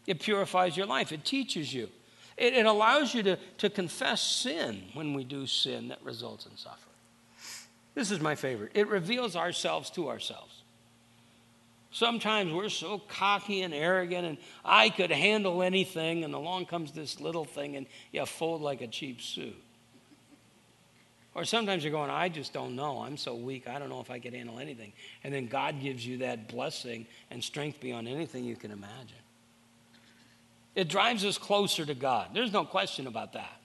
It 0.06 0.20
purifies 0.20 0.76
your 0.76 0.86
life, 0.86 1.12
it 1.12 1.24
teaches 1.24 1.72
you, 1.72 1.88
it, 2.36 2.54
it 2.54 2.66
allows 2.66 3.14
you 3.14 3.22
to, 3.24 3.38
to 3.58 3.68
confess 3.68 4.22
sin 4.22 4.84
when 4.94 5.14
we 5.14 5.24
do 5.24 5.46
sin 5.46 5.88
that 5.88 6.02
results 6.02 6.46
in 6.46 6.56
suffering. 6.56 6.88
This 7.94 8.10
is 8.10 8.20
my 8.20 8.34
favorite. 8.34 8.70
It 8.74 8.88
reveals 8.88 9.36
ourselves 9.36 9.90
to 9.90 10.08
ourselves. 10.08 10.61
Sometimes 11.92 12.52
we're 12.52 12.70
so 12.70 12.98
cocky 12.98 13.60
and 13.60 13.74
arrogant, 13.74 14.26
and 14.26 14.38
I 14.64 14.88
could 14.88 15.10
handle 15.10 15.62
anything, 15.62 16.24
and 16.24 16.34
along 16.34 16.66
comes 16.66 16.92
this 16.92 17.20
little 17.20 17.44
thing, 17.44 17.76
and 17.76 17.86
you 18.12 18.24
fold 18.24 18.62
like 18.62 18.80
a 18.80 18.86
cheap 18.86 19.20
suit. 19.20 19.54
Or 21.34 21.44
sometimes 21.44 21.84
you're 21.84 21.92
going, 21.92 22.10
I 22.10 22.30
just 22.30 22.52
don't 22.52 22.76
know. 22.76 23.00
I'm 23.00 23.16
so 23.16 23.34
weak. 23.34 23.68
I 23.68 23.78
don't 23.78 23.88
know 23.88 24.00
if 24.00 24.10
I 24.10 24.18
could 24.18 24.34
handle 24.34 24.58
anything. 24.58 24.92
And 25.24 25.32
then 25.32 25.46
God 25.46 25.80
gives 25.80 26.06
you 26.06 26.18
that 26.18 26.48
blessing 26.48 27.06
and 27.30 27.42
strength 27.42 27.80
beyond 27.80 28.08
anything 28.08 28.44
you 28.44 28.56
can 28.56 28.70
imagine. 28.70 29.16
It 30.74 30.88
drives 30.88 31.24
us 31.24 31.38
closer 31.38 31.86
to 31.86 31.94
God. 31.94 32.28
There's 32.34 32.52
no 32.52 32.64
question 32.64 33.06
about 33.06 33.34
that. 33.34 33.60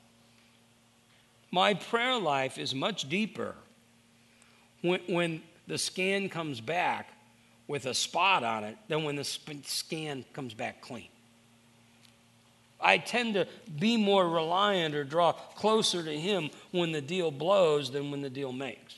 My 1.51 1.73
prayer 1.73 2.17
life 2.17 2.57
is 2.57 2.75
much 2.75 3.09
deeper 3.09 3.55
when, 4.82 5.01
when 5.07 5.41
the 5.65 5.78
scan 5.78 6.30
comes 6.30 6.61
back 6.61 7.09
with 7.68 7.86
a 7.86 7.93
spot 7.93 8.43
on 8.43 8.63
it 8.63 8.78
than 8.88 9.03
when 9.03 9.15
the 9.15 9.24
scan 9.24 10.24
comes 10.34 10.53
back 10.53 10.82
clean. 10.82 11.09
I 12.80 12.97
tend 12.97 13.34
to 13.34 13.47
be 13.80 13.97
more 13.97 14.28
reliant 14.28 14.93
or 14.95 15.03
draw 15.03 15.32
closer 15.32 16.03
to 16.03 16.18
Him 16.18 16.49
when 16.72 16.91
the 16.91 17.01
deal 17.01 17.32
blows 17.32 17.91
than 17.91 18.11
when 18.11 18.22
the 18.22 18.30
deal 18.30 18.51
makes. 18.51 18.95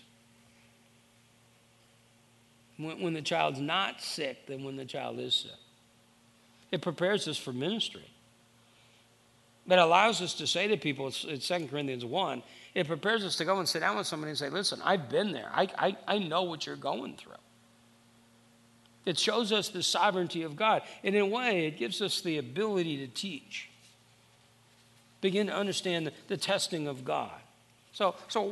When, 2.77 3.01
when 3.01 3.13
the 3.13 3.21
child's 3.21 3.59
not 3.59 4.01
sick 4.01 4.45
than 4.47 4.63
when 4.63 4.75
the 4.75 4.85
child 4.85 5.19
is 5.19 5.33
sick. 5.33 5.51
It 6.71 6.81
prepares 6.81 7.27
us 7.27 7.37
for 7.37 7.53
ministry. 7.53 8.05
It 9.67 9.79
allows 9.79 10.21
us 10.21 10.33
to 10.35 10.47
say 10.47 10.67
to 10.67 10.77
people, 10.77 11.07
it's, 11.07 11.23
it's 11.23 11.47
2 11.47 11.67
Corinthians 11.67 12.03
1, 12.03 12.43
it 12.73 12.87
prepares 12.87 13.23
us 13.23 13.35
to 13.37 13.45
go 13.45 13.59
and 13.59 13.67
sit 13.67 13.79
down 13.79 13.97
with 13.97 14.07
somebody 14.07 14.31
and 14.31 14.37
say, 14.37 14.49
Listen, 14.49 14.79
I've 14.83 15.09
been 15.09 15.31
there. 15.31 15.49
I, 15.53 15.67
I, 15.77 15.97
I 16.07 16.19
know 16.19 16.43
what 16.43 16.65
you're 16.65 16.75
going 16.75 17.15
through. 17.15 17.33
It 19.05 19.17
shows 19.17 19.51
us 19.51 19.69
the 19.69 19.83
sovereignty 19.83 20.43
of 20.43 20.55
God. 20.55 20.81
And 21.03 21.15
in 21.15 21.21
a 21.21 21.25
way, 21.25 21.65
it 21.65 21.77
gives 21.77 22.01
us 22.01 22.21
the 22.21 22.37
ability 22.37 22.97
to 22.97 23.07
teach. 23.07 23.69
Begin 25.21 25.47
to 25.47 25.53
understand 25.53 26.11
the, 26.27 26.37
testing 26.37 26.87
of 26.87 27.03
God. 27.03 27.31
So, 27.91 28.15
so, 28.27 28.43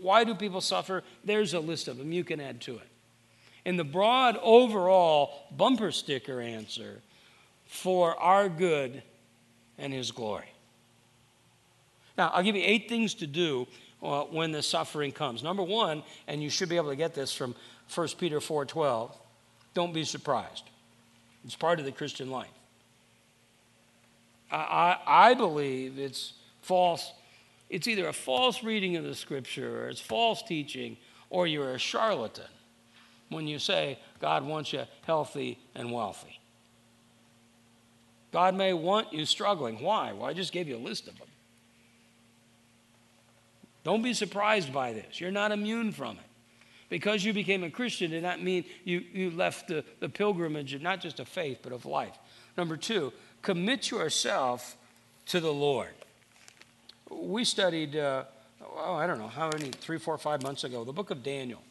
why 0.00 0.24
do 0.24 0.34
people 0.34 0.60
suffer? 0.60 1.04
There's 1.24 1.54
a 1.54 1.60
list 1.60 1.86
of 1.86 1.98
them. 1.98 2.12
You 2.12 2.24
can 2.24 2.40
add 2.40 2.60
to 2.62 2.76
it. 2.76 2.88
In 3.64 3.76
the 3.76 3.84
broad 3.84 4.38
overall 4.42 5.46
bumper 5.56 5.92
sticker 5.92 6.40
answer 6.40 7.02
for 7.66 8.18
our 8.18 8.48
good 8.48 9.02
and 9.78 9.92
His 9.92 10.10
glory. 10.10 10.50
Now, 12.16 12.30
I'll 12.34 12.42
give 12.42 12.56
you 12.56 12.62
eight 12.64 12.88
things 12.88 13.14
to 13.14 13.26
do 13.26 13.68
uh, 14.02 14.22
when 14.22 14.50
the 14.50 14.62
suffering 14.62 15.12
comes. 15.12 15.42
Number 15.42 15.62
one, 15.62 16.02
and 16.26 16.42
you 16.42 16.50
should 16.50 16.68
be 16.68 16.76
able 16.76 16.90
to 16.90 16.96
get 16.96 17.14
this 17.14 17.34
from 17.34 17.54
1 17.94 18.08
Peter 18.18 18.40
4:12. 18.40 19.12
Don't 19.74 19.94
be 19.94 20.04
surprised. 20.04 20.64
It's 21.44 21.56
part 21.56 21.78
of 21.78 21.84
the 21.84 21.92
Christian 21.92 22.30
life. 22.30 22.48
I, 24.50 24.56
I, 24.56 25.30
I 25.30 25.34
believe 25.34 25.98
it's 25.98 26.34
false. 26.62 27.12
It's 27.68 27.86
either 27.86 28.08
a 28.08 28.12
false 28.12 28.62
reading 28.62 28.96
of 28.96 29.04
the 29.04 29.14
scripture 29.14 29.84
or 29.84 29.88
it's 29.88 30.00
false 30.00 30.42
teaching 30.42 30.96
or 31.30 31.46
you're 31.46 31.72
a 31.72 31.78
charlatan 31.78 32.44
when 33.28 33.46
you 33.46 33.58
say 33.58 33.98
God 34.20 34.44
wants 34.44 34.72
you 34.72 34.82
healthy 35.02 35.58
and 35.74 35.92
wealthy. 35.92 36.40
God 38.32 38.54
may 38.54 38.72
want 38.72 39.12
you 39.12 39.24
struggling. 39.24 39.80
Why? 39.80 40.12
Well, 40.12 40.24
I 40.24 40.32
just 40.32 40.52
gave 40.52 40.68
you 40.68 40.76
a 40.76 40.78
list 40.78 41.08
of 41.08 41.18
them. 41.18 41.28
Don't 43.82 44.02
be 44.02 44.14
surprised 44.14 44.72
by 44.72 44.92
this. 44.92 45.20
You're 45.20 45.30
not 45.30 45.52
immune 45.52 45.92
from 45.92 46.16
it. 46.16 46.29
Because 46.90 47.24
you 47.24 47.32
became 47.32 47.62
a 47.62 47.70
Christian 47.70 48.10
did 48.10 48.24
not 48.24 48.42
mean 48.42 48.64
you, 48.84 49.04
you 49.12 49.30
left 49.30 49.68
the, 49.68 49.84
the 50.00 50.08
pilgrimage 50.08 50.74
of 50.74 50.82
not 50.82 51.00
just 51.00 51.20
of 51.20 51.28
faith, 51.28 51.60
but 51.62 51.72
of 51.72 51.86
life. 51.86 52.18
Number 52.58 52.76
two, 52.76 53.12
commit 53.42 53.90
yourself 53.90 54.76
to 55.26 55.38
the 55.40 55.52
Lord. 55.52 55.94
We 57.08 57.44
studied, 57.44 57.94
uh, 57.94 58.24
oh, 58.76 58.94
I 58.94 59.06
don't 59.06 59.18
know, 59.18 59.28
how 59.28 59.50
many, 59.56 59.70
three, 59.70 59.98
four, 59.98 60.18
five 60.18 60.42
months 60.42 60.64
ago, 60.64 60.82
the 60.82 60.92
book 60.92 61.10
of 61.10 61.22
Daniel. 61.22 61.62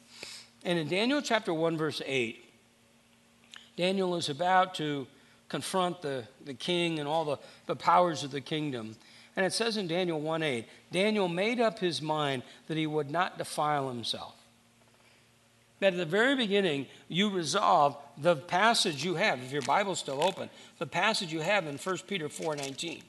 And 0.63 0.79
in 0.79 0.87
Daniel 0.87 1.21
chapter 1.21 1.53
1, 1.53 1.77
verse 1.77 2.01
8, 2.05 2.41
Daniel 3.75 4.15
is 4.15 4.29
about 4.29 4.73
to 4.75 5.05
confront 5.49 6.01
the, 6.01 6.23
the 6.45 6.53
king 6.53 6.99
and 6.99 7.07
all 7.07 7.25
the, 7.25 7.37
the 7.65 7.75
powers 7.75 8.23
of 8.23 8.31
the 8.31 8.41
kingdom. 8.41 8.95
And 9.35 9.45
it 9.45 9.51
says 9.51 9.75
in 9.75 9.87
Daniel 9.87 10.19
1 10.19 10.43
8, 10.43 10.65
Daniel 10.91 11.27
made 11.27 11.59
up 11.59 11.79
his 11.79 12.01
mind 12.01 12.43
that 12.67 12.77
he 12.77 12.87
would 12.87 13.09
not 13.11 13.37
defile 13.37 13.89
himself 13.89 14.38
that 15.79 15.93
at 15.93 15.97
the 15.97 16.05
very 16.05 16.35
beginning 16.35 16.87
you 17.07 17.29
resolve 17.29 17.97
the 18.17 18.35
passage 18.35 19.03
you 19.03 19.15
have, 19.15 19.41
if 19.41 19.51
your 19.51 19.61
Bible's 19.61 19.99
still 19.99 20.23
open, 20.23 20.49
the 20.77 20.87
passage 20.87 21.31
you 21.31 21.39
have 21.41 21.67
in 21.67 21.77
1 21.77 21.97
Peter 22.07 22.27
4:19, 22.27 23.01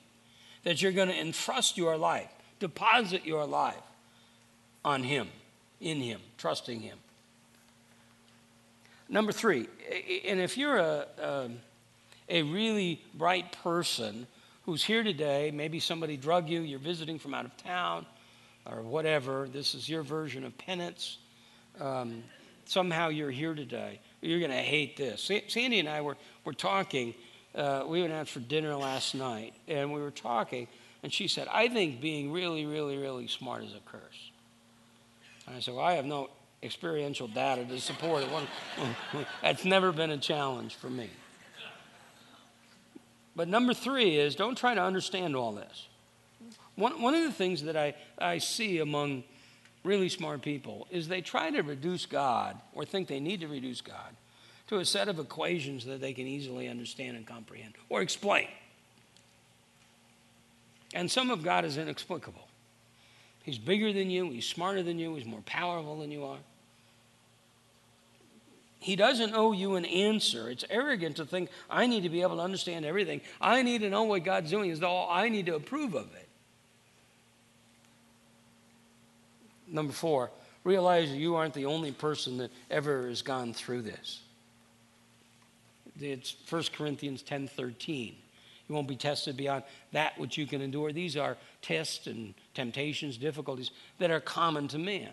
that 0.65 0.81
you're 0.81 0.93
going 0.93 1.09
to 1.09 1.19
entrust 1.19 1.77
your 1.77 1.97
life, 1.97 2.31
deposit 2.59 3.25
your 3.25 3.47
life 3.47 3.83
on 4.85 5.03
Him, 5.03 5.29
in 5.81 6.01
Him, 6.01 6.21
trusting 6.39 6.81
Him. 6.81 6.99
Number 9.09 9.33
three, 9.33 9.67
and 10.25 10.39
if 10.39 10.57
you're 10.57 10.79
a, 10.79 11.07
a, 11.21 11.51
a 12.29 12.43
really 12.43 13.03
bright 13.15 13.51
person 13.63 14.29
who's 14.65 14.85
here 14.85 15.03
today, 15.03 15.51
maybe 15.53 15.81
somebody 15.81 16.17
drug 16.17 16.49
you, 16.49 16.61
you're 16.61 16.79
visiting 16.79 17.19
from 17.19 17.35
out 17.35 17.45
of 17.45 17.57
town, 17.57 18.07
or 18.67 18.83
whatever, 18.83 19.49
this 19.53 19.75
is 19.75 19.89
your 19.89 20.03
version 20.03 20.45
of 20.45 20.57
penance. 20.59 21.19
Um, 21.81 22.23
somehow 22.71 23.09
you're 23.09 23.33
here 23.33 23.55
today. 23.55 23.99
You're 24.21 24.39
going 24.39 24.53
to 24.53 24.57
hate 24.57 24.97
this. 24.97 25.29
Sandy 25.49 25.81
and 25.81 25.89
I 25.89 26.03
were, 26.03 26.17
were 26.45 26.53
talking. 26.53 27.15
Uh, 27.53 27.83
we 27.87 28.01
went 28.01 28.13
out 28.13 28.29
for 28.29 28.39
dinner 28.39 28.77
last 28.77 29.15
night, 29.15 29.55
and 29.67 29.93
we 29.93 30.01
were 30.01 30.13
talking, 30.13 30.69
and 31.03 31.13
she 31.13 31.27
said, 31.27 31.49
I 31.51 31.69
think 31.69 32.01
being 32.01 32.31
really, 32.31 32.67
really, 32.67 32.97
really 32.97 33.27
smart 33.27 33.65
is 33.65 33.73
a 33.75 33.81
curse. 33.91 34.31
And 35.47 35.57
I 35.57 35.61
said, 35.61 35.75
Well, 35.75 35.85
I 35.85 35.95
have 35.95 36.05
no 36.05 36.31
experiential 36.63 37.27
data 37.27 37.65
to 37.65 37.81
support 37.81 38.23
it. 38.23 38.29
That's 39.43 39.65
never 39.65 39.91
been 39.91 40.11
a 40.11 40.19
challenge 40.19 40.77
for 40.77 40.91
me. 40.91 41.11
But 43.35 43.49
number 43.49 43.75
three 43.75 44.17
is 44.17 44.37
don't 44.37 44.57
try 44.57 44.75
to 44.75 44.83
understand 44.83 45.35
all 45.35 45.53
this. 45.53 45.89
One, 46.77 47.03
one 47.03 47.15
of 47.15 47.25
the 47.25 47.33
things 47.33 47.65
that 47.65 47.77
I, 47.77 47.95
I 48.19 48.39
see 48.39 48.79
among 48.79 49.25
really 49.85 50.09
smart 50.09 50.43
people 50.43 50.87
is 50.91 51.09
they 51.09 51.21
try 51.21 51.51
to 51.51 51.63
reduce 51.63 52.07
God 52.07 52.61
or 52.75 52.85
think 52.85 53.09
they 53.09 53.21
need 53.21 53.41
to 53.41 53.49
reduce 53.49 53.81
God 53.81 54.17
to 54.69 54.79
a 54.79 54.85
set 54.85 55.09
of 55.09 55.19
equations 55.19 55.85
that 55.87 56.01
they 56.01 56.13
can 56.13 56.27
easily 56.27 56.69
understand 56.69 57.17
and 57.17 57.27
comprehend 57.27 57.75
or 57.89 58.03
explain. 58.03 58.49
And 60.95 61.11
some 61.11 61.31
of 61.31 61.43
God 61.43 61.65
is 61.65 61.77
inexplicable. 61.77 62.47
He's 63.43 63.59
bigger 63.59 63.93
than 63.93 64.11
you, 64.11 64.31
he's 64.31 64.47
smarter 64.47 64.83
than 64.83 64.99
you, 64.99 65.15
he's 65.15 65.25
more 65.25 65.43
powerful 65.47 65.99
than 65.99 66.11
you 66.11 66.25
are. 66.25 66.39
He 68.81 68.97
doesn't 68.97 69.35
owe 69.35 69.53
you 69.53 69.77
an 69.77 69.85
answer. 69.85 70.49
It's 70.49 70.65
arrogant 70.71 71.17
to 71.17 71.27
think, 71.27 71.51
I 71.69 71.87
need 71.87 72.05
to 72.05 72.09
be 72.09 72.23
able 72.23 72.37
to 72.37 72.43
understand 72.43 72.87
everything. 72.87 73.21
I 73.39 73.63
need 73.63 73.83
to 73.83 73.91
know 73.91 74.05
what 74.05 74.25
God's 74.25 74.51
doing, 74.51 74.71
as 74.71 74.81
though 74.81 75.07
I 75.07 75.29
need 75.29 75.47
to 75.47 75.55
approve 75.55 75.95
of 75.95 76.15
it. 76.15 76.29
Number 79.71 79.93
four, 79.93 80.31
realize 80.65 81.11
you 81.11 81.37
aren't 81.37 81.55
the 81.55 81.67
only 81.67 81.93
person 81.93 82.39
that 82.39 82.51
ever 82.71 83.09
has 83.09 83.23
gone 83.23 83.55
through 83.55 83.83
this. 83.83 84.23
It's 86.01 86.35
1 86.49 86.65
Corinthians 86.75 87.23
10 87.23 87.49
13. 87.49 88.17
You 88.69 88.75
won't 88.75 88.89
be 88.89 88.97
tested 88.97 89.37
beyond 89.37 89.65
that 89.93 90.17
which 90.19 90.39
you 90.39 90.47
can 90.47 90.61
endure. 90.61 90.93
These 90.93 91.17
are 91.17 91.37
tests 91.61 92.07
and 92.07 92.35
temptations, 92.55 93.17
difficulties 93.17 93.73
that 93.99 94.11
are 94.11 94.21
common 94.21 94.69
to 94.69 94.79
man. 94.79 95.11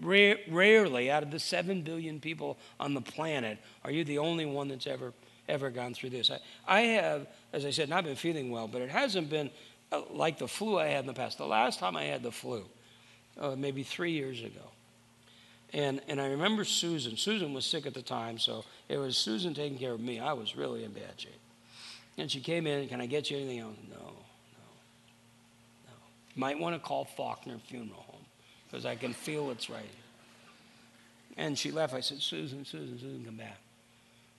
Rarely, 0.00 1.10
out 1.10 1.22
of 1.22 1.30
the 1.30 1.38
7 1.38 1.82
billion 1.82 2.18
people 2.18 2.58
on 2.80 2.94
the 2.94 3.00
planet, 3.00 3.58
are 3.84 3.90
you 3.90 4.02
the 4.02 4.18
only 4.18 4.46
one 4.46 4.68
that's 4.68 4.86
ever, 4.86 5.12
ever 5.48 5.70
gone 5.70 5.94
through 5.94 6.10
this. 6.10 6.30
I, 6.30 6.40
I 6.66 6.80
have, 6.80 7.26
as 7.52 7.64
I 7.64 7.70
said, 7.70 7.88
not 7.88 8.04
been 8.04 8.16
feeling 8.16 8.50
well, 8.50 8.66
but 8.66 8.82
it 8.82 8.90
hasn't 8.90 9.30
been 9.30 9.50
uh, 9.92 10.00
like 10.10 10.38
the 10.38 10.48
flu 10.48 10.78
I 10.78 10.86
had 10.86 11.00
in 11.00 11.06
the 11.06 11.12
past. 11.12 11.38
The 11.38 11.46
last 11.46 11.78
time 11.78 11.96
I 11.96 12.04
had 12.04 12.22
the 12.22 12.32
flu, 12.32 12.64
uh, 13.40 13.54
maybe 13.56 13.82
three 13.82 14.12
years 14.12 14.40
ago. 14.40 14.70
And, 15.72 16.00
and 16.08 16.20
I 16.20 16.28
remember 16.28 16.64
Susan. 16.64 17.16
Susan 17.16 17.52
was 17.52 17.66
sick 17.66 17.86
at 17.86 17.94
the 17.94 18.02
time, 18.02 18.38
so 18.38 18.64
it 18.88 18.98
was 18.98 19.16
Susan 19.16 19.52
taking 19.52 19.78
care 19.78 19.92
of 19.92 20.00
me. 20.00 20.20
I 20.20 20.32
was 20.32 20.56
really 20.56 20.84
in 20.84 20.92
bad 20.92 21.18
shape. 21.18 21.32
And 22.18 22.30
she 22.30 22.40
came 22.40 22.66
in, 22.66 22.88
can 22.88 23.00
I 23.00 23.06
get 23.06 23.30
you 23.30 23.36
anything? 23.36 23.58
No, 23.58 23.66
no, 23.90 24.12
no. 25.86 25.92
Might 26.34 26.58
want 26.58 26.74
to 26.74 26.80
call 26.80 27.04
Faulkner 27.04 27.58
Funeral 27.68 28.00
Home 28.08 28.24
because 28.66 28.86
I 28.86 28.94
can 28.94 29.12
feel 29.12 29.50
it's 29.50 29.68
right. 29.68 29.82
And 31.36 31.58
she 31.58 31.70
left. 31.70 31.92
I 31.92 32.00
said, 32.00 32.22
Susan, 32.22 32.64
Susan, 32.64 32.98
Susan, 32.98 33.22
come 33.24 33.36
back. 33.36 33.58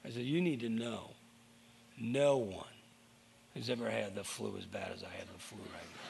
I 0.04 0.10
said, 0.10 0.24
you 0.24 0.41
need 0.41 0.62
to 0.62 0.70
know 0.70 1.12
no 2.00 2.38
one 2.38 2.66
has 3.56 3.70
ever 3.70 3.89
had 3.89 4.16
the 4.16 4.24
flu 4.24 4.56
as 4.58 4.66
bad 4.66 4.91
as 4.95 5.04
I 5.04 5.16
had 5.16 5.28
the 5.28 5.39
flu 5.39 5.60
right 5.60 5.70
now. 5.74 6.07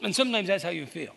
And 0.00 0.14
sometimes 0.14 0.48
that's 0.48 0.62
how 0.62 0.70
you 0.70 0.86
feel. 0.86 1.14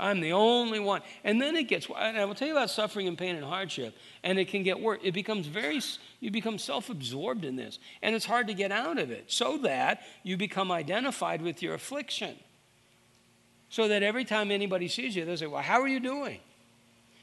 I'm 0.00 0.20
the 0.20 0.32
only 0.32 0.80
one. 0.80 1.02
And 1.24 1.40
then 1.40 1.54
it 1.56 1.64
gets, 1.64 1.86
and 1.96 2.18
I 2.18 2.24
will 2.24 2.34
tell 2.34 2.48
you 2.48 2.56
about 2.56 2.70
suffering 2.70 3.06
and 3.06 3.18
pain 3.18 3.36
and 3.36 3.44
hardship, 3.44 3.94
and 4.24 4.38
it 4.38 4.48
can 4.48 4.62
get 4.62 4.80
worse. 4.80 4.98
It 5.04 5.12
becomes 5.12 5.46
very, 5.46 5.80
you 6.20 6.30
become 6.30 6.58
self 6.58 6.88
absorbed 6.88 7.44
in 7.44 7.56
this, 7.56 7.78
and 8.02 8.14
it's 8.14 8.24
hard 8.24 8.46
to 8.48 8.54
get 8.54 8.72
out 8.72 8.98
of 8.98 9.10
it, 9.10 9.30
so 9.30 9.58
that 9.58 10.02
you 10.22 10.38
become 10.38 10.72
identified 10.72 11.42
with 11.42 11.62
your 11.62 11.74
affliction. 11.74 12.34
So 13.68 13.88
that 13.88 14.02
every 14.02 14.24
time 14.24 14.50
anybody 14.50 14.88
sees 14.88 15.14
you, 15.14 15.24
they'll 15.24 15.36
say, 15.36 15.46
Well, 15.46 15.62
how 15.62 15.80
are 15.80 15.88
you 15.88 16.00
doing? 16.00 16.40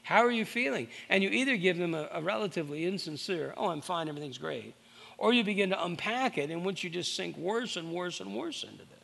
How 0.04 0.24
are 0.24 0.30
you 0.30 0.46
feeling? 0.46 0.88
And 1.10 1.22
you 1.22 1.28
either 1.28 1.56
give 1.56 1.76
them 1.76 1.94
a, 1.94 2.08
a 2.12 2.22
relatively 2.22 2.86
insincere, 2.86 3.54
Oh, 3.56 3.68
I'm 3.68 3.80
fine, 3.80 4.08
everything's 4.08 4.38
great, 4.38 4.74
or 5.18 5.32
you 5.32 5.42
begin 5.42 5.70
to 5.70 5.84
unpack 5.84 6.38
it, 6.38 6.50
in 6.50 6.62
which 6.62 6.84
you 6.84 6.90
just 6.90 7.16
sink 7.16 7.36
worse 7.36 7.76
and 7.76 7.92
worse 7.92 8.20
and 8.20 8.34
worse 8.34 8.62
into 8.62 8.78
this. 8.78 8.97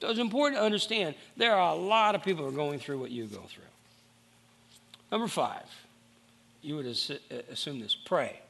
So 0.00 0.08
it's 0.08 0.18
important 0.18 0.60
to 0.60 0.64
understand 0.64 1.14
there 1.36 1.54
are 1.54 1.72
a 1.72 1.78
lot 1.78 2.14
of 2.14 2.22
people 2.22 2.44
who 2.44 2.50
are 2.50 2.56
going 2.56 2.78
through 2.78 2.98
what 2.98 3.10
you 3.10 3.26
go 3.26 3.42
through. 3.48 3.64
Number 5.12 5.28
five, 5.28 5.64
you 6.62 6.76
would 6.76 6.86
uh, 6.86 7.34
assume 7.50 7.80
this 7.80 7.94
pray. 7.94 8.40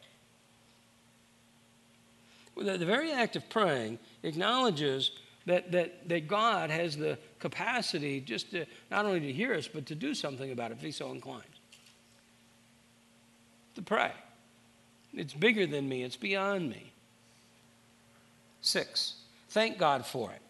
The, 2.57 2.77
the 2.77 2.87
very 2.87 3.13
act 3.13 3.37
of 3.37 3.49
praying 3.49 3.99
acknowledges 4.23 5.13
that, 5.47 5.73
that, 5.73 6.09
that 6.09 6.29
God 6.29 6.71
has 6.71 6.97
the 6.97 7.19
capacity 7.39 8.21
just 8.21 8.51
to 8.51 8.67
not 8.91 9.07
only 9.07 9.21
to 9.21 9.33
hear 9.33 9.55
us, 9.55 9.67
but 9.67 9.87
to 9.87 9.95
do 9.95 10.15
something 10.15 10.53
about 10.53 10.71
it 10.71 10.75
if 10.75 10.83
He's 10.83 10.97
so 10.97 11.11
inclined. 11.11 11.43
To 13.77 13.83
pray. 13.83 14.13
It's 15.15 15.33
bigger 15.33 15.67
than 15.67 15.89
me, 15.89 16.05
it's 16.05 16.17
beyond 16.17 16.69
me. 16.69 16.93
Six, 18.61 19.15
thank 19.49 19.79
God 19.79 20.05
for 20.05 20.31
it. 20.31 20.43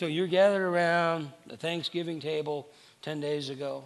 So 0.00 0.06
you're 0.06 0.28
gathered 0.28 0.62
around 0.62 1.30
the 1.46 1.58
Thanksgiving 1.58 2.20
table 2.20 2.66
10 3.02 3.20
days 3.20 3.50
ago. 3.50 3.84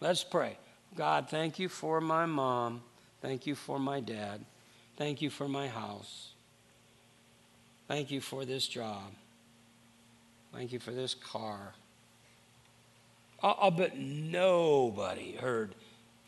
Let's 0.00 0.24
pray. 0.24 0.56
God, 0.96 1.28
thank 1.28 1.58
you 1.58 1.68
for 1.68 2.00
my 2.00 2.24
mom. 2.24 2.80
Thank 3.20 3.46
you 3.46 3.54
for 3.54 3.78
my 3.78 4.00
dad. 4.00 4.42
Thank 4.96 5.20
you 5.20 5.28
for 5.28 5.46
my 5.46 5.68
house. 5.68 6.30
Thank 7.86 8.10
you 8.10 8.22
for 8.22 8.46
this 8.46 8.66
job. 8.66 9.12
Thank 10.54 10.72
you 10.72 10.78
for 10.78 10.92
this 10.92 11.12
car. 11.12 11.74
I'll, 13.42 13.70
bet 13.72 13.98
nobody 13.98 15.36
heard, 15.36 15.74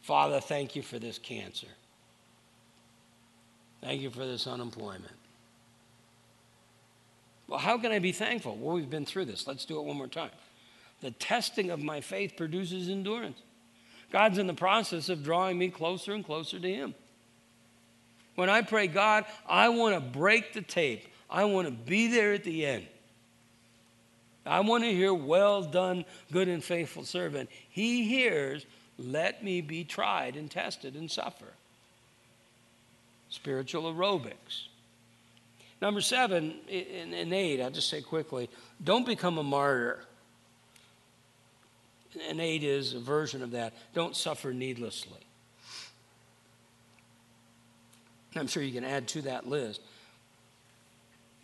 Father, 0.02 0.38
thank 0.38 0.76
you 0.76 0.82
for 0.82 0.98
this 0.98 1.18
cancer. 1.18 1.68
Thank 3.80 4.02
you 4.02 4.10
for 4.10 4.26
this 4.26 4.46
unemployment. 4.46 5.14
Well, 7.48 7.58
how 7.58 7.78
can 7.78 7.92
I 7.92 7.98
be 7.98 8.12
thankful? 8.12 8.56
Well, 8.56 8.74
we've 8.74 8.90
been 8.90 9.06
through 9.06 9.26
this. 9.26 9.46
Let's 9.46 9.64
do 9.64 9.78
it 9.78 9.84
one 9.84 9.96
more 9.96 10.08
time. 10.08 10.30
The 11.00 11.12
testing 11.12 11.70
of 11.70 11.82
my 11.82 12.00
faith 12.00 12.34
produces 12.36 12.88
endurance. 12.88 13.38
God's 14.10 14.38
in 14.38 14.46
the 14.46 14.54
process 14.54 15.08
of 15.08 15.22
drawing 15.22 15.58
me 15.58 15.68
closer 15.68 16.12
and 16.12 16.24
closer 16.24 16.58
to 16.58 16.68
Him. 16.68 16.94
When 18.34 18.50
I 18.50 18.62
pray, 18.62 18.86
God, 18.86 19.24
I 19.48 19.68
want 19.70 19.94
to 19.94 20.00
break 20.00 20.52
the 20.52 20.62
tape, 20.62 21.06
I 21.28 21.44
want 21.44 21.66
to 21.66 21.72
be 21.72 22.08
there 22.08 22.32
at 22.32 22.44
the 22.44 22.66
end. 22.66 22.86
I 24.44 24.60
want 24.60 24.84
to 24.84 24.92
hear, 24.92 25.12
well 25.12 25.62
done, 25.62 26.04
good 26.30 26.46
and 26.46 26.62
faithful 26.62 27.04
servant. 27.04 27.50
He 27.68 28.04
hears, 28.08 28.64
let 28.96 29.42
me 29.42 29.60
be 29.60 29.82
tried 29.82 30.36
and 30.36 30.48
tested 30.48 30.94
and 30.94 31.10
suffer. 31.10 31.52
Spiritual 33.28 33.92
aerobics. 33.92 34.68
Number 35.80 36.00
seven, 36.00 36.54
and 36.70 37.32
eight, 37.32 37.60
I'll 37.60 37.70
just 37.70 37.88
say 37.88 38.00
quickly 38.00 38.48
don't 38.82 39.06
become 39.06 39.38
a 39.38 39.42
martyr. 39.42 40.00
And 42.28 42.40
eight 42.40 42.64
is 42.64 42.94
a 42.94 43.00
version 43.00 43.42
of 43.42 43.50
that. 43.50 43.74
Don't 43.92 44.16
suffer 44.16 44.54
needlessly. 44.54 45.20
I'm 48.34 48.46
sure 48.46 48.62
you 48.62 48.72
can 48.72 48.84
add 48.84 49.08
to 49.08 49.22
that 49.22 49.46
list. 49.46 49.80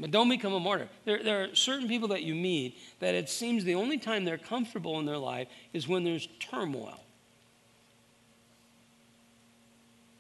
But 0.01 0.11
don't 0.11 0.29
become 0.29 0.53
a 0.53 0.61
martyr. 0.61 0.89
There, 1.05 1.23
there, 1.23 1.45
are 1.45 1.55
certain 1.55 1.89
people 1.89 2.09
that 2.09 2.23
you 2.23 2.35
meet 2.35 2.79
that 3.01 3.15
it 3.15 3.29
seems 3.29 3.65
the 3.65 3.75
only 3.75 3.99
time 3.99 4.25
they're 4.25 4.39
comfortable 4.39 4.99
in 4.99 5.07
their 5.07 5.19
life 5.19 5.49
is 5.73 5.87
when 5.87 6.05
there's 6.05 6.29
turmoil. 6.41 7.02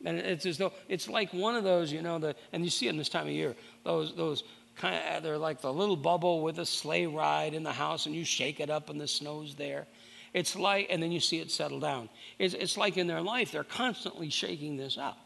And 0.05 0.19
it's 0.19 0.47
as 0.47 0.59
though 0.59 0.73
it's 0.89 1.09
like 1.09 1.33
one 1.33 1.55
of 1.55 1.65
those, 1.65 1.93
you 1.93 2.03
know, 2.03 2.19
the, 2.19 2.35
and 2.53 2.65
you 2.65 2.71
see 2.71 2.87
it 2.87 2.91
in 2.91 2.97
this 2.97 3.09
time 3.09 3.27
of 3.27 3.33
year, 3.33 3.55
those, 3.85 4.15
those 4.15 4.43
kind 4.77 4.97
of, 5.17 5.23
they're 5.23 5.39
like 5.39 5.61
the 5.61 5.73
little 5.73 5.97
bubble 5.97 6.43
with 6.43 6.59
a 6.59 6.67
sleigh 6.67 7.07
ride 7.07 7.55
in 7.55 7.63
the 7.63 7.73
house 7.73 8.07
and 8.07 8.15
you 8.15 8.25
shake 8.25 8.61
it 8.61 8.71
up 8.71 8.91
and 8.91 9.01
the 9.01 9.07
snow's 9.07 9.55
there. 9.55 9.87
It's 10.35 10.57
like, 10.57 10.87
and 10.91 11.03
then 11.03 11.13
you 11.13 11.21
see 11.21 11.39
it 11.39 11.51
settle 11.51 11.79
down. 11.79 12.09
It's, 12.39 12.55
it's 12.55 12.77
like 12.77 12.97
in 12.97 13.07
their 13.07 13.21
life, 13.21 13.53
they're 13.53 13.65
constantly 13.65 14.31
shaking 14.31 14.77
this 14.77 14.97
up. 14.97 15.19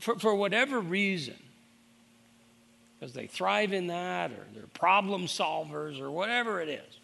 For, 0.00 0.18
for 0.18 0.34
whatever 0.34 0.78
reason, 0.78 1.36
because 2.98 3.14
they 3.14 3.26
thrive 3.26 3.72
in 3.72 3.88
that 3.88 4.30
or 4.30 4.46
they're 4.54 4.66
problem 4.74 5.26
solvers 5.26 6.00
or 6.00 6.10
whatever 6.10 6.60
it 6.60 6.68
is. 6.68 6.98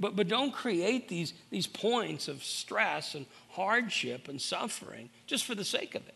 But, 0.00 0.16
but 0.16 0.28
don't 0.28 0.52
create 0.52 1.08
these, 1.08 1.32
these 1.50 1.66
points 1.66 2.28
of 2.28 2.42
stress 2.42 3.14
and 3.14 3.26
hardship 3.50 4.28
and 4.28 4.40
suffering 4.40 5.10
just 5.26 5.44
for 5.44 5.54
the 5.54 5.64
sake 5.64 5.94
of 5.94 6.06
it. 6.06 6.14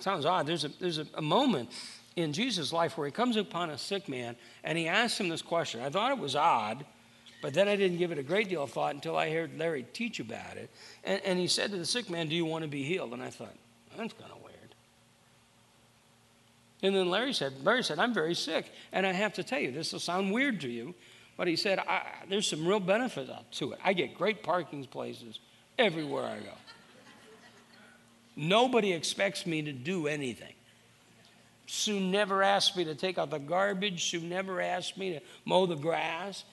Sounds 0.00 0.24
odd. 0.24 0.46
There's 0.46 0.64
a, 0.64 0.68
there's 0.80 0.98
a, 0.98 1.06
a 1.14 1.22
moment 1.22 1.70
in 2.16 2.32
Jesus' 2.32 2.72
life 2.72 2.96
where 2.96 3.06
he 3.06 3.12
comes 3.12 3.36
upon 3.36 3.70
a 3.70 3.78
sick 3.78 4.08
man 4.08 4.36
and 4.64 4.76
he 4.76 4.88
asks 4.88 5.20
him 5.20 5.28
this 5.28 5.42
question. 5.42 5.80
I 5.80 5.90
thought 5.90 6.10
it 6.10 6.18
was 6.18 6.34
odd, 6.34 6.84
but 7.40 7.54
then 7.54 7.68
I 7.68 7.76
didn't 7.76 7.98
give 7.98 8.10
it 8.10 8.18
a 8.18 8.22
great 8.22 8.48
deal 8.48 8.62
of 8.62 8.70
thought 8.70 8.94
until 8.94 9.16
I 9.16 9.30
heard 9.30 9.58
Larry 9.58 9.86
teach 9.92 10.18
about 10.18 10.56
it. 10.56 10.70
And, 11.04 11.20
and 11.24 11.38
he 11.38 11.46
said 11.46 11.70
to 11.70 11.76
the 11.76 11.86
sick 11.86 12.10
man, 12.10 12.28
Do 12.28 12.34
you 12.34 12.44
want 12.44 12.62
to 12.62 12.68
be 12.68 12.82
healed? 12.82 13.12
And 13.12 13.22
I 13.22 13.30
thought, 13.30 13.54
That's 13.96 14.12
kind 14.14 14.32
of. 14.32 14.41
And 16.82 16.94
then 16.94 17.08
Larry 17.08 17.32
said, 17.32 17.64
Larry 17.64 17.84
said, 17.84 17.98
I'm 17.98 18.12
very 18.12 18.34
sick. 18.34 18.70
And 18.92 19.06
I 19.06 19.12
have 19.12 19.34
to 19.34 19.44
tell 19.44 19.60
you, 19.60 19.70
this 19.70 19.92
will 19.92 20.00
sound 20.00 20.32
weird 20.32 20.60
to 20.62 20.68
you, 20.68 20.94
but 21.36 21.46
he 21.46 21.54
said, 21.54 21.78
There's 22.28 22.46
some 22.46 22.66
real 22.66 22.80
benefit 22.80 23.30
to 23.52 23.72
it. 23.72 23.78
I 23.84 23.92
get 23.92 24.14
great 24.14 24.42
parking 24.42 24.84
places 24.84 25.38
everywhere 25.78 26.24
I 26.24 26.38
go. 26.38 26.52
Nobody 28.34 28.92
expects 28.92 29.46
me 29.46 29.62
to 29.62 29.72
do 29.72 30.06
anything. 30.06 30.54
Sue 31.66 32.00
never 32.00 32.42
asked 32.42 32.76
me 32.76 32.84
to 32.84 32.94
take 32.94 33.18
out 33.18 33.30
the 33.30 33.38
garbage. 33.38 34.10
Sue 34.10 34.20
never 34.20 34.60
asked 34.60 34.96
me 34.98 35.14
to 35.14 35.20
mow 35.44 35.66
the 35.66 35.76
grass. 35.76 36.44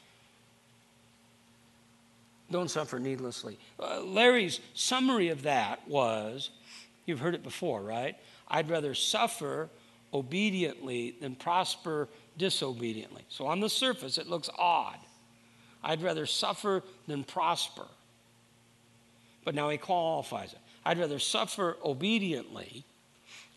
Don't 2.52 2.70
suffer 2.70 3.00
needlessly. 3.00 3.58
Uh, 3.80 4.02
Larry's 4.02 4.60
summary 4.74 5.30
of 5.30 5.44
that 5.44 5.88
was 5.88 6.50
you've 7.06 7.20
heard 7.20 7.36
it 7.36 7.44
before, 7.44 7.82
right? 7.82 8.16
I'd 8.48 8.70
rather 8.70 8.94
suffer 8.94 9.70
obediently 10.14 11.16
than 11.22 11.36
prosper 11.36 12.08
disobediently. 12.38 13.24
So 13.30 13.48
on 13.48 13.60
the 13.60 13.70
surface, 13.70 14.18
it 14.18 14.28
looks 14.28 14.50
odd. 14.58 14.98
I'd 15.84 16.02
rather 16.02 16.26
suffer 16.26 16.84
than 17.08 17.24
prosper. 17.24 17.86
But 19.46 19.56
now 19.56 19.70
he 19.70 19.78
qualifies 19.78 20.54
it. 20.54 20.60
I'd 20.86 21.00
rather 21.00 21.20
suffer 21.20 21.78
obediently, 21.84 22.84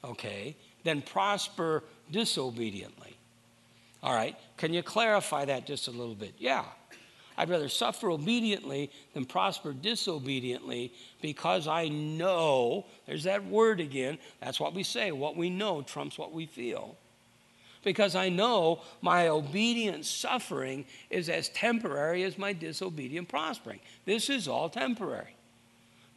okay, 0.04 0.56
than 0.84 1.02
prosper 1.02 1.82
disobediently. 2.10 3.16
All 4.02 4.14
right, 4.14 4.36
can 4.56 4.72
you 4.72 4.82
clarify 4.82 5.44
that 5.44 5.66
just 5.66 5.88
a 5.88 5.92
little 5.92 6.14
bit? 6.14 6.34
Yeah. 6.38 6.64
I'd 7.36 7.50
rather 7.50 7.68
suffer 7.68 8.10
obediently 8.10 8.90
than 9.14 9.24
prosper 9.24 9.72
disobediently 9.72 10.92
because 11.20 11.66
I 11.66 11.88
know, 11.88 12.86
there's 13.06 13.24
that 13.24 13.44
word 13.44 13.80
again, 13.80 14.18
that's 14.40 14.60
what 14.60 14.74
we 14.74 14.82
say, 14.82 15.12
what 15.12 15.36
we 15.36 15.50
know 15.50 15.82
trumps 15.82 16.18
what 16.18 16.32
we 16.32 16.46
feel. 16.46 16.96
Because 17.84 18.14
I 18.14 18.28
know 18.28 18.82
my 19.00 19.28
obedient 19.28 20.04
suffering 20.04 20.84
is 21.10 21.28
as 21.28 21.48
temporary 21.48 22.22
as 22.22 22.38
my 22.38 22.52
disobedient 22.52 23.28
prospering. 23.28 23.80
This 24.04 24.30
is 24.30 24.46
all 24.46 24.68
temporary 24.68 25.34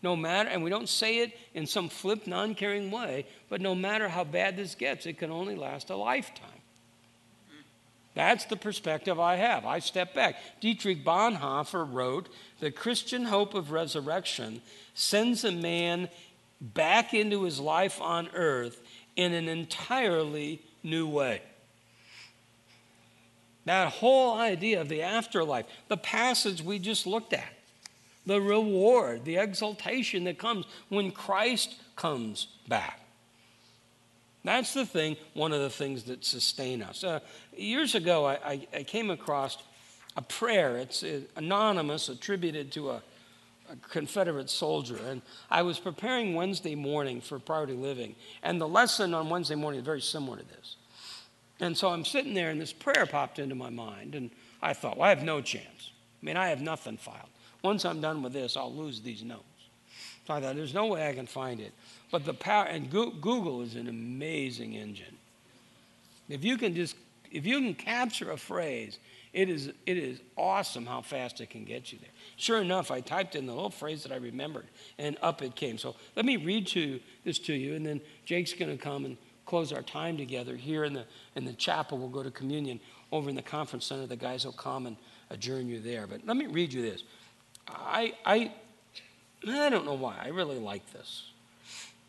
no 0.06 0.16
matter, 0.16 0.50
and 0.50 0.64
we 0.64 0.70
don't 0.70 0.88
say 0.88 1.18
it 1.18 1.38
in 1.56 1.66
some 1.66 1.90
flip, 1.90 2.28
non 2.28 2.54
caring 2.54 2.92
way, 2.92 3.26
but 3.50 3.60
no 3.60 3.74
matter 3.74 4.08
how 4.08 4.24
bad 4.24 4.56
this 4.56 4.76
gets, 4.76 5.08
it 5.08 5.18
can 5.18 5.32
only 5.32 5.56
last 5.56 5.90
a 5.90 5.96
lifetime. 5.96 6.55
That's 8.16 8.46
the 8.46 8.56
perspective 8.56 9.20
I 9.20 9.36
have. 9.36 9.66
I 9.66 9.80
step 9.80 10.14
back. 10.14 10.38
Dietrich 10.62 11.04
Bonhoeffer 11.04 11.86
wrote 11.92 12.30
The 12.62 12.72
Christian 12.72 13.26
hope 13.26 13.54
of 13.54 13.72
resurrection 13.72 14.62
sends 14.94 15.44
a 15.44 15.52
man 15.52 16.10
back 16.62 17.14
into 17.14 17.44
his 17.44 17.60
life 17.60 18.02
on 18.02 18.30
earth 18.34 18.82
in 19.18 19.34
an 19.34 19.50
entirely 19.50 20.62
new 20.82 21.08
way. 21.08 21.42
That 23.66 23.92
whole 23.92 24.38
idea 24.38 24.80
of 24.80 24.90
the 24.90 25.02
afterlife, 25.02 25.66
the 25.90 25.98
passage 25.98 26.62
we 26.62 26.80
just 26.80 27.06
looked 27.06 27.34
at, 27.34 27.52
the 28.26 28.40
reward, 28.40 29.26
the 29.26 29.38
exaltation 29.38 30.24
that 30.24 30.38
comes 30.38 30.66
when 30.90 31.12
Christ 31.12 31.76
comes 31.96 32.48
back. 32.68 33.00
That's 34.46 34.74
the 34.74 34.86
thing, 34.86 35.18
one 35.34 35.52
of 35.52 35.60
the 35.60 35.70
things 35.70 36.04
that 36.04 36.24
sustain 36.24 36.84
us. 36.84 37.04
Uh, 37.04 37.20
years 37.58 37.96
ago, 37.96 38.26
I, 38.26 38.34
I, 38.34 38.68
I, 38.76 38.84
came 38.84 39.10
across 39.10 39.58
a 40.16 40.22
prayer. 40.22 40.78
It's 40.78 41.04
uh, 41.04 41.22
anonymous, 41.36 42.10
attributed 42.10 42.72
to 42.74 42.92
a, 42.92 43.02
a 43.72 43.76
Confederate 43.90 44.52
soldier. 44.52 45.00
And 45.08 45.24
I 45.50 45.64
was 45.64 45.80
preparing 45.80 46.36
Wednesday 46.36 46.76
morning 46.76 47.22
for 47.22 47.40
Priority 47.40 47.74
Living. 47.74 48.16
And 48.44 48.62
the 48.62 48.68
lesson 48.68 49.16
on 49.16 49.30
Wednesday 49.30 49.56
morning 49.56 49.80
is 49.80 49.86
very 49.86 50.02
similar 50.02 50.38
to 50.38 50.48
this. 50.48 50.76
And 51.60 51.76
so 51.76 51.90
I'm 51.90 52.06
sitting 52.06 52.36
there, 52.36 52.52
and 52.52 52.62
this 52.62 52.74
prayer 52.74 53.08
popped 53.08 53.40
into 53.40 53.56
my 53.56 53.72
mind. 53.72 54.14
And 54.14 54.30
I 54.62 54.74
thought, 54.74 54.98
well, 54.98 55.08
I 55.08 55.10
have 55.10 55.24
no 55.24 55.42
chance. 55.42 55.92
I 56.22 56.26
mean, 56.26 56.38
I 56.38 56.50
have 56.50 56.62
nothing 56.62 56.98
filed. 56.98 57.30
Once 57.64 57.84
I'm 57.84 58.00
done 58.00 58.22
with 58.22 58.34
this, 58.34 58.56
I'll 58.56 58.74
lose 58.74 59.02
these 59.02 59.24
notes. 59.24 59.44
So 60.28 60.34
I 60.34 60.42
thought, 60.42 60.56
there's 60.56 60.74
no 60.74 60.88
way 60.88 61.08
I 61.08 61.14
can 61.14 61.28
find 61.28 61.60
it. 61.60 61.74
But 62.16 62.24
the 62.24 62.34
power, 62.34 62.64
and 62.64 62.90
Google 62.90 63.62
is 63.62 63.76
an 63.76 63.90
amazing 63.90 64.72
engine. 64.72 65.18
If 66.30 66.46
you 66.46 66.58
can 66.58 66.74
just, 66.74 66.96
if 67.30 67.46
you 67.46 67.60
can 67.60 67.74
capture 67.74 68.32
a 68.32 68.38
phrase, 68.38 69.00
it 69.34 69.50
is, 69.50 69.74
it 69.86 69.98
is 69.98 70.22
awesome 70.38 70.86
how 70.86 71.02
fast 71.02 71.42
it 71.42 71.50
can 71.50 71.66
get 71.66 71.92
you 71.92 72.00
there. 72.00 72.12
Sure 72.38 72.62
enough, 72.62 72.90
I 72.90 73.02
typed 73.02 73.36
in 73.36 73.46
the 73.46 73.54
little 73.54 73.70
phrase 73.70 74.02
that 74.04 74.14
I 74.14 74.16
remembered, 74.16 74.68
and 74.98 75.18
up 75.22 75.42
it 75.42 75.58
came. 75.58 75.78
So 75.78 75.98
let 76.16 76.26
me 76.26 76.38
read 76.38 76.68
to 76.68 77.02
this 77.26 77.38
to 77.40 77.54
you, 77.54 77.76
and 77.76 77.86
then 77.86 78.00
Jake's 78.24 78.54
going 78.54 78.72
to 78.72 78.82
come 78.82 79.04
and 79.04 79.18
close 79.46 79.74
our 79.74 79.82
time 79.84 80.16
together 80.16 80.56
here 80.56 80.86
in 80.86 80.94
the, 80.94 81.04
in 81.36 81.44
the 81.44 81.52
chapel. 81.52 81.98
We'll 81.98 82.08
go 82.08 82.24
to 82.24 82.32
communion 82.32 82.80
over 83.12 83.30
in 83.30 83.36
the 83.36 83.42
conference 83.42 83.88
center. 83.88 84.08
The 84.08 84.16
guys 84.16 84.46
will 84.46 84.54
come 84.54 84.86
and 84.86 84.96
adjourn 85.32 85.68
you 85.68 85.82
there. 85.82 86.08
But 86.08 86.26
let 86.26 86.38
me 86.38 86.48
read 86.48 86.72
you 86.72 86.82
this. 86.82 87.04
I, 87.68 88.14
I, 88.26 88.54
I 89.46 89.70
don't 89.70 89.86
know 89.86 89.96
why. 89.96 90.16
I 90.24 90.30
really 90.30 90.60
like 90.60 90.94
this. 90.94 91.32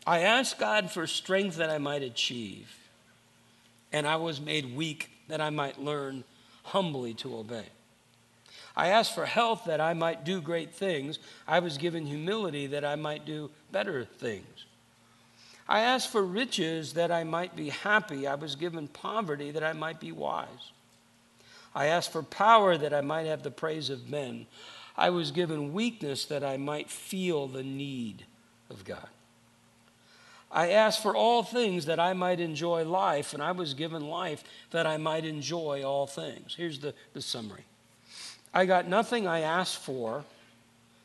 I 0.07 0.19
asked 0.19 0.57
God 0.57 0.89
for 0.89 1.05
strength 1.05 1.57
that 1.57 1.69
I 1.69 1.79
might 1.79 2.01
achieve, 2.01 2.73
and 3.91 4.07
I 4.07 4.15
was 4.15 4.39
made 4.39 4.73
weak 4.73 5.09
that 5.27 5.41
I 5.41 5.49
might 5.49 5.81
learn 5.81 6.23
humbly 6.63 7.13
to 7.15 7.37
obey. 7.37 7.65
I 8.73 8.87
asked 8.87 9.13
for 9.13 9.25
health 9.25 9.63
that 9.65 9.81
I 9.81 9.93
might 9.93 10.23
do 10.23 10.39
great 10.39 10.73
things. 10.73 11.19
I 11.45 11.59
was 11.59 11.77
given 11.77 12.05
humility 12.05 12.67
that 12.67 12.85
I 12.85 12.95
might 12.95 13.25
do 13.25 13.51
better 13.69 14.05
things. 14.05 14.65
I 15.67 15.81
asked 15.81 16.09
for 16.09 16.23
riches 16.23 16.93
that 16.93 17.11
I 17.11 17.25
might 17.25 17.57
be 17.57 17.67
happy. 17.67 18.25
I 18.25 18.35
was 18.35 18.55
given 18.55 18.87
poverty 18.87 19.51
that 19.51 19.63
I 19.63 19.73
might 19.73 19.99
be 19.99 20.13
wise. 20.13 20.71
I 21.75 21.87
asked 21.87 22.13
for 22.13 22.23
power 22.23 22.77
that 22.77 22.93
I 22.93 23.01
might 23.01 23.25
have 23.25 23.43
the 23.43 23.51
praise 23.51 23.89
of 23.89 24.09
men. 24.09 24.47
I 24.95 25.09
was 25.09 25.31
given 25.31 25.73
weakness 25.73 26.23
that 26.25 26.45
I 26.45 26.55
might 26.55 26.89
feel 26.89 27.47
the 27.47 27.63
need 27.63 28.25
of 28.69 28.85
God. 28.85 29.09
I 30.51 30.69
asked 30.69 31.01
for 31.01 31.15
all 31.15 31.43
things 31.43 31.85
that 31.85 31.99
I 31.99 32.13
might 32.13 32.39
enjoy 32.39 32.85
life, 32.85 33.33
and 33.33 33.43
I 33.43 33.51
was 33.51 33.73
given 33.73 34.07
life 34.07 34.43
that 34.71 34.87
I 34.87 34.97
might 34.97 35.25
enjoy 35.25 35.83
all 35.83 36.07
things. 36.07 36.55
Here's 36.55 36.79
the, 36.79 36.93
the 37.13 37.21
summary 37.21 37.65
I 38.53 38.65
got 38.65 38.87
nothing 38.87 39.27
I 39.27 39.41
asked 39.41 39.77
for, 39.77 40.23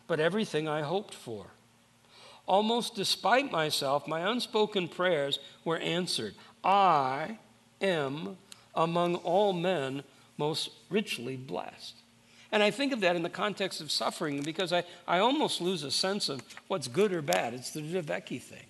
but 0.07 0.21
everything 0.21 0.69
I 0.69 0.83
hoped 0.83 1.15
for. 1.15 1.47
Almost 2.47 2.95
despite 2.95 3.51
myself, 3.51 4.07
my 4.07 4.21
unspoken 4.31 4.89
prayers 4.89 5.39
were 5.65 5.79
answered. 5.79 6.35
I 6.65 7.39
am 7.81 8.37
among 8.75 9.17
all 9.17 9.53
men 9.53 10.03
most 10.39 10.71
richly 10.89 11.37
blessed. 11.37 11.95
And 12.51 12.63
I 12.63 12.71
think 12.71 12.93
of 12.93 13.01
that 13.01 13.17
in 13.17 13.23
the 13.23 13.31
context 13.31 13.81
of 13.81 13.91
suffering 13.91 14.43
because 14.43 14.73
I, 14.73 14.85
I 15.09 15.19
almost 15.19 15.61
lose 15.61 15.83
a 15.83 15.91
sense 15.91 16.29
of 16.29 16.43
what's 16.69 16.89
good 16.89 17.13
or 17.13 17.23
bad. 17.23 17.55
It's 17.55 17.71
the 17.71 17.81
Dravecky 17.81 18.41
thing. 18.41 18.67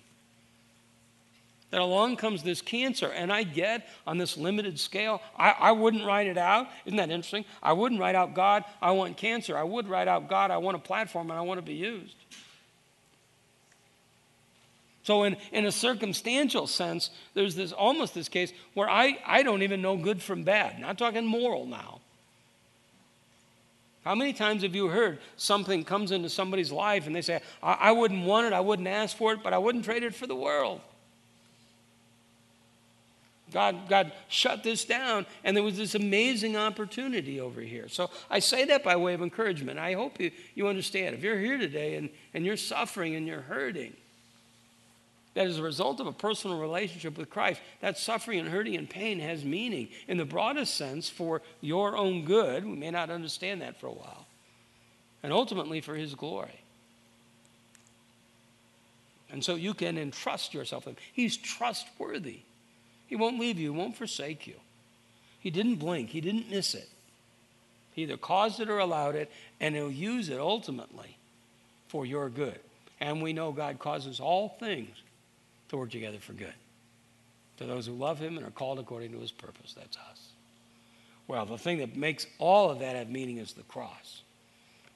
That 1.73 1.81
along 1.81 2.17
comes 2.17 2.43
this 2.43 2.61
cancer, 2.61 3.07
and 3.07 3.33
I 3.33 3.41
get 3.41 3.89
on 4.05 4.19
this 4.19 4.37
limited 4.37 4.79
scale, 4.79 5.23
I, 5.35 5.55
I 5.59 5.71
wouldn't 5.71 6.05
write 6.05 6.27
it 6.27 6.37
out. 6.37 6.67
Isn't 6.85 6.97
that 6.97 7.09
interesting? 7.09 7.45
I 7.63 7.73
wouldn't 7.73 7.99
write 7.99 8.13
out 8.13 8.35
God, 8.35 8.63
I 8.79 8.91
want 8.91 9.17
cancer. 9.17 9.57
I 9.57 9.63
would 9.63 9.89
write 9.89 10.07
out 10.07 10.29
God, 10.29 10.51
I 10.51 10.57
want 10.57 10.77
a 10.77 10.79
platform, 10.79 11.31
and 11.31 11.39
I 11.39 11.41
want 11.41 11.57
to 11.57 11.65
be 11.65 11.73
used. 11.73 12.13
So, 15.01 15.23
in, 15.23 15.35
in 15.51 15.65
a 15.65 15.71
circumstantial 15.71 16.67
sense, 16.67 17.09
there's 17.33 17.55
this 17.55 17.71
almost 17.71 18.13
this 18.13 18.29
case 18.29 18.53
where 18.75 18.87
I, 18.87 19.17
I 19.25 19.41
don't 19.41 19.63
even 19.63 19.81
know 19.81 19.97
good 19.97 20.21
from 20.21 20.43
bad. 20.43 20.79
Not 20.79 20.99
talking 20.99 21.25
moral 21.25 21.65
now. 21.65 22.01
How 24.05 24.13
many 24.13 24.33
times 24.33 24.61
have 24.61 24.75
you 24.75 24.89
heard 24.89 25.17
something 25.37 25.83
comes 25.83 26.11
into 26.11 26.29
somebody's 26.29 26.71
life 26.71 27.07
and 27.07 27.15
they 27.15 27.23
say, 27.23 27.41
I, 27.63 27.77
I 27.79 27.91
wouldn't 27.93 28.25
want 28.25 28.45
it, 28.45 28.53
I 28.53 28.59
wouldn't 28.59 28.87
ask 28.87 29.17
for 29.17 29.33
it, 29.33 29.39
but 29.43 29.53
I 29.53 29.57
wouldn't 29.57 29.85
trade 29.85 30.03
it 30.03 30.13
for 30.13 30.27
the 30.27 30.35
world? 30.35 30.79
God, 33.53 33.87
God 33.87 34.11
shut 34.27 34.63
this 34.63 34.83
down, 34.83 35.25
and 35.43 35.55
there 35.55 35.63
was 35.63 35.77
this 35.77 35.95
amazing 35.95 36.57
opportunity 36.57 37.39
over 37.39 37.61
here. 37.61 37.87
So 37.87 38.09
I 38.29 38.39
say 38.39 38.65
that 38.65 38.83
by 38.83 38.95
way 38.95 39.13
of 39.13 39.21
encouragement. 39.21 39.79
I 39.79 39.93
hope 39.93 40.19
you, 40.19 40.31
you 40.55 40.67
understand. 40.67 41.15
If 41.15 41.23
you're 41.23 41.39
here 41.39 41.57
today 41.57 41.95
and, 41.95 42.09
and 42.33 42.45
you're 42.45 42.57
suffering 42.57 43.15
and 43.15 43.27
you're 43.27 43.41
hurting, 43.41 43.93
that 45.35 45.47
as 45.47 45.57
a 45.57 45.63
result 45.63 45.99
of 45.99 46.07
a 46.07 46.11
personal 46.11 46.59
relationship 46.59 47.17
with 47.17 47.29
Christ, 47.29 47.61
that 47.81 47.97
suffering 47.97 48.39
and 48.39 48.49
hurting 48.49 48.75
and 48.75 48.89
pain 48.89 49.19
has 49.19 49.43
meaning 49.43 49.89
in 50.07 50.17
the 50.17 50.25
broadest 50.25 50.75
sense 50.75 51.09
for 51.09 51.41
your 51.61 51.95
own 51.95 52.25
good. 52.25 52.65
We 52.65 52.75
may 52.75 52.91
not 52.91 53.09
understand 53.09 53.61
that 53.61 53.79
for 53.79 53.87
a 53.87 53.93
while. 53.93 54.25
And 55.23 55.31
ultimately 55.31 55.81
for 55.81 55.95
His 55.95 56.15
glory. 56.15 56.59
And 59.31 59.43
so 59.43 59.55
you 59.55 59.73
can 59.73 59.97
entrust 59.97 60.53
yourself. 60.53 60.83
To 60.83 60.91
Him. 60.91 60.97
He's 61.13 61.37
trustworthy. 61.37 62.41
He 63.13 63.17
won't 63.17 63.39
leave 63.39 63.59
you, 63.59 63.71
He 63.71 63.77
won't 63.77 63.95
forsake 63.95 64.47
you. 64.47 64.55
He 65.39 65.51
didn't 65.51 65.75
blink, 65.75 66.09
He 66.09 66.19
didn't 66.19 66.49
miss 66.49 66.73
it. 66.73 66.89
He 67.91 68.01
either 68.01 68.17
caused 68.17 68.59
it 68.59 68.71
or 68.71 68.79
allowed 68.79 69.13
it, 69.13 69.31
and 69.59 69.75
He'll 69.75 69.91
use 69.91 70.29
it 70.29 70.39
ultimately 70.39 71.15
for 71.89 72.07
your 72.07 72.27
good. 72.27 72.59
And 72.99 73.21
we 73.21 73.31
know 73.31 73.51
God 73.51 73.77
causes 73.77 74.19
all 74.19 74.49
things 74.59 74.89
to 75.69 75.77
work 75.77 75.91
together 75.91 76.17
for 76.17 76.33
good. 76.33 76.55
To 77.57 77.65
those 77.65 77.85
who 77.85 77.93
love 77.93 78.17
Him 78.17 78.35
and 78.35 78.47
are 78.47 78.49
called 78.49 78.79
according 78.79 79.11
to 79.11 79.19
His 79.19 79.31
purpose. 79.31 79.75
That's 79.77 79.95
us. 79.95 80.29
Well, 81.27 81.45
the 81.45 81.59
thing 81.59 81.77
that 81.77 81.95
makes 81.95 82.25
all 82.39 82.71
of 82.71 82.79
that 82.79 82.95
have 82.95 83.11
meaning 83.11 83.37
is 83.37 83.53
the 83.53 83.61
cross. 83.61 84.23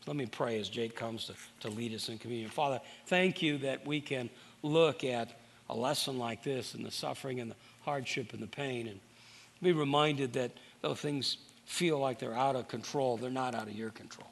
Let 0.08 0.16
me 0.16 0.26
pray 0.26 0.60
as 0.60 0.70
Jake 0.70 0.96
comes 0.96 1.26
to, 1.26 1.34
to 1.60 1.70
lead 1.70 1.94
us 1.94 2.10
in 2.10 2.18
communion. 2.18 2.50
Father, 2.50 2.82
thank 3.06 3.44
you 3.44 3.60
that 3.60 3.86
we 3.86 4.02
can 4.02 4.32
look 4.64 5.04
at 5.04 5.40
a 5.70 5.76
lesson 5.76 6.18
like 6.18 6.44
this 6.44 6.74
and 6.74 6.84
the 6.84 6.90
suffering 6.90 7.40
and 7.40 7.52
the 7.52 7.56
hardship 7.88 8.34
and 8.34 8.44
the 8.44 8.48
pain 8.48 8.86
and 8.88 9.00
be 9.64 9.72
reminded 9.72 10.34
that 10.34 10.52
though 10.82 10.94
things 10.94 11.38
feel 11.66 11.98
like 11.98 12.20
they're 12.20 12.36
out 12.36 12.58
of 12.58 12.68
control, 12.68 13.16
they're 13.16 13.30
not 13.30 13.56
out 13.56 13.68
of 13.68 13.74
your 13.74 13.92
control. 13.92 14.28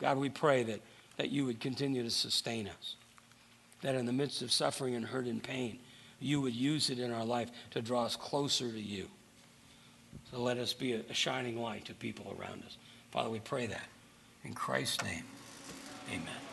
God, 0.00 0.18
we 0.18 0.28
pray 0.28 0.64
that, 0.64 0.80
that 1.18 1.30
you 1.30 1.46
would 1.46 1.60
continue 1.60 2.02
to 2.02 2.10
sustain 2.10 2.66
us, 2.66 2.96
that 3.82 3.94
in 3.94 4.06
the 4.06 4.12
midst 4.12 4.42
of 4.42 4.50
suffering 4.50 4.96
and 4.96 5.04
hurt 5.04 5.26
and 5.26 5.40
pain, 5.40 5.78
you 6.18 6.40
would 6.40 6.54
use 6.54 6.90
it 6.90 6.98
in 6.98 7.12
our 7.12 7.24
life 7.24 7.50
to 7.70 7.80
draw 7.80 8.04
us 8.04 8.16
closer 8.16 8.72
to 8.72 8.80
you. 8.80 9.06
So 10.32 10.40
let 10.40 10.58
us 10.58 10.72
be 10.72 10.94
a, 10.94 11.00
a 11.08 11.14
shining 11.14 11.60
light 11.60 11.84
to 11.84 11.94
people 11.94 12.36
around 12.36 12.64
us. 12.66 12.76
Father, 13.12 13.30
we 13.30 13.38
pray 13.38 13.66
that. 13.66 13.86
In 14.44 14.52
Christ's 14.52 15.04
name, 15.04 15.24
amen. 16.10 16.44